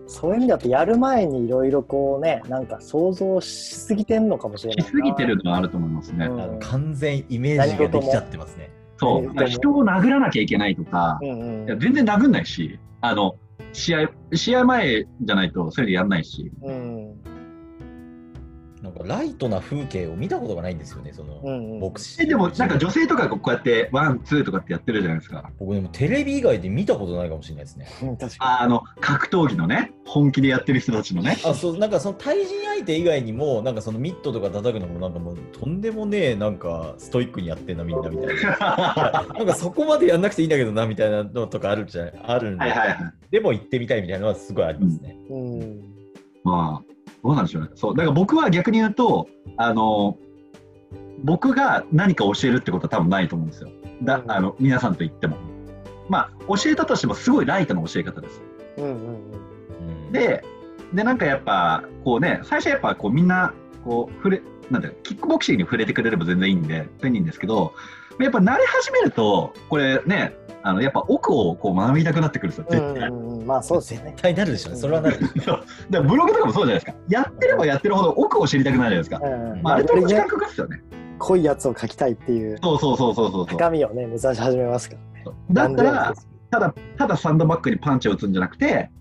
[0.06, 4.84] そういう意味だと、やる前にいろいろこうね、なんか想像しすぎてんのかもしれないな。
[4.86, 6.42] しすぎてるのはあると思いますね、うん。
[6.42, 8.70] あの完全イメージができちゃってますね。
[8.98, 9.46] そう。
[9.48, 11.68] 人を殴らなきゃいけないとか、うんうん。
[11.68, 13.36] いや全然殴んないしあの
[13.74, 16.52] 試合試合前じゃないとそれでやんないし。
[16.62, 17.31] うん
[18.92, 25.50] なんかライトな風景を見たことがないんですよね、その、うんうんボクシングえでもなんか女性とかこうやってワンツーとかってやってるじゃないですか。
[25.60, 27.88] 僕でもテレビ以外で見たことないかもしれないですね。
[28.04, 31.38] うん確かああの格闘技のね本気でやってる人たちのね。
[31.44, 39.26] あそうなんかその対人相手以外にもなんかそのミットとか叩くのもなんかもうとんでもねえなんかストイックにやってんなみんなみたいな。
[39.38, 42.12] なんかそこまでやんなくていいんだけどなみたいなのとかあるじゃん。
[42.24, 42.98] あるんで、はいはいはい。
[43.32, 45.16] でも行ってみたいみたいなのはすごいありますね。
[45.30, 45.36] に。
[45.36, 45.82] うん。
[46.44, 46.92] まあ
[47.24, 47.70] どうなんでしょうね。
[47.76, 47.96] そう。
[47.96, 49.28] だから僕は逆に言うと
[49.58, 50.18] あの
[51.24, 53.70] 僕が何か教えるってことは多分ないと思うんですよ。
[54.04, 54.32] だうん。
[54.32, 55.38] あの皆さんと言っても。
[56.10, 58.42] まあ教えたとしてもすごいライトな教え方です。
[58.78, 59.32] うんうん
[59.82, 60.44] うん、で
[60.94, 63.54] でなんかやっぱこうね最初やっぱこうみんな
[63.86, 67.74] こう触れなんだキックボクシングに触れてくれれば全然いいんで全然いいんですけど
[68.26, 72.68] やっぱ慣れ始めるとこれねあのやっぱ奥をこう学びたくなってくるんですよ。
[72.70, 73.40] 絶対、うんうん。
[73.40, 74.12] うんまあそうですよね。
[74.12, 74.22] 絶。
[74.22, 74.70] 対なるでしょ。
[74.70, 74.80] うね。
[74.80, 75.18] それはなる。
[75.90, 76.94] でブログとかもそうじゃないですか。
[77.10, 80.84] やってればやってるほど奥を知りたくなるじゃないですか、うんまあ、あれと同じですよね。
[81.18, 82.58] 濃いやつを書きたいっていう。
[82.62, 83.46] そうそうそうそうそう。
[83.48, 85.38] そう深みをね目指し始めますからね。
[85.52, 86.14] だったら
[86.52, 88.92] ただただサンドバッグにパンチを打つんじゃなくて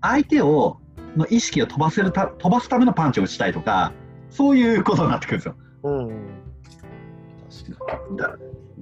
[0.00, 0.78] 相手を
[1.16, 3.92] の意識を飛ばせるた飛ばすためのパンチを打ちたいとか
[4.28, 5.54] そういうことになってくるんですよ。
[5.84, 6.46] うん
[7.64, 8.36] 確かだ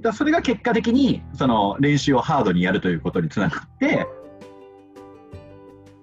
[0.05, 4.07] だそれが結果的にその練習をハードにやるということにつながって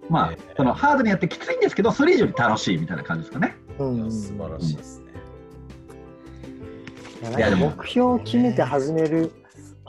[0.10, 3.56] まあえーそのハードにやってきついんですけどそれ以上に楽しいみたいな感じですかね。
[3.80, 5.12] うん素晴らしいですね。
[7.22, 9.32] いやいやでも目標を決めて始める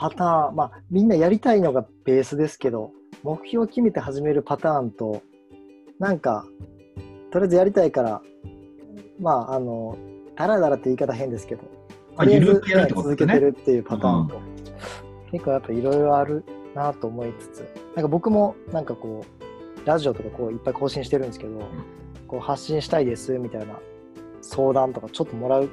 [0.03, 2.91] パターン、まあ、みんなやりたいのがベースですけど、
[3.23, 5.23] 目標を決めて始めるパターンと、
[6.01, 6.45] なんか、
[7.31, 8.23] とりあえずやりたいから、
[9.21, 9.97] まあ、あの、
[10.37, 11.82] だらだらって言い方変ですけど、まあ
[12.17, 14.41] とりあえず緩くやるってこと続けですねてるっていうパターンと、
[15.31, 16.45] 結構やっぱいろいろある
[16.75, 19.25] なと思いつつ、なんか僕もなんかこ
[19.85, 21.61] う、ラジオとかこういっぱい更新してるんですけど、
[22.29, 23.79] こう発信したいですみたいな
[24.41, 25.71] 相談とかちょっともらう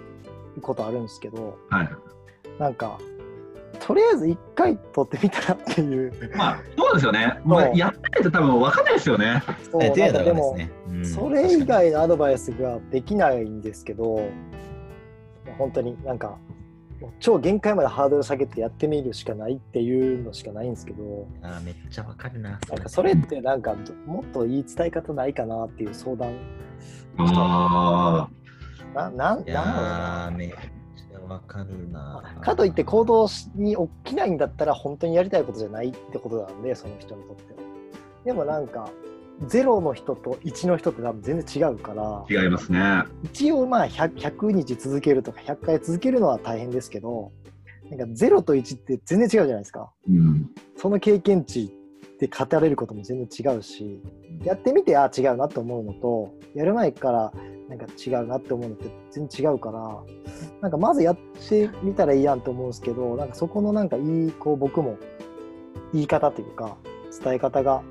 [0.61, 1.90] ことあるんですけど、はい。
[2.60, 2.99] なんか、
[3.80, 6.14] とりあえず一回撮ってみたらっていう。
[6.36, 7.40] まあ、そうですよね。
[7.45, 9.44] まあ、そうやってないと多分分かんないですよね。
[9.72, 10.57] そうなんかでも、
[11.03, 14.30] それ以外のアドバイスができないんですけど、
[15.58, 16.38] 本当になんか、
[17.00, 22.50] もう超限界までハードル下げてやってみるしかないっていうのしかないんですけど、あーめっちゃわかるな。
[22.50, 26.34] なんかそれってなんかどもっと言い伝え方ないかなっていう相談、
[27.18, 28.30] あ
[28.94, 32.38] ななんなんー、めっちゃわかるな。
[32.42, 37.60] かといって行動しに起きないんだったら本当にやりたいことじゃないってことなんでその人にとっては。
[38.26, 38.90] でもなんか
[39.48, 43.03] 0の人と1の人って多分全然違うからあ、違いますね。
[43.24, 47.32] 一応まあ 100, 100日続けるとか100回続けるのは大変ですけど
[47.90, 49.91] なんか0と1って全然違うじゃないですか。
[50.07, 50.49] うん。
[50.76, 51.74] その経験値
[52.20, 54.02] で語れることも全然違うし
[54.44, 57.34] やってみてああ違うなと思うのとやる前から
[57.70, 60.03] なんか違うなって思うのって全然違うから
[60.61, 64.98] なんかまずやってみたらいいやんと思うんですけどなんかそこのなんかいいこう僕も
[65.94, 66.78] 言い方というか
[67.24, 67.82] 伝え方が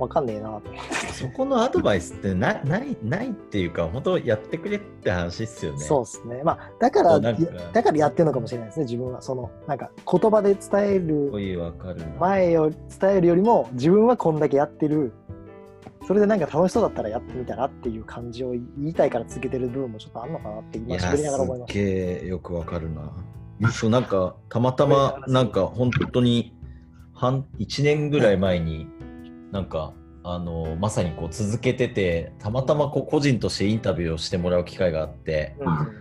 [0.00, 5.78] わかんねえなと思ってそこのアドバイスってな ないないっていうか、本当やってくれって話っすよね。
[5.78, 7.32] そうですねまあだからか
[7.72, 11.30] だからやってるのかもしれないですね自分はそのなんか言葉で伝える。
[12.18, 15.12] 前を伝えるよりも自分はこんだけやってる
[16.06, 23.12] それでなんか楽しそうだったらやってみたらっていう感じを言いたいから続けてる部分もちょっとあるのかなっていや今喋りながら思いましすっげえよくわかるな。
[23.70, 26.56] そうなんかたまたま なんか本当に
[27.14, 28.88] 半1年ぐらい前に
[29.52, 35.70] なんかあのまさにこう続けててたまたまこう個人としてインタビューをしてもらう機会があってた。
[35.70, 36.00] うん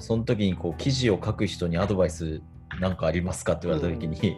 [0.00, 2.42] その時にこう記事を書く人にアドバイス
[2.78, 4.36] なんかありますかって言われた時に、い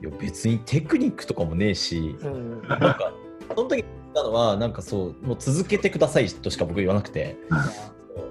[0.00, 3.12] や別にテクニックとかもねえしうんなんか
[3.54, 7.36] その時に言ったのはなんかそうもう続けてくださいとしか僕言わなくて。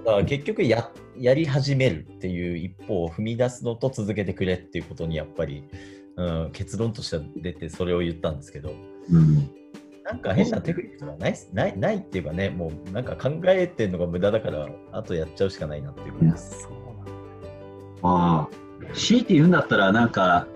[0.04, 5.62] だから結局ややり始めるっていう一歩を踏み出すのと続けてくれっていうことにやっぱり、
[6.16, 8.72] うん、結論としては出てそれを言ったんですけど
[9.10, 9.50] うん。
[10.04, 16.54] なんか変なテクニックとかないないないっていうかねもうなんか考えてるのが無駄だからあとやっちゃうしかないなっていうい感じです。
[16.54, 16.86] やそうなんだ
[18.02, 20.46] まあ、強いて言うんだったら、なんか、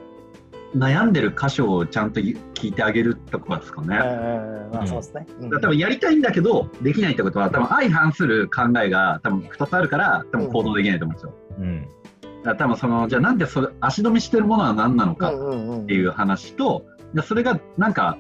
[0.77, 2.37] 悩んでる箇所をちゃんと聞
[2.69, 3.97] いてあげるとかですかね。
[3.97, 5.27] うんうんうんまあそうですね。
[5.61, 11.35] 多分やりたいんだけど、できないってことは、多分相反する考えが多分2つあるから、多分行動できないと思うんですよ。
[11.59, 12.00] うんだから
[12.45, 16.85] 多分その、じゃあなんでそれ、足止めしてるものは何なのかうんうんうんっていう話と、
[17.15, 18.19] じゃあそれがなんか、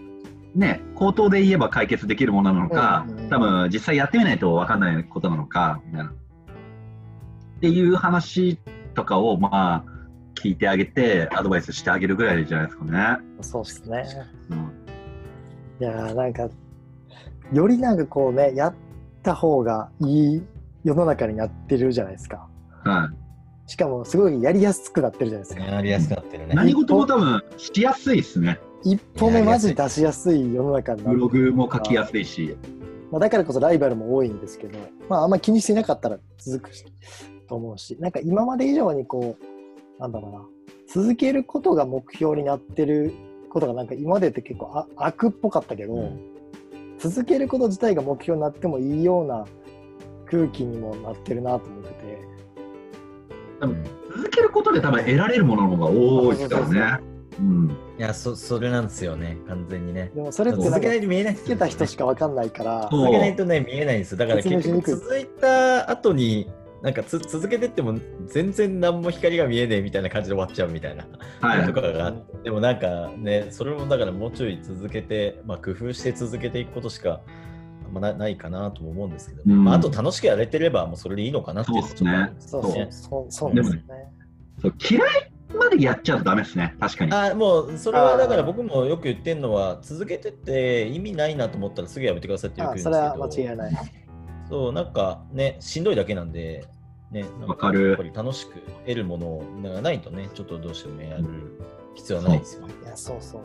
[0.55, 6.11] ね、口頭で言えば解決できるものなのか、うんうんうん多分実際やってみないと分かんないことなのか、みたいな。
[6.11, 6.13] っ
[7.61, 8.59] ていう話
[8.95, 10.01] とかを、まあ、
[10.35, 13.19] 聞いてあげて、アドバイスしてあげるぐらいじゃないですかね。
[13.43, 14.05] そうですね。
[14.51, 14.81] うん
[15.81, 16.47] いやーなんか
[17.53, 18.75] よりなんかこうねやっ
[19.23, 20.43] た方がいい
[20.85, 22.47] 世の中になってるじゃないですか。
[22.85, 23.30] はい。
[23.71, 25.65] しかもすごいやりやすくなってるじゃないですか。
[25.65, 26.55] やりやすくなってるね。
[26.57, 28.59] 何事も多分しやすいですね。
[28.83, 32.57] 一歩目マジ出しやすい世の中になブロるグも書きやすいし。
[33.13, 34.77] まあ、だからこそライバルも多いんですけど、
[35.09, 36.85] まあ、あんまり気にしてなかったら続くし
[37.49, 40.45] と思うし、なんか今まで以上にこう、なんだろうな、
[40.93, 43.13] 続けることが目標になってる
[43.51, 46.31] ことが、なんか今までって結構あ悪っぽかったけど、うん
[46.99, 49.47] 続けること自体が目標になってもいいような
[50.27, 52.20] 空気にもなってるなと思ってて、
[53.61, 57.05] うん続けることで多分得られるものの方が多いですからね。
[57.39, 57.77] うん。
[57.99, 60.11] いやそそれなんですよね完全にね。
[60.15, 66.51] でもそれ続けないと見えないね続けた人しかわかんないから、続けないとね見えないんですよだから結局続いた後に
[66.83, 71.07] なんかつ続けてっても全然何も光が見えねえみたいな感じで終わっちゃうみたいな
[71.41, 71.75] はいと。
[71.75, 77.21] かがあってでもなんかねそれもだからもうちょい続けて、まあ、工夫して続けていくことしか
[77.93, 82.89] まなないかなとも思うんですけど、うんまあ、あと楽しくやれてればもうそれでいいのかなっていうのはちょっとあるんですそうよね。
[82.91, 83.85] そうそうですよね。
[84.61, 86.75] そう嫌いまでやっちゃうとダメですね。
[86.79, 87.13] 確かに。
[87.13, 93.93] あもうそれはだから僕もよく言ってるのは続けてって意味ないなと思ったらすぐやめてくださいってよくあ言うんですけどそれは間違いない。
[94.49, 96.67] そうなんかねしんどいだけなんで
[97.11, 98.55] ねわかるやっぱり楽しく
[98.87, 101.25] 得るものがないとねちょっとどうしてもやる
[101.95, 102.75] 必要はないですよね。
[102.85, 103.43] いや、そうそう。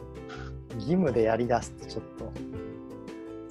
[0.75, 2.31] 義務でやりだすとちょっと、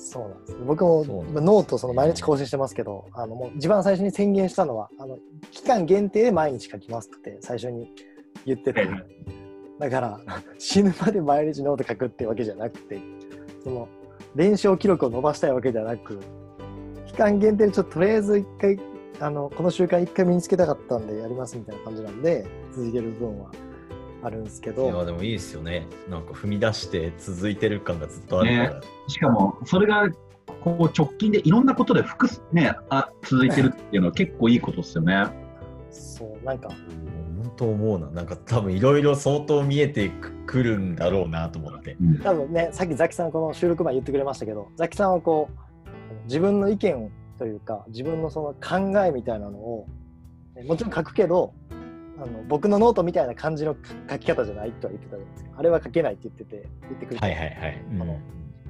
[0.04, 0.52] そうなんです。
[0.52, 0.64] ね。
[0.66, 5.18] 僕もそうなんですまあノートその毎日更新してますけど、あのもう一番最初に宣言したのは、あの
[5.50, 7.90] 期間限定で毎日書きますって最初に
[8.44, 8.86] 言ってて。
[9.80, 10.20] だから
[10.56, 13.00] 死ぬまで毎日ノート書くってわけじゃなくて、
[13.64, 13.88] その
[14.36, 16.20] 連勝記録を伸ばしたいわけじゃなく、
[17.06, 18.78] 期間限定でちょっととりあえず一回、
[19.20, 23.50] あのこの習慣一回身につけたかったんでやりますみたいな感じなんで、続ける分は
[24.24, 25.86] あるんですけいど、やでもいいですよね。
[26.08, 28.80] なんか踏み出して続いてる感がずっとあるから。
[29.08, 30.08] しかも、それが
[30.62, 35.26] こう直近でいろんなことで複数、ね、あ続いてるっていうのは結構いいことですよね。
[35.90, 38.10] そうなんかうん本当思うな。
[38.10, 40.10] なんか多分いろいろ相当見えて
[40.46, 41.96] くるんだろうなと思って。
[42.00, 49.86] うん多分ねさっきザキさんこの収録前言ってくれましたけどザキさんはこう自分の意見というか自分のその考えみたいなのを
[50.56, 51.52] ねもちろん書くけど
[52.16, 53.76] あの僕のノートみたいな感じの
[54.08, 55.50] 書き方じゃないとは言ってたじゃないですか。
[55.56, 57.84] あれは書けないって言ってて言ってくれて、はいはいはい。
[57.92, 58.02] うん。
[58.02, 58.18] あの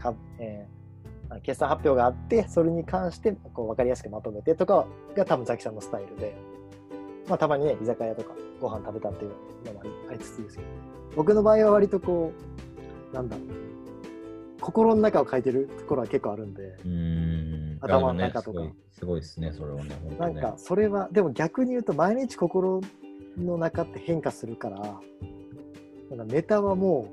[0.00, 0.84] かえー
[1.42, 6.36] 決算発表があってそれに関してこう分かりやすくまとめてとかが多分ザキさんのスタイルで、
[7.28, 9.32] まあ、たまにね居酒屋とかご飯食べたっていう
[9.64, 9.80] のも
[10.10, 10.68] ありつつですけど。
[11.16, 12.32] 僕の場合は割とこ
[13.12, 13.46] うなんだろう。
[14.60, 17.78] 心の中を書いてるところは結構あるんでん。
[17.80, 18.60] 頭の中とか。
[18.60, 19.88] ねすごいですね、それはね。
[19.88, 20.16] ね。
[20.18, 22.80] なんかそれはでも逆に言うと毎日心
[23.38, 24.78] の中って変化するから
[26.10, 27.12] なんかネタはも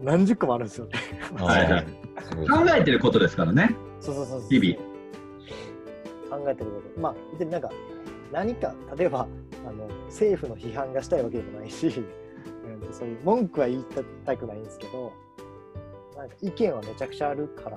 [0.00, 0.92] う何十個もあるんですよね。
[1.36, 1.86] はい
[2.48, 3.74] 考えてることですからね。
[4.00, 7.70] そうそうそうそう日々考えてることまあでなんか
[8.32, 9.26] 何か例えば
[9.66, 13.84] あの政府の批判がしたいわけでもないし、うん、そういう文句は言い
[14.24, 15.12] たくないんですけど
[16.16, 17.76] なんか意見はめちゃくちゃあるから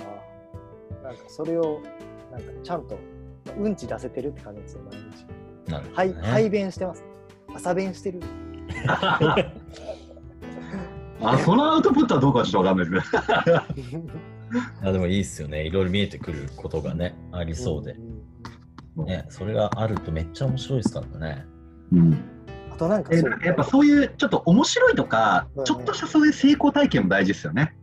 [1.03, 1.81] なんかそれを
[2.31, 2.97] なんかちゃんと
[3.57, 5.38] うんち出せてるって感じですよ毎日。
[5.69, 7.03] なるほど排ね排便してます。
[7.55, 8.21] 朝便してる。
[11.21, 13.17] あそのアウトプットはどうかちょっとわかんないですけ
[13.51, 13.57] ど。
[14.81, 15.65] いやでもいいですよね。
[15.65, 17.93] いろいろ見えてくることがね、ありそうで。
[17.93, 21.45] んね、それがあるとめっちゃ面白いですからね。
[21.91, 22.17] うん
[22.71, 27.75] あとなんかやっぱそういうちょっと面白いとかうん、ちょっとしたそういう成功体験も大事ですよね。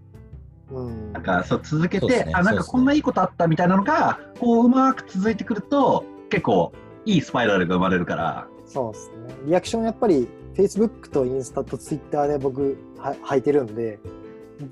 [0.70, 6.72] うんなんかそう続けて、ねあなんかこんないいことあったみたいなのがこううまく続いてくると結構
[7.06, 8.48] いいスパイラルが生まれるから。
[8.66, 9.34] そうですね。
[9.46, 13.98] リアクションやっぱり Facebook とインスタと Twitter で僕は履いてるんで、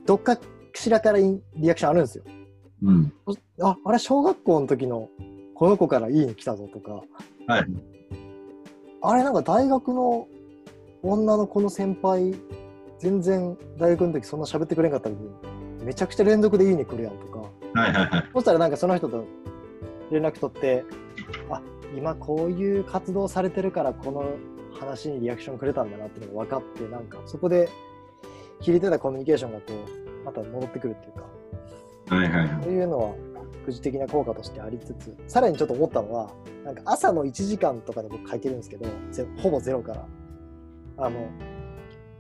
[0.05, 0.39] どっか
[0.75, 2.25] しらからリアクションあるんですよ。
[2.83, 3.13] うん。
[3.63, 5.09] あ、あれ小学校の時の
[5.55, 7.03] この子からいいね来たぞとか、
[7.47, 7.67] はい。
[9.03, 10.27] あれなんか大学の
[11.03, 12.35] 女の子の先輩、
[12.99, 15.31] 全然大学の時そんな喋ってくれんかったのに、
[15.85, 17.39] めちゃくちゃ連続でいいね来るやんとか、
[17.81, 18.31] はいはいはい。
[18.33, 19.25] そしたらなんかその人と
[20.11, 20.85] 連絡取って、
[21.51, 21.61] あ
[21.97, 24.25] 今こういう活動されてるからこの
[24.79, 27.69] 話にリアクションくれたんだなっていうのが分かって、なんかそこで
[28.61, 32.63] 切れてたコミュニケーションがこうまた戻ってくるっていうか、はいはいはい。
[32.65, 33.15] そういうのは
[33.63, 36.31] 副次的な効果としてありつつ、さらにちょっと思ったのは、
[36.65, 40.07] なんか朝の1時間とかで僕書いてるんですけど、ゼほぼゼロから。
[40.97, 41.29] あの、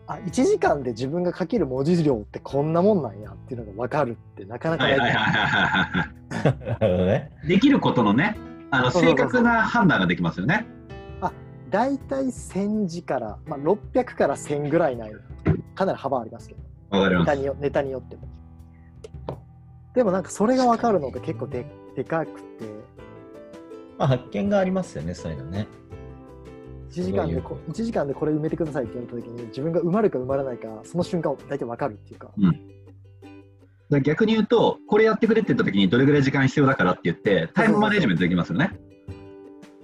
[0.07, 4.99] あ、1時間で自分が書ける文字量ってこんなもんなんやっていうのが分かるってなかなかないい。
[4.99, 5.39] ははいはいは
[5.79, 6.79] いはい。
[6.81, 7.31] なるほどね。
[7.47, 8.37] できることのね、
[8.75, 10.67] あの正確な判断ができますよね。
[11.71, 15.13] 大体1000字から、まあ、600から1000ぐらいない
[15.75, 16.61] かなり幅ありますけど。
[16.97, 17.27] わかります。
[17.27, 18.29] ネタによネタによっても。
[19.93, 22.65] でもなんかそれが分かるのが結構ででかくて。
[23.99, 25.67] まあ、発見がありますよね、そういうのね。
[26.91, 32.74] 1時間でこ1時間でこれ埋めてくださいって言われた時に自分が埋まるか埋まらないかその瞬間大体分かるっていうか、だから
[34.01, 38.73] 逆に言うと、これやってくれって言った時にどれぐらい時間必要だからって言って、タイムマネジメントできますよね。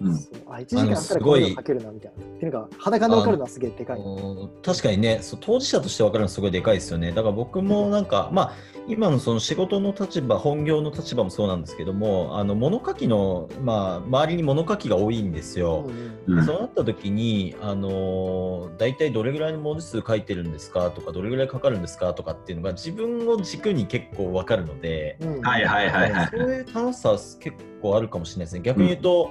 [0.01, 0.13] うん。
[0.47, 1.21] あ1時間あったら
[1.55, 2.25] かけるなみたいな。
[2.25, 4.01] っていうのが裸で分かるのはすげえでかい。
[4.01, 7.13] うん確かにねそう当事者として分かるのはすごいでかいですよね。
[7.13, 8.55] だから僕もなんかまあ
[8.89, 15.87] 今のその仕事の立場本業の立場もそうなんですけどもあの物書きのまあ周りに物書きが多いんですよ、
[16.27, 16.45] うんうん。
[16.45, 25.41] そうなった時に、あのー大体どれぐらいの文字数書いてるんですかとかどれぐらいかかるんですかとかっていうのが自分を軸に結構分かるので、うん。
[25.41, 26.29] はいはいはいはい。
[26.29, 27.53] そういう楽しさは結
[27.83, 28.63] 構あるかもしれないですね。
[28.63, 29.31] 逆に言うと、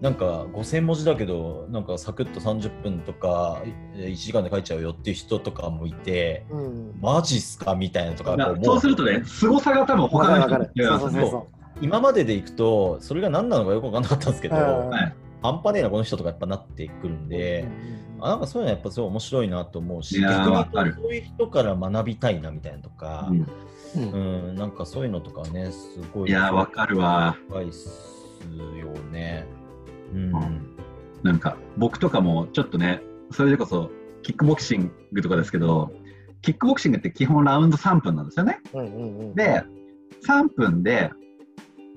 [0.00, 3.62] なんか5000文字だけど、なんかサクッと30分とか
[3.96, 7.00] 1時間で書いちゃうよっていう人とかもいて、うん。
[7.00, 7.74] マジっすか？
[7.74, 11.48] みたいなとか、そうするとね、凄さが多分分他の人
[11.80, 14.90] 今まででいくと、それが何なのかよく分かんなかったんですけど、
[15.42, 23.46] 半端ねえな、この人とかやっぱなってくるんで、うんあなんかそういうのはやっぱすごい面白いなと思うし、逆にそういう人から学びたいなみたいなとか、うん。
[23.94, 24.48] うん。
[24.48, 26.30] うん、なんかそういうのとかね、すごい。
[26.30, 27.36] いやー、わかるわ。
[27.48, 27.88] 深いっす
[28.76, 29.46] よね。
[30.12, 30.34] うん。
[30.34, 30.78] うん
[31.22, 33.02] なんか僕とかもちょっとね、
[33.32, 33.90] それでこそ
[34.22, 35.92] キックボクシングとかですけど、
[36.42, 38.60] キックボクシングって基本ラウンド3分なんですよね。
[38.72, 39.64] うんうんうんで、
[40.26, 41.10] 3分で、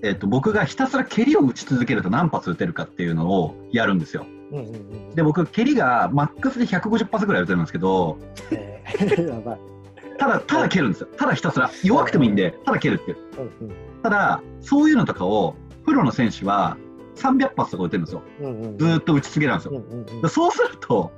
[0.04, 4.26] えっと僕がひたすら蹴りを打ち続けると何発打てるかっていうのをやるんですよ。
[4.52, 8.18] うんうんうんで、僕、蹴りがマックスで150発ぐらい打てるんですけど、
[8.52, 9.58] えー
[10.18, 11.08] ただ、ただ蹴るんですよ。
[11.18, 11.72] ただひたすら。
[11.84, 13.18] 弱くてもいいんで、ただ蹴るっていう。
[13.38, 15.56] うんうんただ、そういうのとかを、
[15.86, 16.76] プロの選手は
[17.22, 18.22] 300発とか打てるんですよ。
[18.41, 19.72] うんうんずーっと打ち続けなんですよ。
[19.72, 21.11] うんうんうんでそうすると、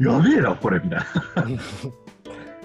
[0.00, 1.04] やべえな、これみたいな。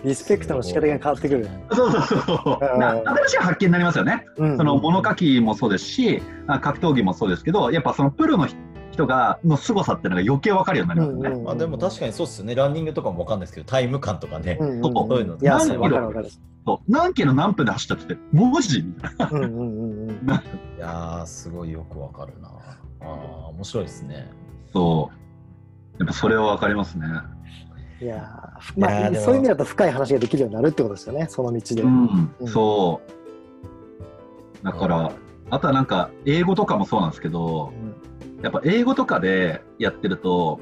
[0.03, 1.49] リスペクトの仕方が変わってくる。
[1.73, 4.25] そうそうそう新しい発見になりますよね。
[4.37, 8.57] うんその物書きもそうですし、あ格闘技もそうですけど、やっぱそのプロの人
[9.05, 11.43] がの凄さっていうのが余計分かるようになりますよね。
[11.43, 12.55] まあ、でも確かにそうっすよね。
[12.55, 14.57] ランニングとかもわかんないですけど、タイム感とかね。
[14.59, 19.29] うんうんそうそういうのいや、そ何キロ何キロ何分で走ったって文字みたいな。
[19.29, 20.11] うんうんうんうん。
[20.11, 20.15] い
[20.79, 22.47] やー、すごいよくわかるな。
[22.47, 22.53] あ
[23.01, 24.31] あ、面白いですね。
[24.71, 25.99] そう。
[25.99, 27.05] やっぱそれは分かりますね。
[28.01, 31.81] いやーまあ、そういう意味だと深い話ができるようになるってことですよね、その道で。
[31.81, 33.01] うん、うんそ
[34.61, 34.65] う。
[34.65, 35.11] だから、
[35.51, 37.71] あとはなんか、英語とかもそうなんですけど、
[38.45, 40.59] やっぱ英語とかでやってると、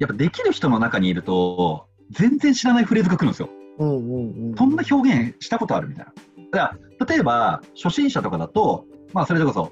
[0.00, 3.48] やっぱできる人の中にいると、全然知らないフレーズが来るんですよ。
[3.78, 4.54] うんうんうん。
[4.56, 6.12] そんな表現したことあるみたいな。
[6.50, 9.70] だから例えば、初心者とかだと、まあ、それこそ、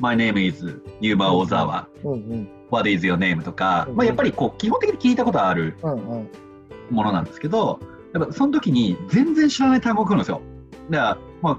[0.00, 2.48] My name is Yuma Ozawa, うんうん。
[2.70, 3.42] What is your name?
[3.42, 6.30] とか、うんまあ、やっぱりこう基本的に聞いたことあるうんうん。
[6.90, 7.80] ものなんですけど、
[8.12, 10.42] やっぱその時に全然知らない単語が来るんですよ。
[10.90, 11.58] だから、まあ、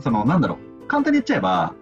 [0.00, 1.74] そのなんだろう、簡単に言っちゃえば、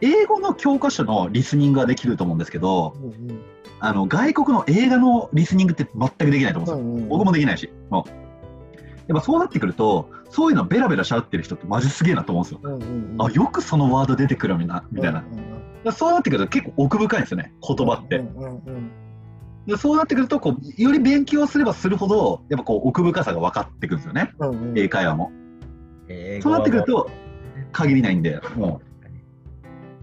[0.00, 3.40] 英語の教科書のリスニングはできると思うんですけど、うんうん
[3.82, 6.94] あの外国の映画のリスニングって全くできないと思うんですよ。
[6.94, 8.10] うんうん僕もできないし、もう。
[9.08, 12.60] やっぱそうなってくると、そういうのベラベラしゃべってる人ってマジすげえなと思うんですよ。
[12.62, 14.84] うんうんうんあ、よくそのワード出てくるみたいな。
[14.92, 15.20] みたいな。
[15.20, 15.44] だかうんうん
[15.82, 18.16] らそうなってくると結構奥深いんですよね、言葉って。
[18.16, 18.90] うんうんうん
[19.66, 25.32] でそうなってくるとこう、より勉強すればするほど、やっぱこう奥深さが分かってくるんですよね、うんうん英会話も。
[26.08, 27.10] 英そうなってくると、
[27.72, 28.89] 限りないんで、もう、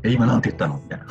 [0.03, 0.75] え、今なんて言ったの？
[0.77, 1.05] みたいな。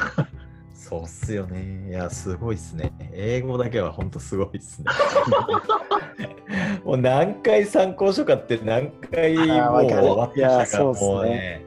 [0.75, 1.89] そうっすよね。
[1.91, 2.93] いや、すごいっすね。
[3.13, 4.87] 英語だけは本当すごいっすね。
[6.85, 11.65] もう何回参考書買って何回もう終わってきたから、もうね。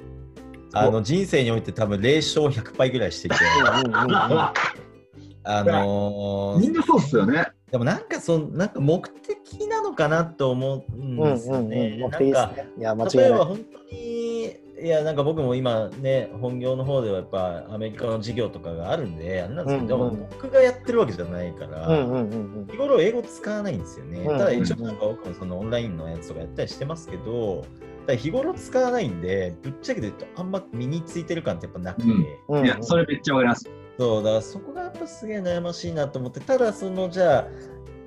[0.72, 3.36] あの人生において多分0勝100敗ぐらいしてて、
[5.44, 7.48] あのーみんなそうっすよね。
[7.72, 11.90] でもなんかそのなんか目的なのかなと思うんうんですようんうんね。
[11.98, 12.68] 目なんか的ですね。
[12.78, 13.40] いや、間違例えいない。
[13.40, 13.62] ば本当
[13.96, 14.29] に
[14.82, 20.16] いやなんか僕も今ね本業の方ではやっぱアメリカの授業とかがあるんであれなんですけど、うんうん。
[20.16, 24.20] でも僕がやってるわけじゃないから、うんうんうん日頃英語使わないんですよね。
[24.20, 27.66] うんただ一応なんか僕もそのオンラインのやつとかやったりしてますけど、
[28.06, 32.08] ただ日頃使わないんで、ぶっちゃけて言うとあんま身についてる感ってやっぱなくて、
[32.48, 32.66] うんうん。
[32.66, 33.70] いや、それめっちゃわかります。
[33.98, 37.48] そうだからそこがやっぱすげえ悩ましいなと思って、ただそのじゃあ、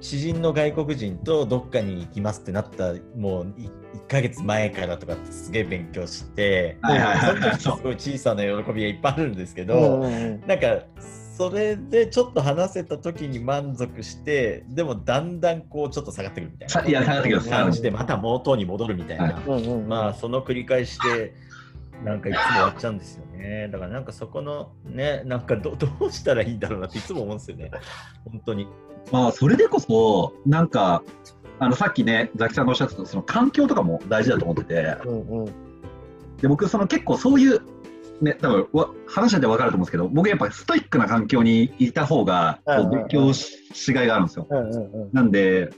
[0.02, 7.16] 知人の外国人とどっかに行きますってなったもう1ヶ月前からとかってすげえ勉強して、はいはい。
[7.16, 10.46] はいその時すごい小さな喜びがいっぱいあるんですけど、うんうんうん。
[10.46, 10.82] なんか
[11.38, 16.74] それでちょっと話せた時に満足してでもだんだんこうちょっと下がってくるみたいな。
[16.74, 19.34] さいや下がってきます感じでまた元に戻るみたいな、はい。
[19.34, 19.88] うんうんうん。
[19.88, 21.32] まあその繰り返しで
[22.04, 23.68] なんかいつも終わっちゃうんですよね。
[23.70, 27.70] だからなんかそこのねなんかどどうしたらいいんだろうなっていつも思うんですよね。
[28.24, 28.66] 本当に
[29.10, 31.02] まあ、それでこそ、なんか、
[31.58, 35.52] あのさっきね、ザキさんがおっしゃってた、その環境とかも大事だと思ってて、うんうん
[36.42, 37.60] で僕、その結構そういう、
[38.20, 44.48] ね、多分わ話してて分かると思うんですけど、僕やっぱストイックな環境にいた方が、こうん勉強ししがいがあるんですよ。
[45.12, 45.70] なんで、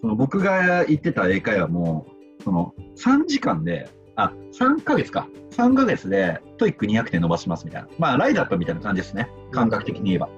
[0.00, 2.06] その僕が行ってた英会話も、
[2.42, 5.28] その3時間で、あ、3ヶ月か。
[5.52, 7.88] 3ヶ月で TOEIC 200点伸ばしますみたいな。
[7.98, 9.28] まあ、ライザップみたいな感じですね。
[9.52, 10.28] 感覚的に言えば。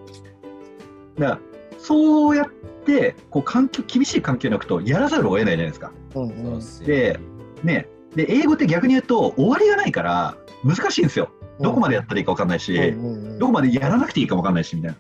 [1.19, 1.50] だから、
[1.83, 2.49] そうやっ
[2.85, 5.93] て、こう、環境、厳しい環境に置くと、やらざるを得ないじゃないですか。
[6.15, 7.19] うんうんで、
[7.63, 11.31] ね、で、英語って逆に言うと、終わりがないから、難しいんですよ。
[11.61, 14.99] どこまでやったらいいか分かんないし、うんうんうんどこまでやらなくていいかも分かんないしみたいな。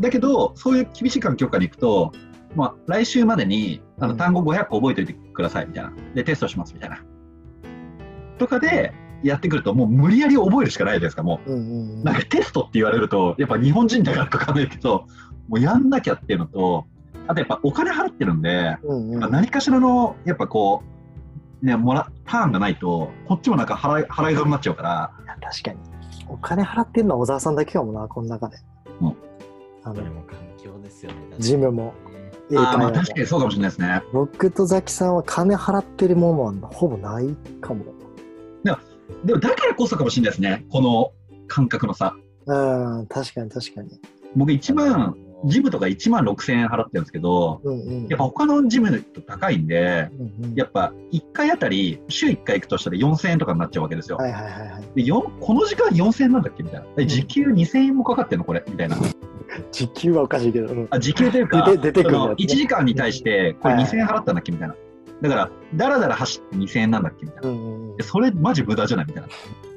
[0.00, 2.12] だけど、そういう厳しい環境下に行くと、
[2.54, 5.92] まあ、来週までにあうんの単語500個覚えておいてくださいみたいな。
[6.14, 7.04] で、テストしますみたいな。
[8.38, 12.04] とかでやってくると、もう無理やり覚えるしかないじゃないですか、もうんうんう。
[12.04, 15.06] なんかテストって言われると、やっぱ日本人だからか分かんないけど、
[15.48, 16.86] もうやんなきゃっていうのと、
[17.26, 20.82] あとやっぱお金払ってるんで、うんうんまあ何かしらの、やっぱこ
[21.62, 25.78] う、ね、もらターンがないと、こっちもなんか払い払い損になっちゃうから、確かに。
[26.28, 28.56] お金払ってるのは小沢さんだけかもな、この中で。
[29.00, 29.16] うん
[29.84, 31.94] あのも環境ですよねジムも
[32.50, 34.02] 英あーまあ確かにそうかもしれないですね。
[34.12, 37.84] 僕とザキさんは金払ってるものはほぼないかも。
[39.24, 41.12] でもだからこそかもしれないですね、この
[41.46, 42.14] 感覚の差。
[42.46, 44.00] うん、確かに確かに。
[44.36, 48.06] 僕1万、ジムとか1万6000円払ってるんですけど、うんうん。
[48.08, 54.16] やっぱ他のジムと高いんで、うんうんやっぱ1回あたり、週1回行くとしたら4000円とかになっちゃうわけですよ。
[54.16, 54.82] はいはいはいはい。
[54.96, 56.86] でよこの時間4000円なんだっけみたいな。
[56.98, 58.64] え時給2000円もかかってんのこれ？
[58.68, 58.96] みたいな。
[59.72, 60.72] 時給はおかしいけど。
[60.72, 64.74] うんあ時給というか、出て出てくるね1時間に対して、これはいはい2000円払ったんだっけみたいな。
[65.22, 67.48] だから、だらだら走って2000円なんだっけみたいな。
[67.50, 69.28] うんうんそれマジ無駄じゃないみたいな。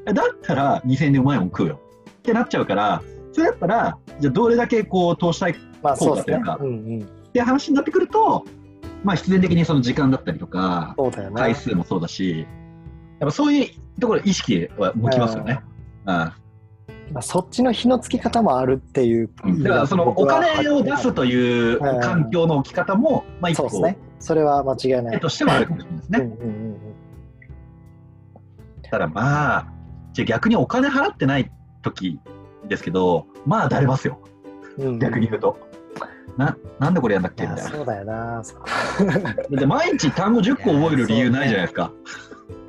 [0.08, 1.80] えだったら2000円でうまいもん食うよ。
[2.20, 3.02] ってなっちゃうから、
[3.32, 6.86] それだったら、じゃあどれだけこう投資したいまあそうですね効果というか。
[6.88, 7.02] うんうん。
[7.02, 8.46] って話になってくると、
[9.04, 11.32] まあ、必然的にその時間だったりとか、ね。
[11.34, 12.46] 回数もそうだし、
[13.20, 15.62] やっぱそういうところ意識は向きますよね。
[16.06, 16.32] うん
[17.14, 19.30] まあ、そっちの火のつき方もあるっていう。
[19.64, 23.98] だからそのお金を出すといううん環境の置き方も、まあ一個そうですね。
[24.20, 25.14] それは間違いない。
[25.16, 26.20] 手としてはあるかもしれないですね。
[26.20, 26.82] うんうんうん
[28.92, 29.68] ただまあ、
[30.12, 31.50] じゃあ逆にお金払ってない
[31.82, 32.20] 時
[32.68, 34.20] ですけど、まあだれますよ、
[34.78, 35.58] うんうん逆に言うと。
[36.38, 37.64] ななんでこれやんだっいけみたいな。
[37.64, 38.42] やそうだよな。
[38.44, 41.92] だって毎日単語10個覚える理由ないじゃないですか。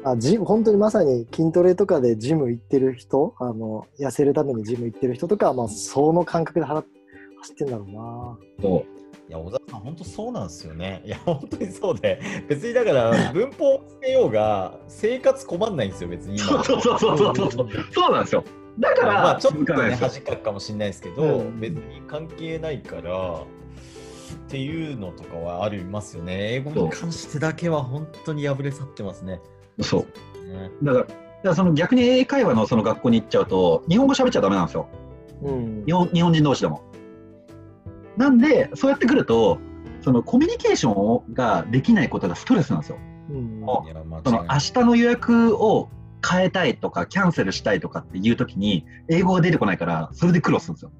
[0.04, 6.86] あジム本当にまさに筋トレとかでジム行ってる人あの痩せるためにジム行ってる人とかは、まあ、その感覚で払っ
[7.42, 8.38] 走ってんだろうな。
[8.60, 8.84] そ
[9.28, 11.02] いや、小田さん、本当そうなんですよね。
[11.04, 16.64] いや、本当にそうで、別にだから、 文法をつけようが、生活困んないんですよ、別にう今。
[16.64, 18.44] そうそうそうそうそうそうそうなんですよ。
[18.78, 19.96] だから、まあ、ちょっとね。
[20.00, 23.44] 恥かくかもしれないですけど、うん別に関係ないから、っ
[24.48, 26.54] ていうのとかはありますよね。
[26.54, 29.40] 英語に関してだけは本当に破れ去ってますね。
[29.80, 30.02] そう。
[30.48, 34.88] ねだから、だからその逆に英会話のその学校に行っちゃうと、日本語喋っちゃダメなんですよ。
[35.42, 36.82] うん日本日本人同士でも。
[38.16, 39.58] なんで、そうやってくると、
[40.02, 42.98] そのコミュニケーションができないことがストレスなんですよ。
[43.30, 43.60] うん
[44.24, 44.58] その明。
[44.58, 45.88] 日の予約を
[46.28, 50.92] 変えたいとか、キャンセルしたいとかっていうときに、英語が出てこないから、それで苦労するんですよ。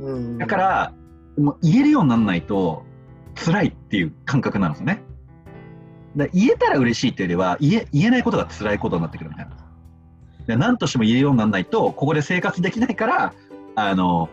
[0.00, 0.94] うんだから、
[1.38, 2.84] もう言えるようにならないと、
[3.34, 5.02] 辛いっていう感覚なんですよね。
[6.16, 9.56] だ言えたら嬉しいっていうよりは言え、言えないことが辛いことになってくるみたいな。
[10.46, 13.34] で何としても言えるようにならないと、ここで生活できないから、
[13.76, 14.28] あの、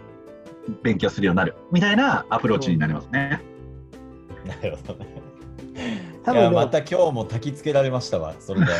[0.84, 3.42] 勉強するようになるみたいなアプローチになりますね。
[4.46, 5.28] なるほどね。
[6.24, 8.66] 多分また今日も焚きつけられましたわ、それで。
[8.66, 8.72] で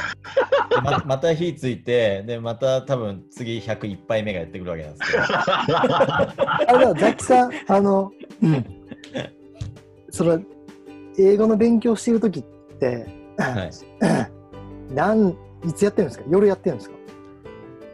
[0.84, 5.24] ままた火ついて、でまた多分次101杯目がやってくるわけなんですけど。
[5.24, 8.12] あれだ、ザキさん、あの、
[10.10, 10.42] その、
[11.18, 13.72] 英語の勉強してるときって、は
[14.90, 15.36] い、 なん、
[15.66, 16.26] いつやってるんですか？
[16.30, 16.98] 夜やってるんですか？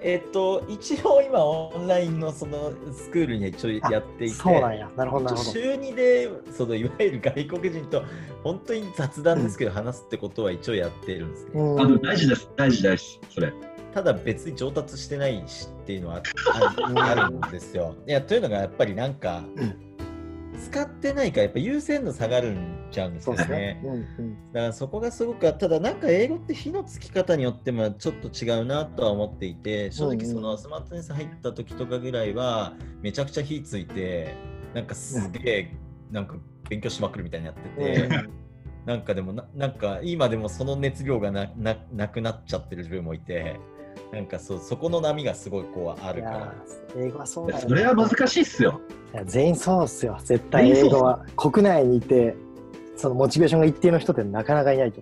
[0.05, 4.89] えっと、一応今オンラインのそのスクールに一応やっていて、そうなんや。
[4.97, 5.49] なるほど、なるほど。
[5.49, 8.03] 週2でそのいわゆる外国人と
[8.43, 11.51] 本当に雑談ですけど話すってことは一応やってるんですね。
[11.53, 13.53] うん大事です、大事です、それ。
[13.93, 16.21] ただ別に上達してないしっていうのは
[16.95, 17.95] あ あるんですよ。
[18.05, 19.92] いやというのがやっぱりなんか、うん
[20.59, 23.81] 使ってないからやっぱ優先度下がるんちゃうんですよねね。。
[23.83, 34.35] うんうんだからそこがすごくただなんか英語って火のつき方によってもちょっと違うなとは思っていて正直そのスマートネス入った時とかぐらいはめちゃくちゃ火ついて
[34.73, 35.75] なんかすげえ
[36.11, 36.35] なんか
[36.69, 38.09] 勉強しまくるみたいになってて。
[38.85, 43.57] なんかでもな、なんか今でもその熱量がなななくなっちゃってる自分もいて、
[44.11, 46.53] なんかそそこの波がすごいこうあるから。
[46.95, 48.79] ー英語はそうだよねそれは難しいっすよ。
[49.25, 50.17] 全員そうっすよ。
[50.23, 52.35] 絶対英語は国内にいて、
[52.95, 55.01] そのモチベーションが一定の人ってなかなかいないと。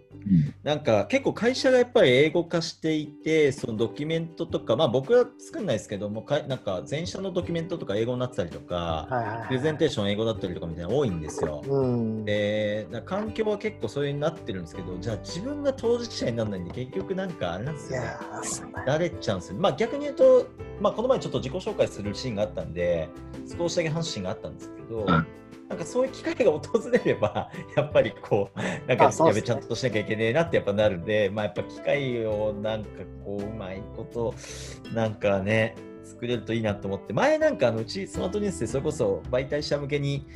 [0.64, 9.48] なんか結構会社がやっぱり英語化していて、そのドキュメントとか、まあ僕は作んないですけども、かいなんか全社のドキュメントとか英語になってたりとか、はいはいはい。
[9.48, 11.62] プレゼンテーション英語だったりとかみたいなの多いんですよ。
[11.68, 12.26] うん。
[12.26, 18.06] で、な環境は結構そういうになってるんですけど、じゃあ自分が当事者にならないんで、結局なんかあれなんですよね。
[18.06, 19.58] いやーそうだよだれちゃうんですよ。
[19.60, 20.48] まあ逆に言うと、
[20.80, 23.10] まあこの前ちょっと自己紹介するシーンがあったんで、
[23.58, 25.28] 少しだけ話すシーンがあったんですけど、うん
[25.72, 26.62] なんかそういう機会が訪
[26.92, 32.90] れれば、 やっぱりこう、なんかやべちゃんとしなきゃいけねえなってやっぱなるんで、まあやっぱ機会をなんか
[33.24, 34.36] こう、うまいこと、
[34.94, 40.28] なんかね、作れるといいなと思って、前なんかあのうちスマートニュースでそれこそ媒体者向けに、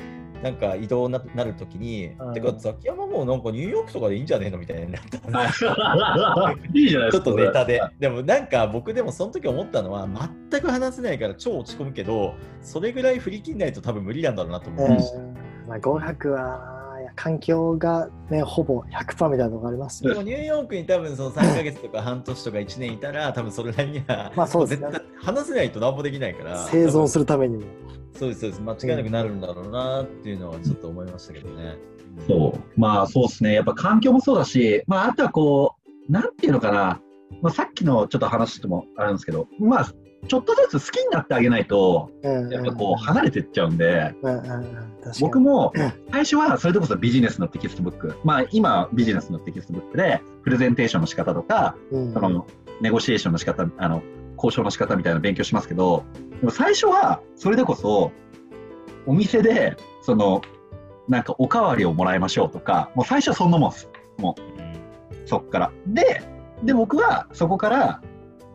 [0.46, 5.18] なんか移動ななるときに、うんてかザキヤマもなんかニューヨークとかでいいんじゃねえのみたいになった
[6.72, 7.26] いいじゃないですか。
[7.26, 7.82] ちょっとネタで。
[8.00, 10.08] でもなんか僕でもその時思ったのは
[10.52, 15.18] 全く話せないから超落ち込むけど、それぐらい振り切んないと多分無理なんだろうなと思いました。
[15.18, 15.34] うん
[15.68, 16.76] まあ、語学は、
[17.16, 20.12] 環境がね、ほぼ100%みたいなとこありますよ。
[20.12, 27.64] でもニューヨークに多分その3ヶ月とか半年とか1年いたら多分それなりには、まあそうですね絶対話せないと何もできないから生存するるためにも。
[28.16, 31.78] そうですそうです間違いなくなるんだろうなっていうのはちょっと思いましたけどね。
[32.28, 32.80] そう。
[32.80, 33.54] まあそうですね。
[33.54, 35.76] やっぱ環境もそうだし、まああとはこ
[36.08, 37.02] う、なんていうのかな。
[37.42, 39.94] まあさっきのちょっと話ともあるんですけど、まあ
[40.28, 44.64] ちょっとずつ好きになってあげないと、うんやっぱこう離れてっちゃうんで、うんうんうん、確
[45.04, 45.74] かに僕も
[46.12, 52.48] 最初はそれでこそビジネスのテキストブック、まあ今ビジネスのテキストブックでプレゼンテーションの仕方とか、うんその
[52.82, 54.02] ネゴシエーションの仕方、あの
[54.36, 56.04] 交渉の仕方みたいなの勉強しますけど、
[56.40, 58.12] でも最初はそれでこそ
[59.06, 60.42] お店でその
[61.08, 63.90] なんかおかわりをもらいましょうとか、もう最初はそんなもんです。
[64.18, 65.72] もうそっから。
[65.88, 66.22] で、
[66.64, 68.02] で僕はそこから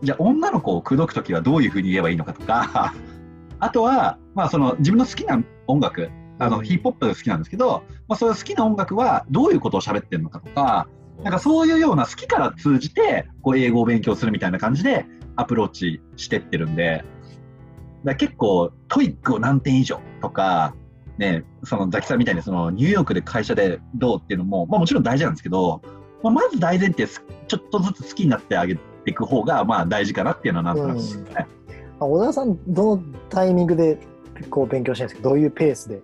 [0.03, 2.95] じゃあ女の子を口説くときはどういうふうに言えばいいのかとか、
[3.61, 10.89] あとはまあその自分の好きな音楽あの、うんヒップホップ好きなんですけど、まあ、そういう好きな音楽はどういうことを喋ってるのかとか、
[11.23, 15.05] なんかそういうような好きから通じて、こう英語を勉強するみたいな感じで
[15.37, 17.05] アプローチしてってるんで、
[18.05, 20.75] だ結構 TOEIC を何点以上とか、
[21.19, 25.83] ね、そのザキさんみたいにそのニューヨークで会社でどうっていうのも、まあ、もちろん大事なんですけど、
[26.23, 31.31] まあ、まず大前提すちょっとずつ好きになってあげていく方がまあ大事かなっていうのはなんとなくですね。
[31.35, 31.45] ま
[32.01, 33.99] あ小田さん、どのタイミングで
[34.49, 35.29] こう勉強してるんですか？
[35.29, 36.01] どういうペースで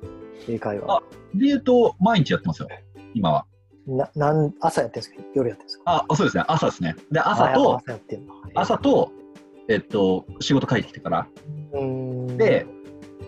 [0.48, 0.96] 英会話？
[0.96, 1.02] あ
[1.34, 2.68] で言うと毎日やってますよ、
[3.14, 3.46] 今は。
[3.86, 5.28] ななん朝やってるんですか？
[5.34, 6.04] 夜やってるんですか？
[6.08, 6.96] あ、そうですね、朝ですね。
[7.10, 9.12] で、朝と、朝やってんの朝と、
[9.68, 11.26] えっと、仕事帰ってきてから。
[12.36, 12.66] で、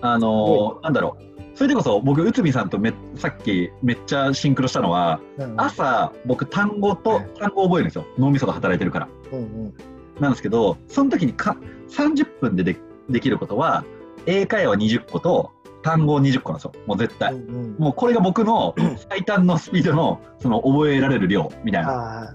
[0.01, 1.28] あのーなんだろう。
[1.55, 8.05] それでこそ僕、内海さんとめさっきめっちゃシンクロしたのは、うん朝、僕、単語と単語を覚えるんですよ。
[8.16, 9.09] 脳みそが働いてるから。
[9.32, 9.74] うんうん
[10.20, 11.56] なんですけど、その時にか
[11.90, 12.76] 30分でで
[13.09, 13.85] できることは、
[14.26, 15.52] 英会話20個と
[15.82, 16.72] 単語20個なんですよ。
[16.86, 17.32] もう絶対。
[17.34, 18.74] うんうんもうこれが僕の
[19.09, 22.34] 最短のスピードのその覚えられる量みたいなあ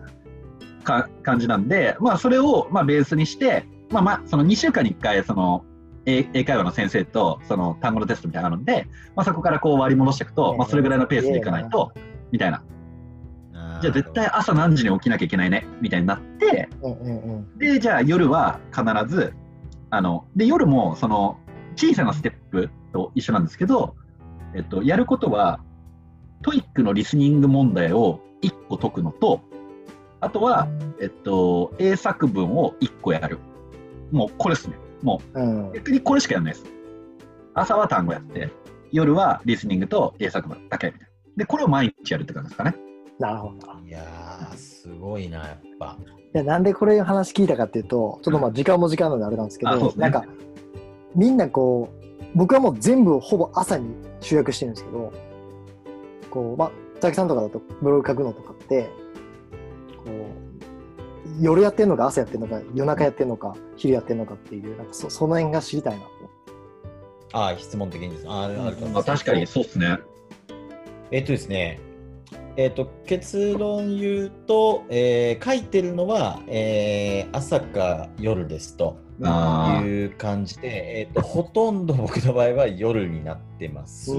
[0.83, 5.65] か感じなんで、まあ、それをまあベースにして、まあ、まあその2週間に1回その
[6.05, 11.91] 英英会話の先生とその単語のテストみたいなのあるんで、まあ、そこからこう割り戻していくと、まあ、それぐらいのペースでいかないと
[12.31, 12.63] みたいな
[13.81, 19.33] じゃあ絶対朝何時に起きなきゃいけないねみたいになってーうんうんうんでじゃあ夜は必ず
[19.89, 21.37] あので夜もその
[21.75, 23.95] 小さなステップと一緒なんですけど、
[24.55, 25.59] えっと、やることは
[26.41, 29.41] TOEIC のリスニング問題を1個解くのと
[30.23, 30.69] あとは、
[31.01, 33.39] えっと、英作文を1個やる。
[34.11, 34.77] もうこれですね。
[35.01, 36.65] もう逆にこれしかやらないです。
[37.53, 38.49] 朝は単語やって
[38.93, 41.07] 夜はリスニングと英作文だけみたいな。
[41.35, 42.73] でこれを毎日やるって感じですかね。
[43.19, 43.85] なるほど。
[43.85, 45.97] いやー、すごいな、やっぱ。
[46.35, 50.03] いやなんでこれ話聞いたかっていうと、ちょっとまあ時間も時間なのであれなんですけど、うですね。
[50.03, 50.25] なんか
[51.15, 55.13] みんなこう、僕はもう全部ほぼ朝に集約してるんですけど、
[56.29, 58.89] こう、まあ、佐々木さんとかだとブログ書くのとかって、
[60.03, 60.43] こう、
[61.39, 66.07] 夜やってんのか朝やってんのか夜中やってんのか昼やってんのかっていう、なんかそその辺が知りたいなと。
[66.07, 66.29] 思って。
[67.33, 68.25] ああ、質問的にです。
[68.27, 68.71] ああ、あるかも。
[68.71, 69.99] しれないあ確かにそうですね。
[71.11, 71.79] えっとですね、
[72.55, 78.97] えっと、結論言うと、えー書いてるのは、えー朝か夜ですと
[79.85, 84.11] いう感じで、えっと、ほとんど僕の場合は夜になってます。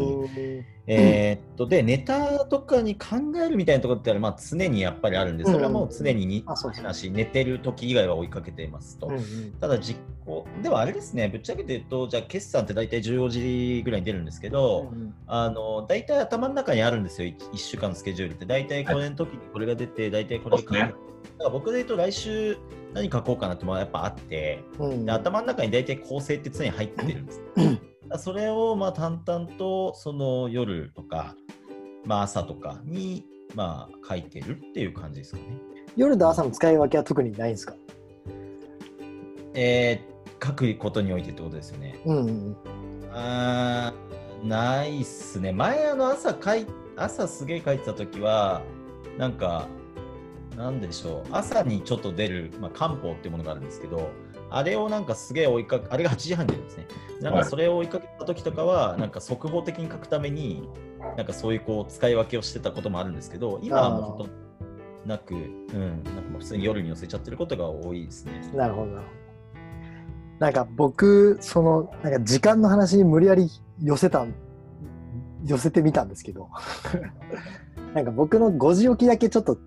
[0.87, 9.07] えーっと、で、ネタとかに考えるみたいなところってまあ、常にやっぱりあるんで、それはもう常ににあそうですねし、寝てる時以外は追いかけていますと。
[9.07, 9.25] うんうん
[9.61, 18.45] ただ実行、ではあれですね、ぶっちゃけて言うと、じゃあ決算って大体14時ぐらいに出るんですけど、うんあの大体頭の中にあるんですよ、1, 週間のスケジュールって。
[18.45, 20.95] 大体これの時にこれが出て、大体これそうですねだか
[21.45, 22.59] ら僕で言うと来週
[22.93, 27.43] 何書こうかなってもやっぱあって、うんで頭の中に大体構成って常に入ってるんです。
[28.19, 31.35] それをまあ淡々とその夜とか、
[32.05, 33.25] まあ、朝とかに
[33.55, 35.59] まあ書いてるっていう感じですかね。
[35.97, 37.75] 夜と朝の使い分けは特にないんですか？
[39.55, 42.01] えー、書くことにおいてってことですよね。
[42.05, 42.57] うんうんうん
[43.13, 45.53] あーないっすね。
[45.53, 46.67] 前あの朝かい
[46.97, 48.63] 朝すげえ書いてた時は
[49.17, 49.69] なんか
[50.57, 54.11] なんでしょう朝にちょっと出る、まあ、漢方っていうものがあるんですけど
[54.51, 56.87] あれをなんかすげえ追いかけあれが8時半に出るんですね。
[57.21, 60.69] なんはいかそれを追いかけた時とかはなんか速報的に書くために
[61.17, 64.33] なんかそういうこう使い分けをしてたこともあるんですけど今はもうほとんど
[65.07, 68.33] なく、うん、なんかもう普通に夜に寄せちゃってることが多いですね。
[68.55, 69.25] なるほどなるほど。
[70.39, 73.49] なんか僕、その、なんか時間の話に無理やり
[73.83, 74.35] 寄せたん、
[75.45, 76.49] 寄せてみたんですけど、
[77.95, 79.59] なんか僕の5時起きだけちょっと、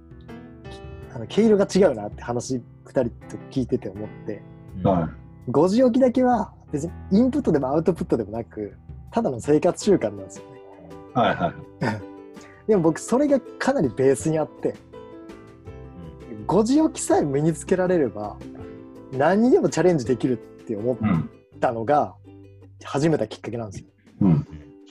[1.16, 4.42] あの毛色が違うなって話、2人と聞いてて思って、
[4.84, 5.10] うんは
[5.50, 8.78] 5時起きだけは別にインプットでもアウトプットでもなく、
[9.12, 10.62] ただの生活習慣なんですよね。
[11.16, 11.54] いはいは
[11.92, 12.02] い
[12.68, 14.76] でも僕、それがかなりベースにあって、
[16.48, 18.36] 5時起きさえ身につけられれば、
[19.14, 21.30] 何にでもチャレンジできるって思っうん
[21.60, 22.14] たのが
[22.84, 23.88] 始めたきっかけなんですよ。
[24.22, 24.48] うん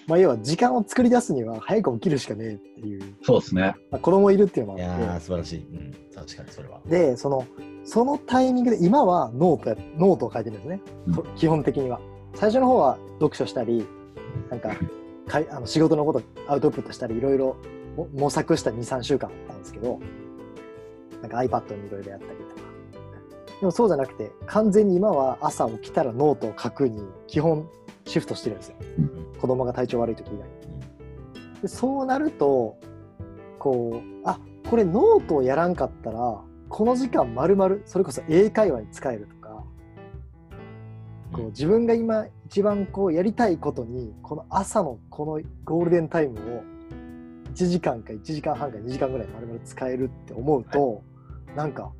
[0.06, 3.74] まあ、要は時間を作り出すには早く起きるしかねえっていう、そうですね。
[3.90, 5.94] まあ、子供いるっていうのいやもあっー素晴らしい、うん。
[6.14, 6.78] 確かにそれは。
[6.80, 7.44] てでその
[7.84, 11.14] そのタイミングで今はノートやノートを書いてるんですね、うん。
[11.14, 12.00] と基本的には。
[12.34, 13.86] 最初の方は読書したり
[14.50, 14.76] なんか
[15.26, 17.56] かいあの仕事のことアウトプットしたりいろいろ
[17.96, 19.98] も模索した23週間あったんですけど
[21.20, 22.66] なんか iPad にいろいろやったりとか。
[23.60, 27.68] でもそうじゃなくて完全に今は朝起きたらノートを書くに基本
[28.04, 28.76] シフトしてるんですよ
[29.40, 32.78] 子供が体調悪い時以外にでそうなると
[33.58, 34.38] こうあ
[34.68, 39.64] これノートをやらんかったらこの時間まるまるそれこそ英会話に使えるとか
[41.32, 46.62] こう自分が今一番こうやりたいことにこの朝のこのゴールデンタイムを
[47.54, 51.02] 1時間か1時間半か2時間ぐらい丸々使えるって思うと、
[51.56, 51.90] なんか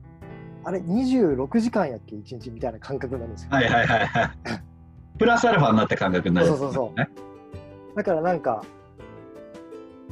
[0.65, 3.51] あれ26時間やっけ1日みたいな感覚になるんですよ。
[3.53, 4.31] はいはいはいはい。
[5.19, 8.65] プラスアルファになった感覚になる、そうそうそうだからなんか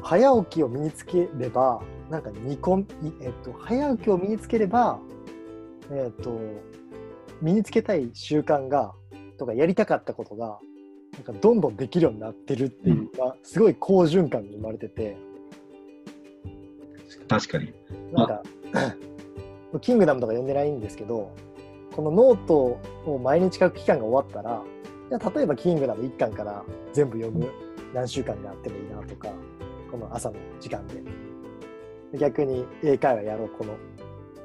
[0.03, 4.99] 早起きを身につければなんか煮込み、えっと、早起きを身につければ
[5.91, 6.39] えっと
[7.43, 8.93] 身につけたい習慣が
[9.39, 10.59] とかやりたかったことが
[11.15, 15.17] なんかどんどんできるようになってるっていうか、すごい好循環が生まれてて。
[17.29, 17.73] 確かに。
[18.13, 18.43] なんか
[19.81, 21.35] キングダムとか読んでないんですけど
[21.95, 24.63] このノートを毎日書く期間が終わったら
[25.19, 27.51] 例えばキングダム1巻から全部読む
[27.93, 29.29] 何週間になってもいいなとか
[29.91, 31.03] この朝の時間で。
[32.13, 33.75] で逆に英会話やろうこの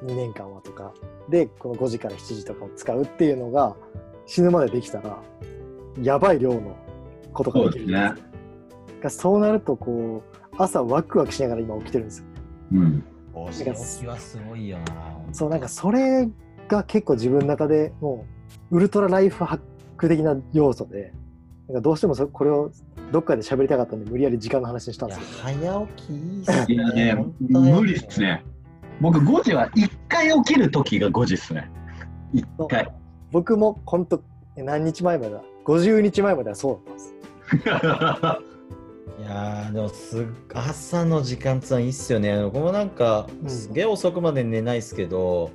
[0.04, 0.92] 2年間はとか。
[1.28, 3.76] でこの5時から7時とかを使うっていうのが
[4.26, 5.22] 死ぬまでできたら
[6.02, 6.76] やばい量の
[7.32, 9.10] ことができるんですよ。
[9.10, 10.22] そうなるとこ
[10.52, 12.24] う朝ワクワクしながら今起きてるんですよ。
[12.72, 13.04] うん。
[13.32, 14.84] お仕置きはすごいよな。
[15.32, 16.28] そうなんかそれ
[16.68, 18.26] が結構自分の中でも
[18.70, 19.60] うウルトラライフハッ
[20.00, 21.12] ク的な要素で
[21.68, 22.72] なんかどうしてもそこれを
[23.12, 26.66] どっかで喋りたかったんで無理やり時間の話にしたんですけ早起きいいっすね。
[26.74, 28.42] いやね無理っすね。
[29.00, 31.70] 僕5時は1回起きる時が5時っすね。
[32.34, 32.90] 1ど回。
[33.30, 34.22] 僕も本当
[34.56, 37.14] え何日前までだ50日前まではそうだったんです
[39.20, 40.24] いやーでもすっ
[40.54, 42.42] 朝の時間つはいいっすよね。
[42.42, 45.50] 僕もなんかうんすげえ遅くまで寝ないっすけど、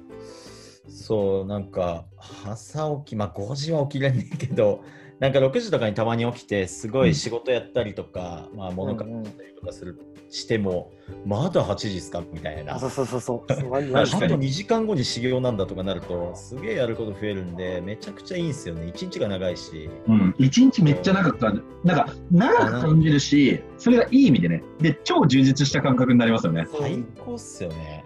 [0.95, 2.05] そうなんか
[2.45, 4.83] 朝起きまあ5時は起きれねえけど
[5.19, 9.97] なんか6時とかにたまに起きてすごい仕事やったりとか、まあ物買ったりとかする、
[10.29, 10.91] しても
[11.25, 12.21] まだ8時っすか？
[12.33, 12.75] みたいな。
[12.75, 12.79] あ。
[12.79, 13.45] そうそうそうそう。
[13.53, 14.49] あまあと確かに。
[14.49, 18.91] 2時間後に修行なんだとかなるとすげえやること増えるんでめちゃくちゃいいんですよね。
[18.93, 19.89] 1日が長いし。
[20.07, 26.67] うん、1日めっちゃ長く感じなんか長く感じるし、それがいい意味でね、で、超充実した感覚になりますよね。
[26.77, 28.04] 最高っすよね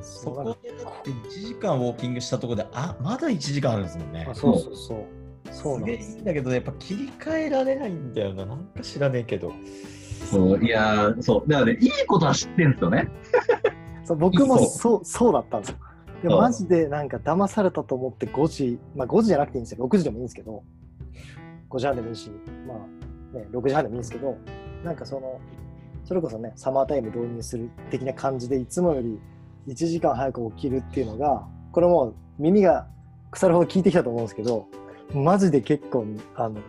[0.00, 4.26] そこでだって1時間ウォーキングしたところであまだ1時間あるんですもんね。
[4.28, 4.76] あそうそう。
[4.76, 5.78] そうそう。
[5.78, 5.84] す。
[5.84, 8.46] げえいいなんだけどやっぱ切り替えられないんだよな。
[8.46, 9.52] なんか知らねえけど。
[10.30, 13.08] そういやーそう、だからね、いいことは知ってんすよね。
[14.04, 14.66] そう僕もそう。
[14.66, 15.70] そうそうだったんです
[16.22, 16.38] よ。
[16.38, 19.86] マジでなんか騙されたと思って5時まあ5時じゃなくていいんですよ。
[19.86, 20.62] 6時でもいいんですけど。
[21.70, 22.30] 5時半でもいいし
[22.66, 24.36] まあね6時半でもいいんですけど。
[24.84, 25.40] なんかその
[26.04, 29.18] それこそねサマータイム導入する的な感じでいつもより
[29.68, 32.86] 1時間早く起きるっていうのがこれもう耳が
[33.30, 34.66] 腐るほど聞いてきたと思うんですけど
[35.12, 36.60] マジで結構あの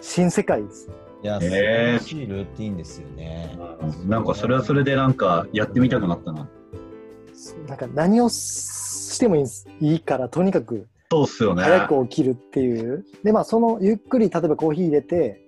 [0.00, 0.90] 新世界です。
[1.22, 3.56] いや素へ晴えらしいルーティンですよね。
[4.06, 6.48] なんかそれはそれでなんかやってみたくなったな。
[7.66, 9.44] なんか何をしてもいい
[9.80, 11.62] いいからとにかくそうっすよね。
[11.62, 13.04] 早く起きるっていう。
[13.22, 15.40] で、まあ、そのゆっくり、例えばコーヒー入れて、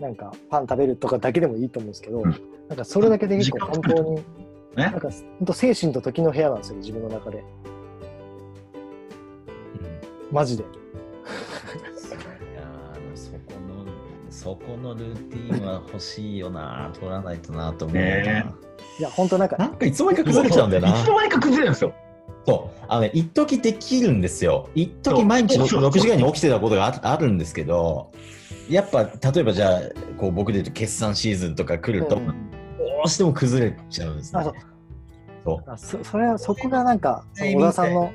[0.00, 2.30] なんかパン食べるとかだけでもいいと思うんですけど、うん。
[2.68, 4.22] なんかそれだけで結構本当に、
[4.76, 4.84] ね。
[4.84, 7.38] なんか本当精神と時の部屋なんですよ、自分の中で。
[7.38, 7.40] う
[10.32, 10.34] ん。
[10.34, 10.64] マジで。
[10.64, 10.66] い
[12.54, 13.38] やーそこ
[13.68, 13.84] の
[14.30, 18.46] そこのルーティンは欲しいよな取らないとなと思うな、ね
[18.98, 20.88] いや、本当なんか、なんかいつの間にか崩れちゃうんだよな。
[20.88, 21.94] いつの間にか崩れるんですよ。
[22.46, 22.84] そう。
[22.88, 24.68] あのね一時できるんですよ。
[24.74, 25.80] 一時毎日そうそう。
[25.80, 28.12] そう6時間に起きてたことがああるんですけど
[28.70, 29.80] やっぱ例えばじゃあ
[30.16, 32.26] こう僕で言うと決算シーズンとか来ると、うん。
[32.26, 32.32] ど
[33.04, 34.40] うしても崩れちゃうんですね。
[34.40, 34.54] あそう。
[35.44, 35.70] そう。
[35.70, 38.12] あそそれは、そこがなんか、小田さんの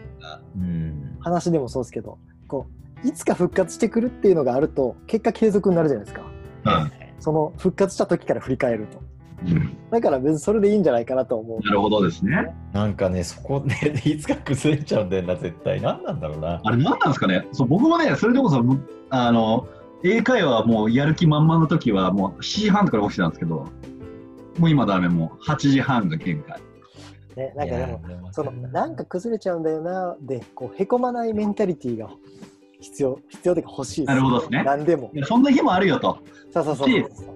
[0.56, 1.18] うん。
[1.20, 2.18] 話でもそうですけど、
[2.48, 2.68] こ
[3.03, 6.24] う、いつか復活してくるっていうのがあると、結果継続になるじゃないですか。
[6.66, 6.91] うん。
[7.20, 9.02] その復活した時から振り返ると。
[9.45, 9.78] うん。
[9.90, 11.60] だから別にそれでいいんじゃないかなと思う。
[11.66, 12.53] なるほどですね。
[12.74, 13.76] なんかねそこね
[14.06, 15.82] いつか崩れちゃうんだよな絶対。
[15.82, 16.62] 何なんだろうな。
[16.64, 17.48] あれ何なんですかね。
[17.52, 18.64] そう僕もね、それでこそ、
[19.10, 19.68] あの、
[20.03, 23.68] 英会話もうやる気満々の時はもう7時半とかで起きてたんですけど、
[24.57, 26.60] もう今ダメ、もう8時半が限界。
[27.36, 32.10] ね、なんかでも、そのなんか崩れちゃうんだよなでこうへこまないメンタリティーが
[32.82, 36.19] 必要必要というか欲しいなるほどですね何でもそんな日もあるよと。
[36.53, 37.36] そうそうそうそう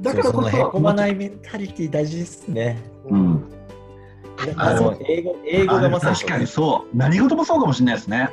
[0.00, 2.78] だからこのへこまないメンタリティ大事ですね
[3.08, 3.50] うん。
[3.50, 6.96] であの英語英語がまさにあ確かにそう。
[6.96, 8.30] 何事もそうかもしれないですね。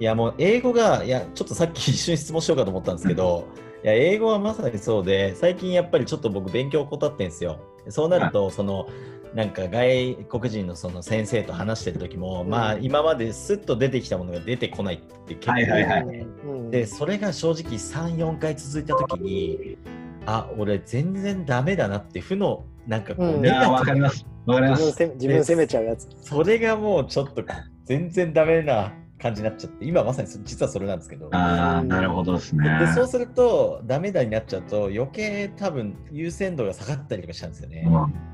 [0.00, 7.60] いやもう英語がいやちょっとさっき一瞬質問しようかと思ったんですけど、いや英語はまさにそうで最近やっぱりちょっと僕勉強を怠ってんですよ。
[7.88, 8.88] そうなると、その
[9.34, 12.50] なんか外国人のその先生と話してる時も、うん。
[12.50, 19.78] まあ今まですっと出てきたものが出てこないって結構、はいはいでそれが正直34回続いた時に
[20.26, 23.46] あ俺全然ダメだなって負のなんかこう、うん。
[23.46, 24.26] わかります。
[24.46, 24.84] わかります。
[24.84, 26.08] 自分責め自分責めちゃうやつ。
[26.20, 27.44] それがもうちょっと
[27.84, 31.28] 全然ダメな感じになっちゃって、今まさにそ実はそれなんですけど。
[31.32, 32.78] ああ、なるほどですね。
[32.80, 37.84] でそうすると、ダメだになっちゃうと、余計多分優先度が下がったりとかしたんですよね。
[37.86, 38.28] うん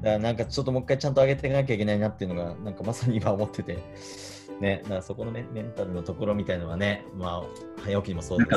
[0.00, 3.78] だからなんかちょっともう一回ちゃんと上げていかなきゃいけないなっていうのが、なんかまさに今思ってて、
[4.60, 8.56] ね、だからそこのメメンタルのところみたいのはね、まあ、早起きにもそうですけ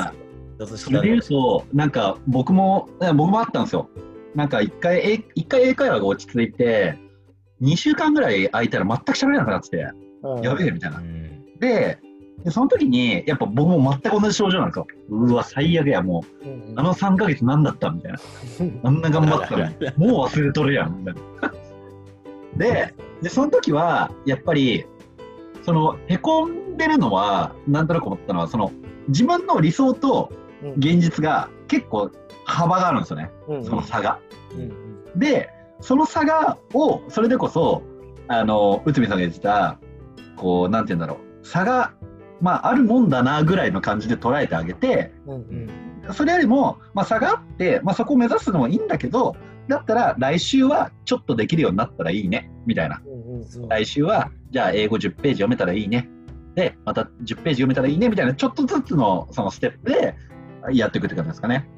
[0.57, 3.89] どそれで言うと、なんか僕も、僕もあったんですよ。
[4.35, 6.97] なんか一回、え一回英会話が落ち着いて、
[7.61, 9.87] 2週間ぐらい空いたら全く喋れなくなってて、
[10.23, 11.01] うんやべえみたいなう。
[11.01, 11.22] ん
[11.63, 11.99] で、
[12.43, 14.87] でその時に、やっぱ僕も全く同じ症状なんですよ。
[15.09, 18.19] うわ、最悪や、もう、うんあの3ヶ月何だったみたいな。
[18.83, 21.53] あんな頑張ったのに、 もう忘れとるやん、みたいな。
[22.57, 24.85] で、で、その時は、やっぱり、
[25.61, 28.71] その、へこんでるのは、なんとなく思ったのは、その、
[29.07, 30.31] 自分の理想と
[30.63, 32.09] うん現実が結構
[32.45, 34.19] 幅があるんですよね、うんその差が。
[34.57, 34.71] うん
[35.15, 35.49] で、
[35.79, 37.83] その差が、を、それでこそ、
[38.27, 39.77] あの、内海さんが言ってた、
[40.35, 41.93] こう、なんて言うんだろう、差が、
[42.41, 45.69] まあ、あるもんだなぐらいの感じで捉えてあげて、うんうん
[46.11, 49.37] それよりも、まあ、差があって、まあ、そこを目指すのもいいんだけど、
[49.69, 53.01] だったら来週はちょっとできるようになったらいいね、みたいな。
[53.05, 56.09] うんうん来週は、じゃあ英語10ページ読めたらいいね。
[56.55, 60.15] で、また10ページ読めたらいいね、みたいな、ちょっとずつのそのステップで
[60.73, 61.69] やっていくって感じですかね。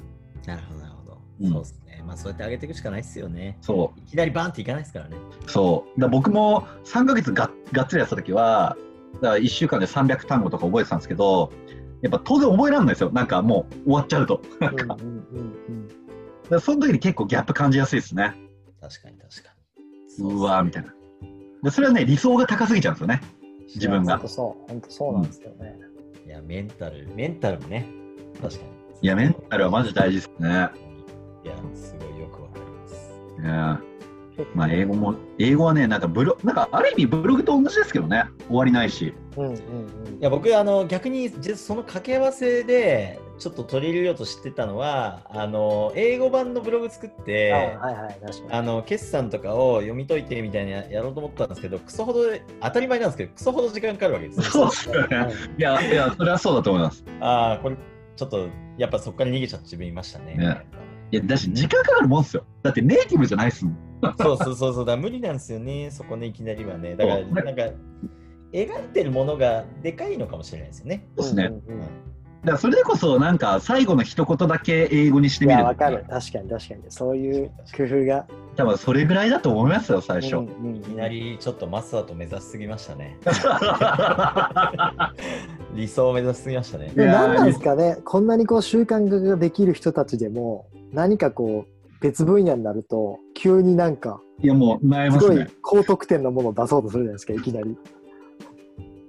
[0.47, 1.21] なるほど、なるほど。
[1.41, 2.03] うんそうですね。
[2.05, 3.57] まあ、そうやって上げていくしかないですよね。
[3.61, 5.17] そいきなりバンっていかないですからね。
[5.45, 5.99] う、そう。
[5.99, 8.77] だ僕も3ヶ月ががっつりやってた時は、
[9.21, 11.51] だから1週間で300単語とか覚えてたんですけど、
[12.01, 13.11] やっぱ当然覚えられないですよ。
[13.11, 14.41] なんかもう終わっちゃうと。
[14.59, 15.87] だかうんうん
[16.51, 18.35] うその時に結構ギャップ感じやすいですね。
[18.79, 19.55] 確かに、確か
[20.19, 20.33] に。
[20.33, 20.93] うわーみたいな。
[21.63, 23.21] でそれはね、理想が高すぎちゃうんですよね。
[23.73, 25.79] 自分が本当そう、本当そうなんですよね。
[26.25, 27.87] いや、メンタル、メンタルもね、
[28.41, 28.69] 確かに。
[29.01, 30.69] いや、メンタルはマジ大事ですね。
[31.43, 32.95] いや、すごいよくわかります。
[33.41, 33.81] いや
[34.53, 39.13] まあ、英語も、英語はね、なんかブロ、なんかある意味ブログと同じですけどね、終わりないし。
[39.37, 39.55] うんうんうん。
[39.55, 39.57] い
[40.21, 52.21] や僕あの逆にその掛け合わせでちょっと取り入れようとしてたのはあの英語版のブログ作ってあはいはい、確かあの決算とかを読み解いてみたいなややろうと思ったんですけどクソほど
[52.61, 55.09] 当たり前なんですけどクソほど時間かかるわけですよそうっすよに。
[55.09, 55.27] ね。
[55.57, 57.03] いや、いや、それはそうだと思います。
[57.19, 57.75] ああこれ
[58.15, 58.47] ちょっと
[58.77, 60.65] やっぱそこから逃げちゃって自分いましたねね
[61.11, 62.45] いや、だし、時間かかるもんっすよ。
[62.63, 63.85] だってネイティブじゃないっすもん。
[64.17, 67.63] そうそうそうそうだ無理なんですよねそこねいきなりはねだからなんか
[68.51, 71.45] 描いてるものがでかいのかもしれないですよねそうですね。
[71.45, 71.87] うんうんうん
[72.45, 75.67] だからそれでこそ、なんか最後の一言だけ英語にしていや、みる。
[75.69, 76.05] わかる。
[76.07, 76.83] 確かに確かに。
[76.89, 78.27] そういう工夫が。
[78.55, 80.35] 多分それぐらいだと思いますよ、最初。
[80.35, 83.17] うんうんいきなりちょっとマスターと目指しすぎましたね
[85.73, 95.57] 理想を目指しすぎましたね何なんですかね、こんなにこう習慣化ができる人たちでも、何かこう、別分野になると、急になんか、いや、もう悩みすごいますね。
[95.61, 97.77] 高得点のものを出そうとするじゃないですか、いきなり。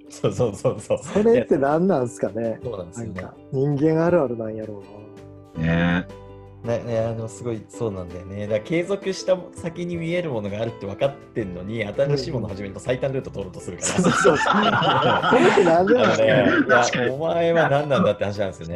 [0.09, 2.59] そうそうそうそうそれって何なんですかね？
[2.63, 4.81] そうなんですよね人間あるあるなんやろ
[5.57, 6.07] うね
[6.63, 14.01] ねねあのすごいそうなんだよねだから継続した先に見えるものがあるって分かってんのに新しいものを始めると最短ルート取ろうとするから、な。
[14.01, 14.53] そうそうそう。
[15.29, 17.05] これって何でなんですかね？
[17.05, 18.75] いやお前は何なんだって話なんですよね。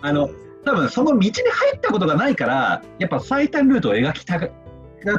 [0.00, 0.30] あの、
[0.66, 4.50] 多分その道に入ったことがないから、やっぱ最短ルートを描きたがっ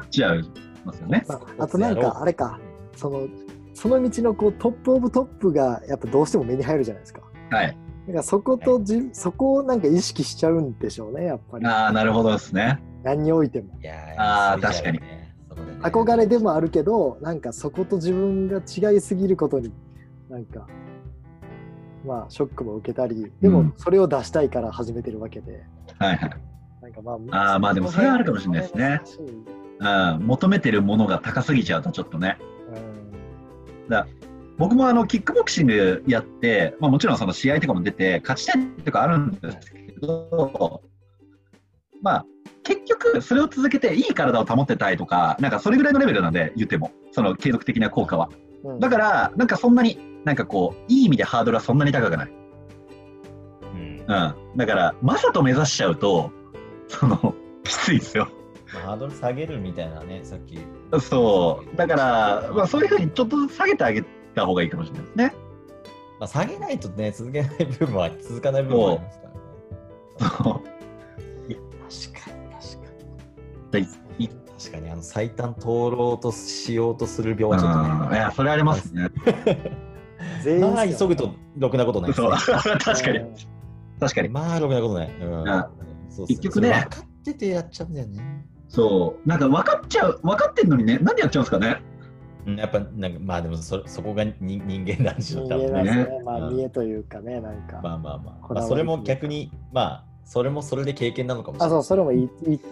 [0.09, 0.41] ちゃい
[0.83, 1.23] ますよね。
[1.25, 2.59] まあ、あとなんか、あれか、
[2.97, 3.27] その、
[3.73, 7.21] その道のこうトップオブトップがやっぱどうしても目に入るじゃないですか。
[7.49, 7.67] はい。
[7.67, 11.65] だからそことじ、そこをなんか意識しちゃうんでしょうね、やっぱり。
[11.65, 12.83] ああ、なるほどですね。
[13.03, 13.69] 何においても。
[13.81, 19.71] いやあーそうじゃないねそこでね憧れでもあるけど、なんかそこと自分が違いすぎることに、
[20.29, 20.67] なんか、
[22.07, 25.63] まあ、ショックも受けたり、でもうんそれを出したいから始めてるわけで、
[25.99, 26.29] はいはい。
[26.81, 29.01] なんかまあーまあでもそれはあるかもしれないですね。
[30.21, 32.37] 求めてるものが高すぎちゃうとちょっとね。
[32.73, 33.89] うん。
[33.89, 34.07] だ
[34.57, 40.81] 僕もあのキックボクシングやって、まあ、もちろんその試合とかも出て勝ちたいとかあるんですけど、
[42.01, 42.25] まあ
[42.63, 46.91] 結局それを続けていい体を保ってたいとかなんかそれぐらいのレベルなんで言っても。
[47.11, 48.29] その継続的な効果は。
[48.63, 48.79] うん。
[48.79, 52.31] だからなんかそんなになんかこういい意味でハードルはそんなに高くない、
[53.73, 53.79] うん。
[53.79, 54.05] うん、
[54.57, 56.31] だからマサと目指しちゃうと
[56.87, 57.33] その
[57.63, 58.29] きついですよ。
[58.73, 60.59] まあハードル下げるみたいなね、さっき。
[61.01, 61.75] そう。
[61.77, 64.03] だから、まあ、そういうふうにちょっとずつ下げてあげ
[64.35, 65.33] た方がいいかもしれないですね。
[66.19, 69.39] まあ、下げないとね、続けない部分は続かない部分もありますからね。
[70.19, 70.77] そう。
[72.09, 72.91] 確かに、確か
[73.71, 73.87] でに。
[74.25, 74.29] い。
[74.59, 78.17] 確かに、あの最短通ろうとしようとする病はちょっとうんいね。
[78.17, 79.09] やそれありますね
[80.43, 82.31] 全員まあ、急ぐとろくなことないですそう。
[82.31, 82.37] ね。
[82.79, 83.17] 確かに。
[83.19, 83.35] うん。
[83.99, 84.29] 確かに。
[84.29, 85.11] まあ、ろくなことない。
[85.21, 85.41] うん。
[85.41, 85.45] ん。
[86.09, 86.69] そうっす結局ね。
[86.69, 88.45] 分かっててやっちゃうんだよね。
[88.67, 89.29] そう。
[89.29, 90.97] なんか分かっちゃう分かってんのにね。
[90.99, 91.81] なんでやっちゃうんですかね。
[92.45, 95.83] うんやっぱなんかまあでもそそこが人人間なんでしょう多分ね。
[95.83, 96.07] ね。
[96.23, 96.55] まあ、うん。
[96.55, 97.81] 見えというかね、なんか。
[97.83, 101.77] まあまあまあ、まあ、それも逆にまあそれもそれで経験なのかもしれあ、ない。
[101.77, 102.29] そう、それもいい、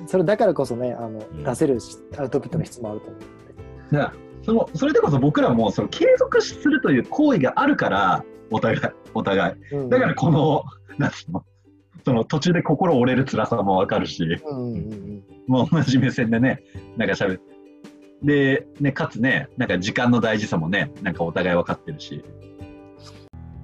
[0.07, 1.43] それだからこそね、あの、ん。
[1.43, 4.24] 出せるしアウトプットの質もあると思うので。
[4.45, 8.79] そのそれでこそ僕らもその継続するという行為があるからお互い
[9.13, 9.55] お互い。
[9.71, 9.89] うん。
[9.89, 10.63] だからこの
[10.97, 11.43] なんつうの？
[12.05, 14.23] その途中で心折れる辛さもわかるし。
[14.23, 15.23] うんうんうん。
[15.47, 16.61] もう同じ目線でね
[16.97, 17.39] なんかしゃべ
[18.23, 22.23] でねかつねなんか時間の大事さもねなんかお互い分かってるし。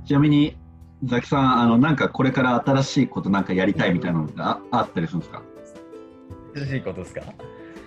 [0.06, 0.58] ちなみに
[1.04, 5.42] ザキさんあのなんかこれから新しいことなんかやりたいみたいなのがああったりするんですか？
[6.54, 7.22] 嬉しいことですか？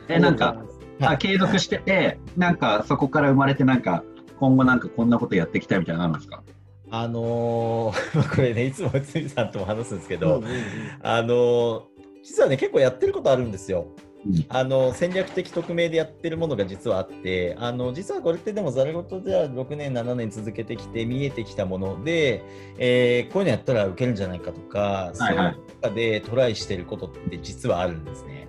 [0.08, 0.58] えなんかはい
[1.00, 4.04] あ継続しててなんかそこから生まれてなんか
[4.38, 6.42] 今後なんかこんなことやっていきたいみたいなのですか？
[6.90, 10.58] あのーこれねいつも内海さんとも話すんですけど、うんうんうん。
[11.02, 11.82] あのー
[12.22, 13.86] 実はね結構やってることあるんですよ。
[14.26, 14.46] うん。
[14.48, 22.42] あの戦略的匿名でやってるものが実はあってあの実はこれってでもざるごとでは6年7年続けてきて見えてきたもので、
[22.78, 25.32] えーこういうのやったら受けるんじゃないかとか、そうい。
[25.32, 25.36] う
[25.82, 28.46] 中でトライしてることって実はあるんですね。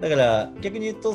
[0.00, 1.14] だから逆に言うと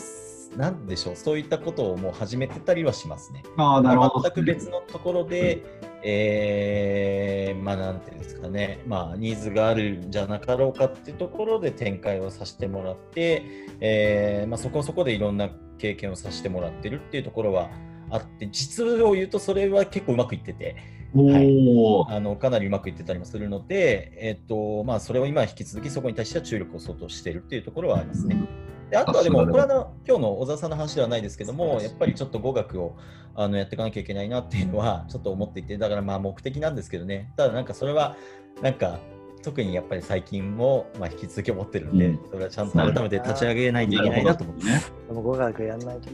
[0.57, 3.43] なんでしょうそういったことをもう始めてたりはしますね。
[3.57, 4.21] ああなるほど。
[4.21, 5.63] 全く別のところで、
[6.03, 13.43] えーまあなんていうんですかね、まあ、ニーズがあるんじゃなかろうかっていうところで展開をさせてもらって、
[13.79, 17.69] えーまあ、そこそこでいろんな経験をさせてもらってるっていうところは
[18.09, 20.75] あって実を言うとそれは結構うまくいってて
[21.15, 28.37] おお、あのかなりうまくいってたりもするので、えっとまあ、それを今引き続きそこに対しては注力を相当しているっていうところはありますね。
[28.89, 32.95] であとはでも、これはあの今日の小沢さんの話ではないですけども、やっぱりちょっと語学を
[33.35, 38.15] あのやっていかなきゃいけないなっていうのはちょっと思っていて、だからまあ目的なんですけどね、ただなんかそれは、
[38.61, 38.99] なんか
[39.43, 44.65] 特にやっぱり最近もまあ引き続き思ってるんで、うんそれはちゃんと改めて立ち上げないといけないなと思って。
[44.65, 44.81] ね。
[45.07, 46.09] でも語学やんないと。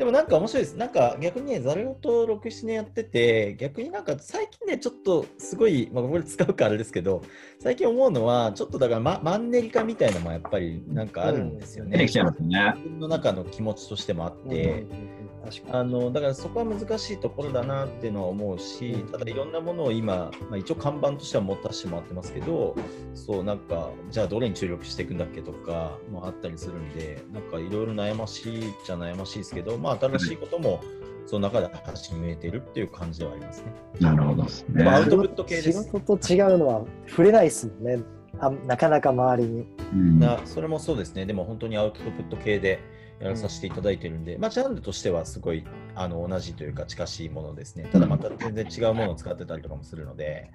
[0.00, 0.76] でもなんか面白いです。
[0.78, 7.20] なんか逆にね、ザルゴと6、7年やってて、逆になんか最近ね、ちょっとすごい、まあ、これ使うかあれですけど、
[7.58, 11.98] 最近思うのは、ちょっとだから、ま、マンネリ化みたいなのもやっぱりなんかあるんですよね。
[11.98, 12.72] 出てきちゃいますね。
[12.76, 22.76] 自分の中の気持ちとしてもあって、うんうんうん確かあのだからそこは難しいところだなっていうのは思うし、ただいろんなものを今、まあ、一応看板としては持たせてもらってますけど、
[23.14, 30.80] そうなんか、じゃあどれに注力していくんだっけとかもあったりするんで、なんかいろいろ悩ましいじゃ悩ましいですけど、まあ新しいことも
[31.26, 33.72] その中で始めてるっていう感じではありますね。
[34.00, 38.02] なるほどですねまあアウにトプット系です仕事と違うのは触れないですもんね。
[38.38, 39.66] あなかなか周りに。
[39.92, 42.80] うんなそれもそうですね、でも本当にアウトプット系で
[43.20, 45.64] やらさせていただいてるんで、まあ、ジャンルとしてはすごい
[45.94, 47.88] あの同じというか近しいものですね。
[47.92, 50.50] ただまた全然違うものを使ってたりとかもするので、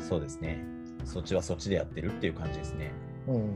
[0.00, 0.64] そうですね、
[1.04, 2.90] そっちはそっちでやってるっていう感じですね。
[3.28, 3.50] うん。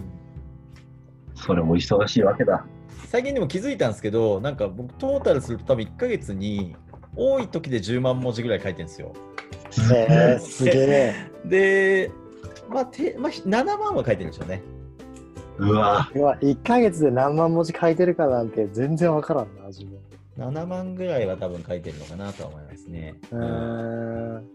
[1.35, 2.67] それも忙しいわけだ。
[3.09, 6.77] 最近でも気づいたんですけど、なんか僕トータルすると多分1ヶ月に
[7.17, 9.13] 多い時で10万文字ぐらい書いてるんですよ。
[9.95, 11.15] えー、すげえ。
[11.45, 12.11] で、
[12.69, 14.63] まあてまあ、7万は書いてるんでしょうね。
[15.59, 19.99] うわ、うわ、1ヶ月で何万文字書いてるかなんて全然わからんな、自分。
[20.39, 23.15] 7万ぐらいは多分書いてるのかなとは思いますね。
[23.31, 24.49] うーん。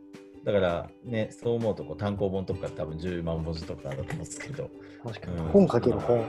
[0.44, 4.70] だからね、そう思うとこう単行本とか多分10万文字とかだと思うんですけど、
[5.04, 5.38] 確かに。
[5.38, 6.26] うん本書ける本。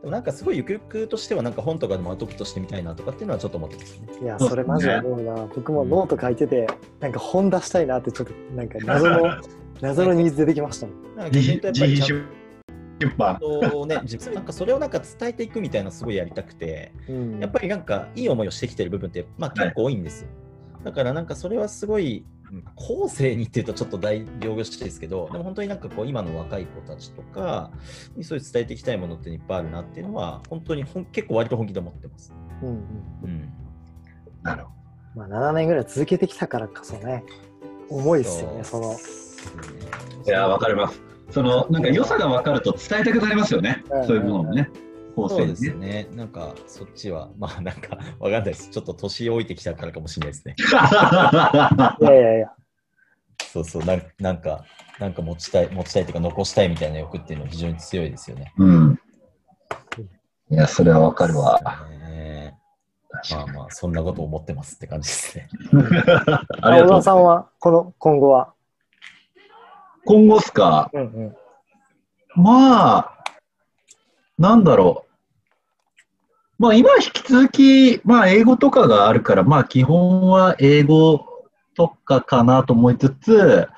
[0.00, 4.08] でもなんかすごいゆくゆくとしてはなんか本とかでもアウトプットしてみたいなとかっていうのはちょっと思ってますね。
[4.22, 5.46] いや、それマジで思うな。
[5.54, 6.66] 僕もノート書いてて、
[7.00, 9.40] なんか本出したいなって、ちょっとなんか謎の、
[9.80, 11.16] 謎のニーズ出てきましたもん。
[11.16, 12.43] なんか逆に言うとやっぱりちゃん出版。
[13.10, 17.40] とね、自分なんかそれをなんか伝えていくみたいなのすごいやりたくて、うん。
[17.40, 20.28] やっぱりなんかいい思いをしてきてる部分ってまあ結構多いんですよ。
[20.84, 27.70] だからなんかそれはすごいうん後世にっていうとちょっと仰々しいですけど、でも本当になんかこう今の若い子たちとか
[28.16, 32.32] にそういう伝えていきたいものっていっぱいあるなっていうのは本当にほん結構割と本気で思ってます。
[32.62, 32.76] うんうん。
[33.24, 33.52] うん。
[34.42, 34.70] なるほ
[35.14, 37.24] まあ、7年ぐらい続けてきたからこそね、
[37.88, 38.96] 重いですよね、その。
[40.24, 40.30] ど。
[40.30, 41.03] いや、わかります。
[41.30, 44.06] その、なんか良さがわかると伝えたくなりますよねうん。
[44.06, 44.70] そういうものもね。
[45.16, 45.74] 後そうですね。
[45.74, 46.08] ね。
[46.12, 48.70] なんかそっちはまあなんかわかんないです。
[48.70, 50.56] ちょっと年老いてきたからかもしれないですね。
[52.00, 52.52] いやいやいや。
[53.52, 54.64] そうそうなんなんか
[54.98, 58.52] なんか持ちたい持ちたいというか残したいみたいな欲っていうのは非常に強いですよね。
[58.58, 59.00] うん。
[60.50, 61.60] いや、それはわかるわ。
[63.30, 65.48] まあまあそんなこと思ってますって感じですね。
[66.60, 68.53] あ小田さんは、この、今後は？
[70.04, 70.90] 今後っすか？
[70.92, 71.36] うんうん。
[72.36, 73.24] まあ、
[74.38, 75.10] なんだろう。
[76.58, 81.26] まあ今引き続き、まあ英語とかがあるから、まあ基本は英語
[81.76, 83.68] とかかなと思いつつ、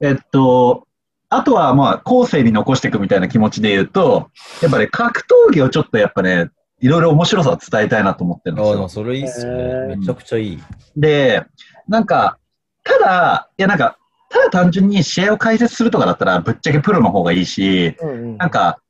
[0.00, 0.86] えっと、
[1.28, 4.30] あとはまあ後世に残していくみたいな気持ちで言うと、
[4.62, 6.50] やっぱり格闘技をちょっとやっぱね、
[6.80, 8.88] いろいろ面白さを伝えたいなと思ってるんですよああ、。
[8.88, 9.96] それいいっすね。
[9.96, 10.58] めちゃくちゃいい。
[10.96, 11.44] で、
[11.88, 12.38] なんか、
[12.84, 13.98] ただ、いやなんか、
[14.36, 18.80] ただ単純に試合を解説するとかだったら、ぶっちゃけプロの方がいいし、うんうんなんか、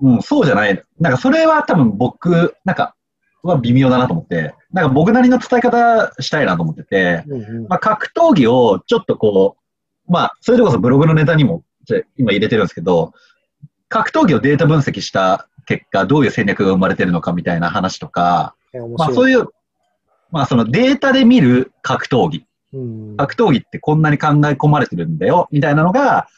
[0.00, 0.82] うん、そうじゃない。
[1.00, 2.94] なんか、それは多分僕、なんか、
[3.42, 9.56] は微妙だなと思って、なんか僕なりの伝え方したいなと思ってて、うんうんまあ、格闘技をちょっとこ
[10.08, 11.62] う、まあ、それでこそブログのネタにも
[12.16, 13.12] 今入れてるんですけど、
[13.88, 18.54] 格闘技をデータ分析した結果、どういう戦略が生まれてるのかみたいな話とか、
[18.96, 19.12] まあ。
[19.12, 19.48] そういう、
[20.30, 22.46] まあ、そのデータで見る格闘技、うん
[23.16, 26.28] 格闘技ってこんなに考え込まれてるんだよ、みたいなのが、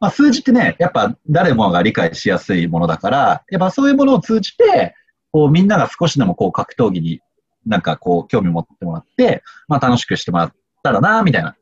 [0.00, 4.94] まあ、数字ってね、やっぱ誰もが理解しやすいものだから、やっぱそういうものを通じて、
[5.32, 7.20] こうみんなが少しでもこう格闘技に
[7.66, 10.52] なんかこう興味を持ってもらって、まあ楽しくしてもらっ
[10.82, 11.56] たらな、みたいな。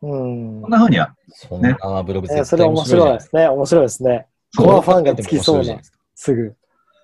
[0.00, 3.48] うんこんな風には、そんなブログえ絶それ面対面白い白いですね。
[3.48, 4.26] 面白いですね。
[4.50, 5.80] そうコアファンがつきそうな、
[6.14, 6.54] すぐ。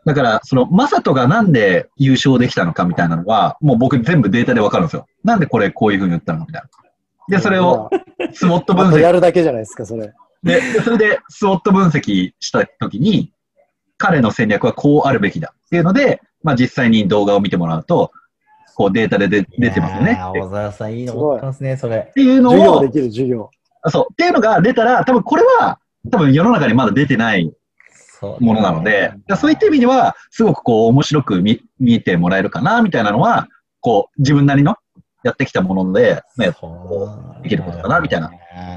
[0.05, 5.06] だから、その、マサトがなんで優勝できたのかみたいなのは、もう僕全部データでわかるんですよ。
[5.22, 6.68] なんでこれこういう風に言ったのかみたいな。
[7.36, 7.89] で、それを
[8.32, 10.12] スウォットまあ、分析あとやるだけじゃないですか、それ。
[10.43, 13.32] で、でそれでスウォット分析したときに、
[13.97, 18.12] 彼の戦略はこうあるべきだっていうので、まあ実際に動画を見てもらうと、
[18.74, 22.12] こうデータで出出てますよね小沢さん、いいの持ってますね、それっ。
[22.12, 23.51] ていうのを授業で、きる授業。
[23.82, 25.78] あそう、っていうのが出たら、多分これは、
[26.10, 27.51] 多分世の中にまだ出てない
[28.41, 33.49] ものなので、そういった意味では、すごくこう面白く見見てもらえるかな、みたいなのは、
[33.81, 34.77] こう自分なりの
[35.25, 36.53] やってきたもので、ね、
[37.43, 38.31] できることかなみたいな。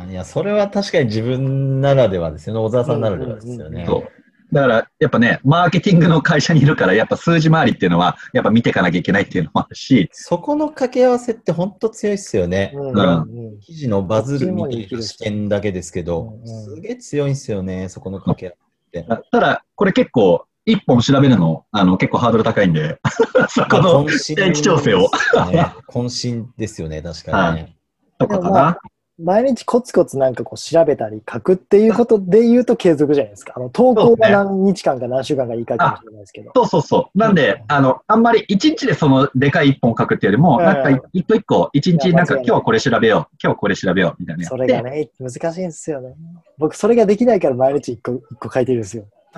[0.09, 2.61] いや、それは確かに自分ならではですよね。
[2.61, 3.85] 小沢さんならではですよね。
[3.85, 4.07] そう。
[4.51, 12.71] だから、やっぱね、マーケティングの会社にいるから、やっぱ数字回りっていうのは、やっぱ見ていかなきゃいけないっていうのもあるし、そこの掛け合わせって本当強いっすよね。
[12.73, 18.66] うんうんうん記事のバズるみたいな視点だけですけど、うんうんすげえ強いんすよね、そこの掛け合わせ。
[19.03, 22.99] ただ、これ結構、一本調べるの、あの、結構ハードル高いんで、
[23.49, 25.09] そこの、渾身期待値調整を。
[25.89, 27.75] 渾身ですよね、確かにね。
[28.17, 28.77] とかかな。
[29.19, 33.53] 毎日コツコツなんかこう調べたり書くっていうことで言うと継続じゃないですか。
[33.55, 36.51] あの投稿が何日間か何週間かいいかかもしれないですけど。
[36.53, 37.17] そうそうそう。
[37.17, 44.55] なんで、あの、あんまり一日でそのでかい一本書くっていうよりも、うんなんか一個一個、一日なんか今日はこれ調べよう、今日はこれ調べよう、みたいなやそ。
[44.55, 46.13] れがね、難しいんですよね。
[46.59, 49.05] 僕、それができないから毎日一個一個書いてるんですよ。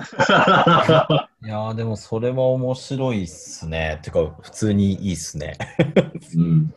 [1.42, 3.98] いやーでもそれは面白いっすね。
[4.02, 5.54] てか、普通にいいっすね。
[6.36, 6.74] うん。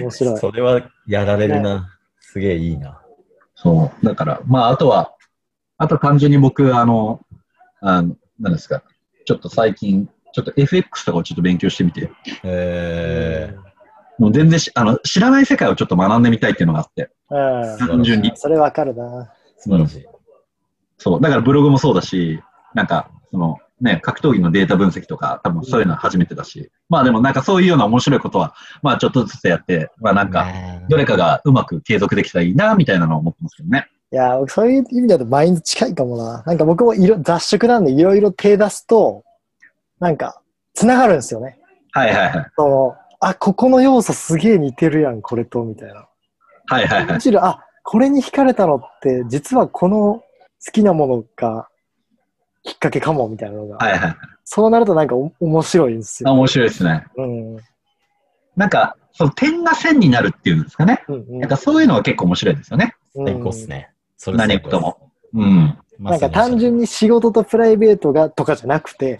[0.00, 0.38] 面白い。
[0.38, 1.95] それはやられるな。
[2.36, 3.00] すげえいいな。
[3.54, 4.06] そう。
[4.06, 5.14] だから、まあ、あとは、
[5.78, 7.24] あと単純に僕、あの、
[7.80, 8.82] あの、何ですか、
[9.24, 12.10] ちょっと最近、ちょっと FX とかをちょっと勉強してみて、
[12.44, 13.54] え
[14.18, 17.78] もう全然しあの知らない世界をちょっと学んでみたいっていうのがあって、うん。
[17.78, 18.32] 単純に。
[18.34, 19.02] それわかるな。
[19.04, 19.26] ー、
[19.56, 20.06] 素晴らしい。
[20.98, 21.20] そう。
[21.22, 22.42] だからブログもそうだし、
[22.74, 30.46] なんか、その、ね、格闘技のデータ分析とか、多分そういうのは初めてだし、まあでもなんかそういうような面白いことは、まあちょっとずつやって、まあなんか、
[30.88, 33.88] どれかがうまく継続できたらいいな、みたいなのを思ってますけどね。
[34.12, 36.42] いや、僕そういう意味だとマインド近いかもな。
[36.46, 39.24] なんか僕もいろ雑食なんでいろいろ手出すと、
[39.98, 40.40] なんか、
[40.74, 41.58] つながるんですよね。
[41.92, 42.46] はいはいはい。
[42.56, 46.06] その、あ、ここの要素すげえ似てるやん、これと、みたいな。
[46.66, 47.14] はいはいはい。
[47.14, 50.22] むしろ、あ、これに惹かれたのって、実はこの好
[50.72, 51.68] きなものが
[52.62, 53.76] きっかけかも、みたいなのが。
[53.78, 54.16] はいはい。
[54.44, 56.28] そうなるとなんかお面白いんですよ。
[56.28, 57.04] あ面白いですね。
[57.16, 57.56] うん。
[58.56, 61.04] うんなんか、その点が線になるっていうんですかね。
[61.08, 62.94] うんなんかそういうのは結構面白いですよね。
[63.14, 63.90] うん最高っすね。
[64.16, 65.10] それ何事も。
[65.34, 65.78] うん。
[65.98, 69.18] なんか単純に仕事とプライベートがとかじゃなくて、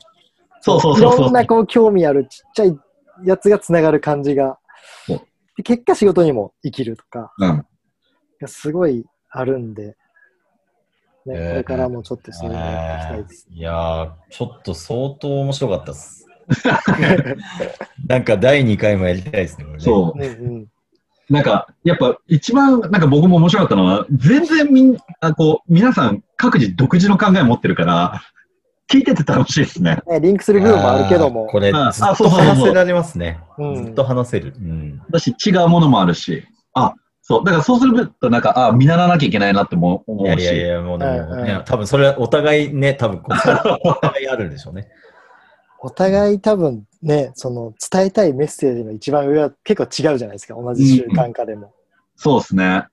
[0.60, 1.32] そうそうそうそういろん。
[1.32, 2.78] なこう興味あるちっちゃい
[3.24, 4.58] やつがつながる感じが
[5.06, 5.20] そう、
[5.56, 7.66] で結果仕事にも生きるとか、うん。
[8.40, 9.94] がすごいあるんで、ね、
[11.28, 13.48] えーこれからもちょっとそういうのやっていきたいです。
[13.50, 16.25] いやー、ちょっと相当面白かったっす。
[18.06, 20.22] なんか第2回もやりたいですね、そうう。
[20.22, 20.66] んうん
[21.28, 28.22] なんか、やっぱ一番、なんか僕も面白かったのは、全然みんあこう、皆さん各自独自の考えを持ってるから、
[28.88, 29.98] 聞いてて楽しいですね。
[30.06, 33.40] ね、リンクする部分もあるけどもこれ、あずっとあそうそうそう話せられますね。
[33.58, 34.54] うんずっと話せる。
[34.56, 35.02] うん。
[35.10, 36.44] だし、違うものもあるし、
[36.74, 37.44] あ、そう。
[37.44, 40.42] だからそうすると、なんか、あ、見習わなきゃいけないなっても思いやうし。
[40.44, 44.86] いやいや、もうでも、うんうんいや多分それはお互いね、多分こうお互いあるんでしょうね。
[45.86, 51.72] お互い多分ね、その伝えたいメッセージの一番上は結構違うじゃないですか、同じ習慣化でも。
[52.16, 52.86] そうですね。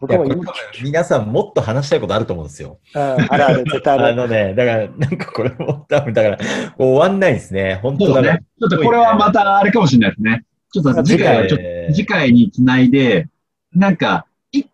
[0.00, 0.44] 僕も
[0.82, 2.78] 皆さんもっと話したいことあると思うんですよ。
[2.94, 4.06] うん、あるある、絶対ある。
[4.08, 6.38] あのね、だから、なんかこれも多分、だから、
[6.78, 7.78] 終わんないですね。
[7.82, 8.42] 本当だね。
[8.58, 10.44] ちょっとこれはまたあれかもしれないですね。
[10.72, 13.28] ちょっと次回はちょっえーと、次回につないで、
[13.74, 14.64] なんか、い、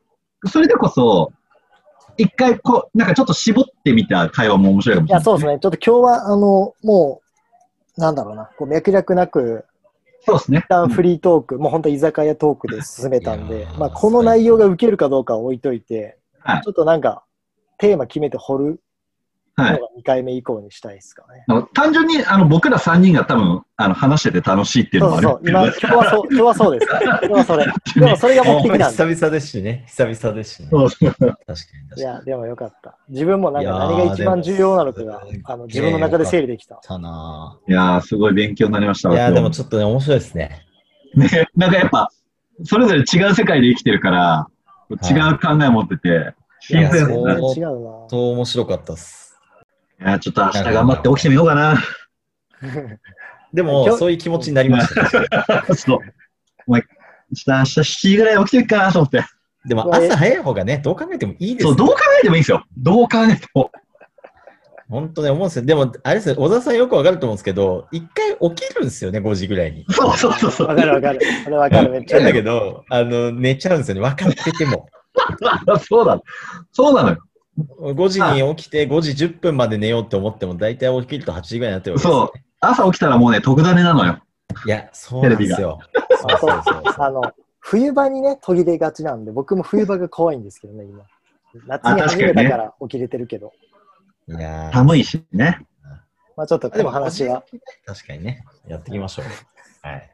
[0.47, 1.33] それでこそ、
[2.17, 5.25] 一回こう、なんかちょっと絞ってみた会話も面白いかもしいや、れない。
[5.25, 5.59] そうですね。
[5.61, 7.21] ちょっと今日は、あの、も
[7.97, 9.65] う、なんだろうな、こう脈絡なく、
[10.25, 10.69] そうですね一。
[10.69, 17.25] 旦フリートーク、もう本当居酒屋トークで進めたんでまあ、この内容が受けるかどうかは置いといて、はいちょっとなんか、
[17.79, 18.81] テーマ決めて掘る
[19.55, 19.73] はい。
[19.73, 21.45] のが2回目以降にしたいですかね。
[21.47, 26.93] あの単純にあの僕ら3人が多分あの話してて楽しいっていうのもあるそうそう、今、今日はそう、今日はそうです。
[26.93, 27.67] 今日はそれ。
[27.97, 28.85] でもそれが目的なんで。
[28.85, 29.85] 久々ですしね。
[29.89, 30.69] 久々ですしね。
[30.71, 31.53] そうそう確かに確か
[31.97, 32.03] いに。
[32.03, 32.97] や、でもよかった。
[33.11, 36.77] 自分もなんか何が一番重要なのかがあの自分の中で整理できた。
[36.77, 39.11] たないやー、すごい勉強になりました。
[39.11, 40.63] いやーでも今ちょっとね、面白いですね。
[41.15, 42.09] 日ね、なんかやっぱ、
[42.65, 44.47] それぞれ違う世界で生きてるから、
[44.91, 47.41] 違う考え持ってて、新いや鮮そうだな。
[47.41, 49.22] そう面白かったっす。
[50.03, 51.79] いやーちょっと明日頑張って起きてみようかな。
[53.53, 55.75] でも、そういう気持ちになりました。
[55.75, 55.99] そう。
[56.67, 59.25] お前、ちょっと明日7時ぐらい起きてるかなと思って。
[59.67, 61.77] でも、朝早い方がね、どう考えてもいいですそう、よ。
[61.77, 62.65] どう考えてもいいんですよ。
[62.77, 63.71] どう考えても。
[64.89, 65.65] 本当ね、思うんですよ。
[65.65, 69.87] でも、あれですよ、小田さんよくわかると思うんですけど、一回起きるんですよね、5時ぐらいに。
[69.89, 70.69] そうそうそうそう。
[70.69, 71.21] わかるわかる。
[71.45, 71.91] それわかる。
[71.93, 74.89] めっちゃなんだけど、あの、寝ちゃうんですよね、分かってても。
[75.89, 76.21] そうだ。
[76.73, 77.19] そうなのよ。
[77.59, 82.45] 5時に起きて、5時10分まで寝ようって思っても、大体起きると8時ぐらいになってるわけですよ、ね。
[82.61, 84.21] 朝起きたらもうね、特ダネなのよ。
[84.67, 85.79] いや、そうなんですよ。
[86.21, 87.23] そうそうそうそうあの、
[87.59, 91.05] 冬場にね、途切れがちなんで、僕も冬場が怖いんですけどね、今。
[91.67, 93.53] 夏に始めたから起きれてるけど。
[94.29, 95.59] いやー寒いしね。
[96.37, 97.45] まあちょっとこの話は、
[97.85, 99.87] 確かにね、やっていきましょう。
[99.87, 100.11] はい。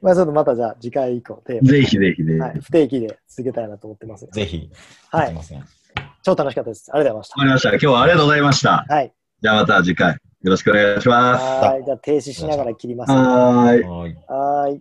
[0.00, 2.38] まあちょっとまたじゃあ次回以降テーマ、ぜひぜひぜひ。
[2.38, 4.26] はい、不定期で続けたいなと思ってます。
[4.26, 4.70] ぜひ、
[5.10, 5.64] はいきません
[6.22, 6.90] 超楽しかったです。
[6.92, 7.68] ありがとうございわかりました。
[7.70, 8.70] 今日はありがとうございました。
[8.70, 8.94] ました。
[8.94, 9.12] はい。
[9.42, 11.44] じゃあまた次回よろしくお願いします。
[11.66, 11.84] はい。
[11.84, 13.12] じゃあ停止しながら切ります。
[13.12, 13.82] はーい。
[13.82, 14.14] はい。
[14.28, 14.80] はーい。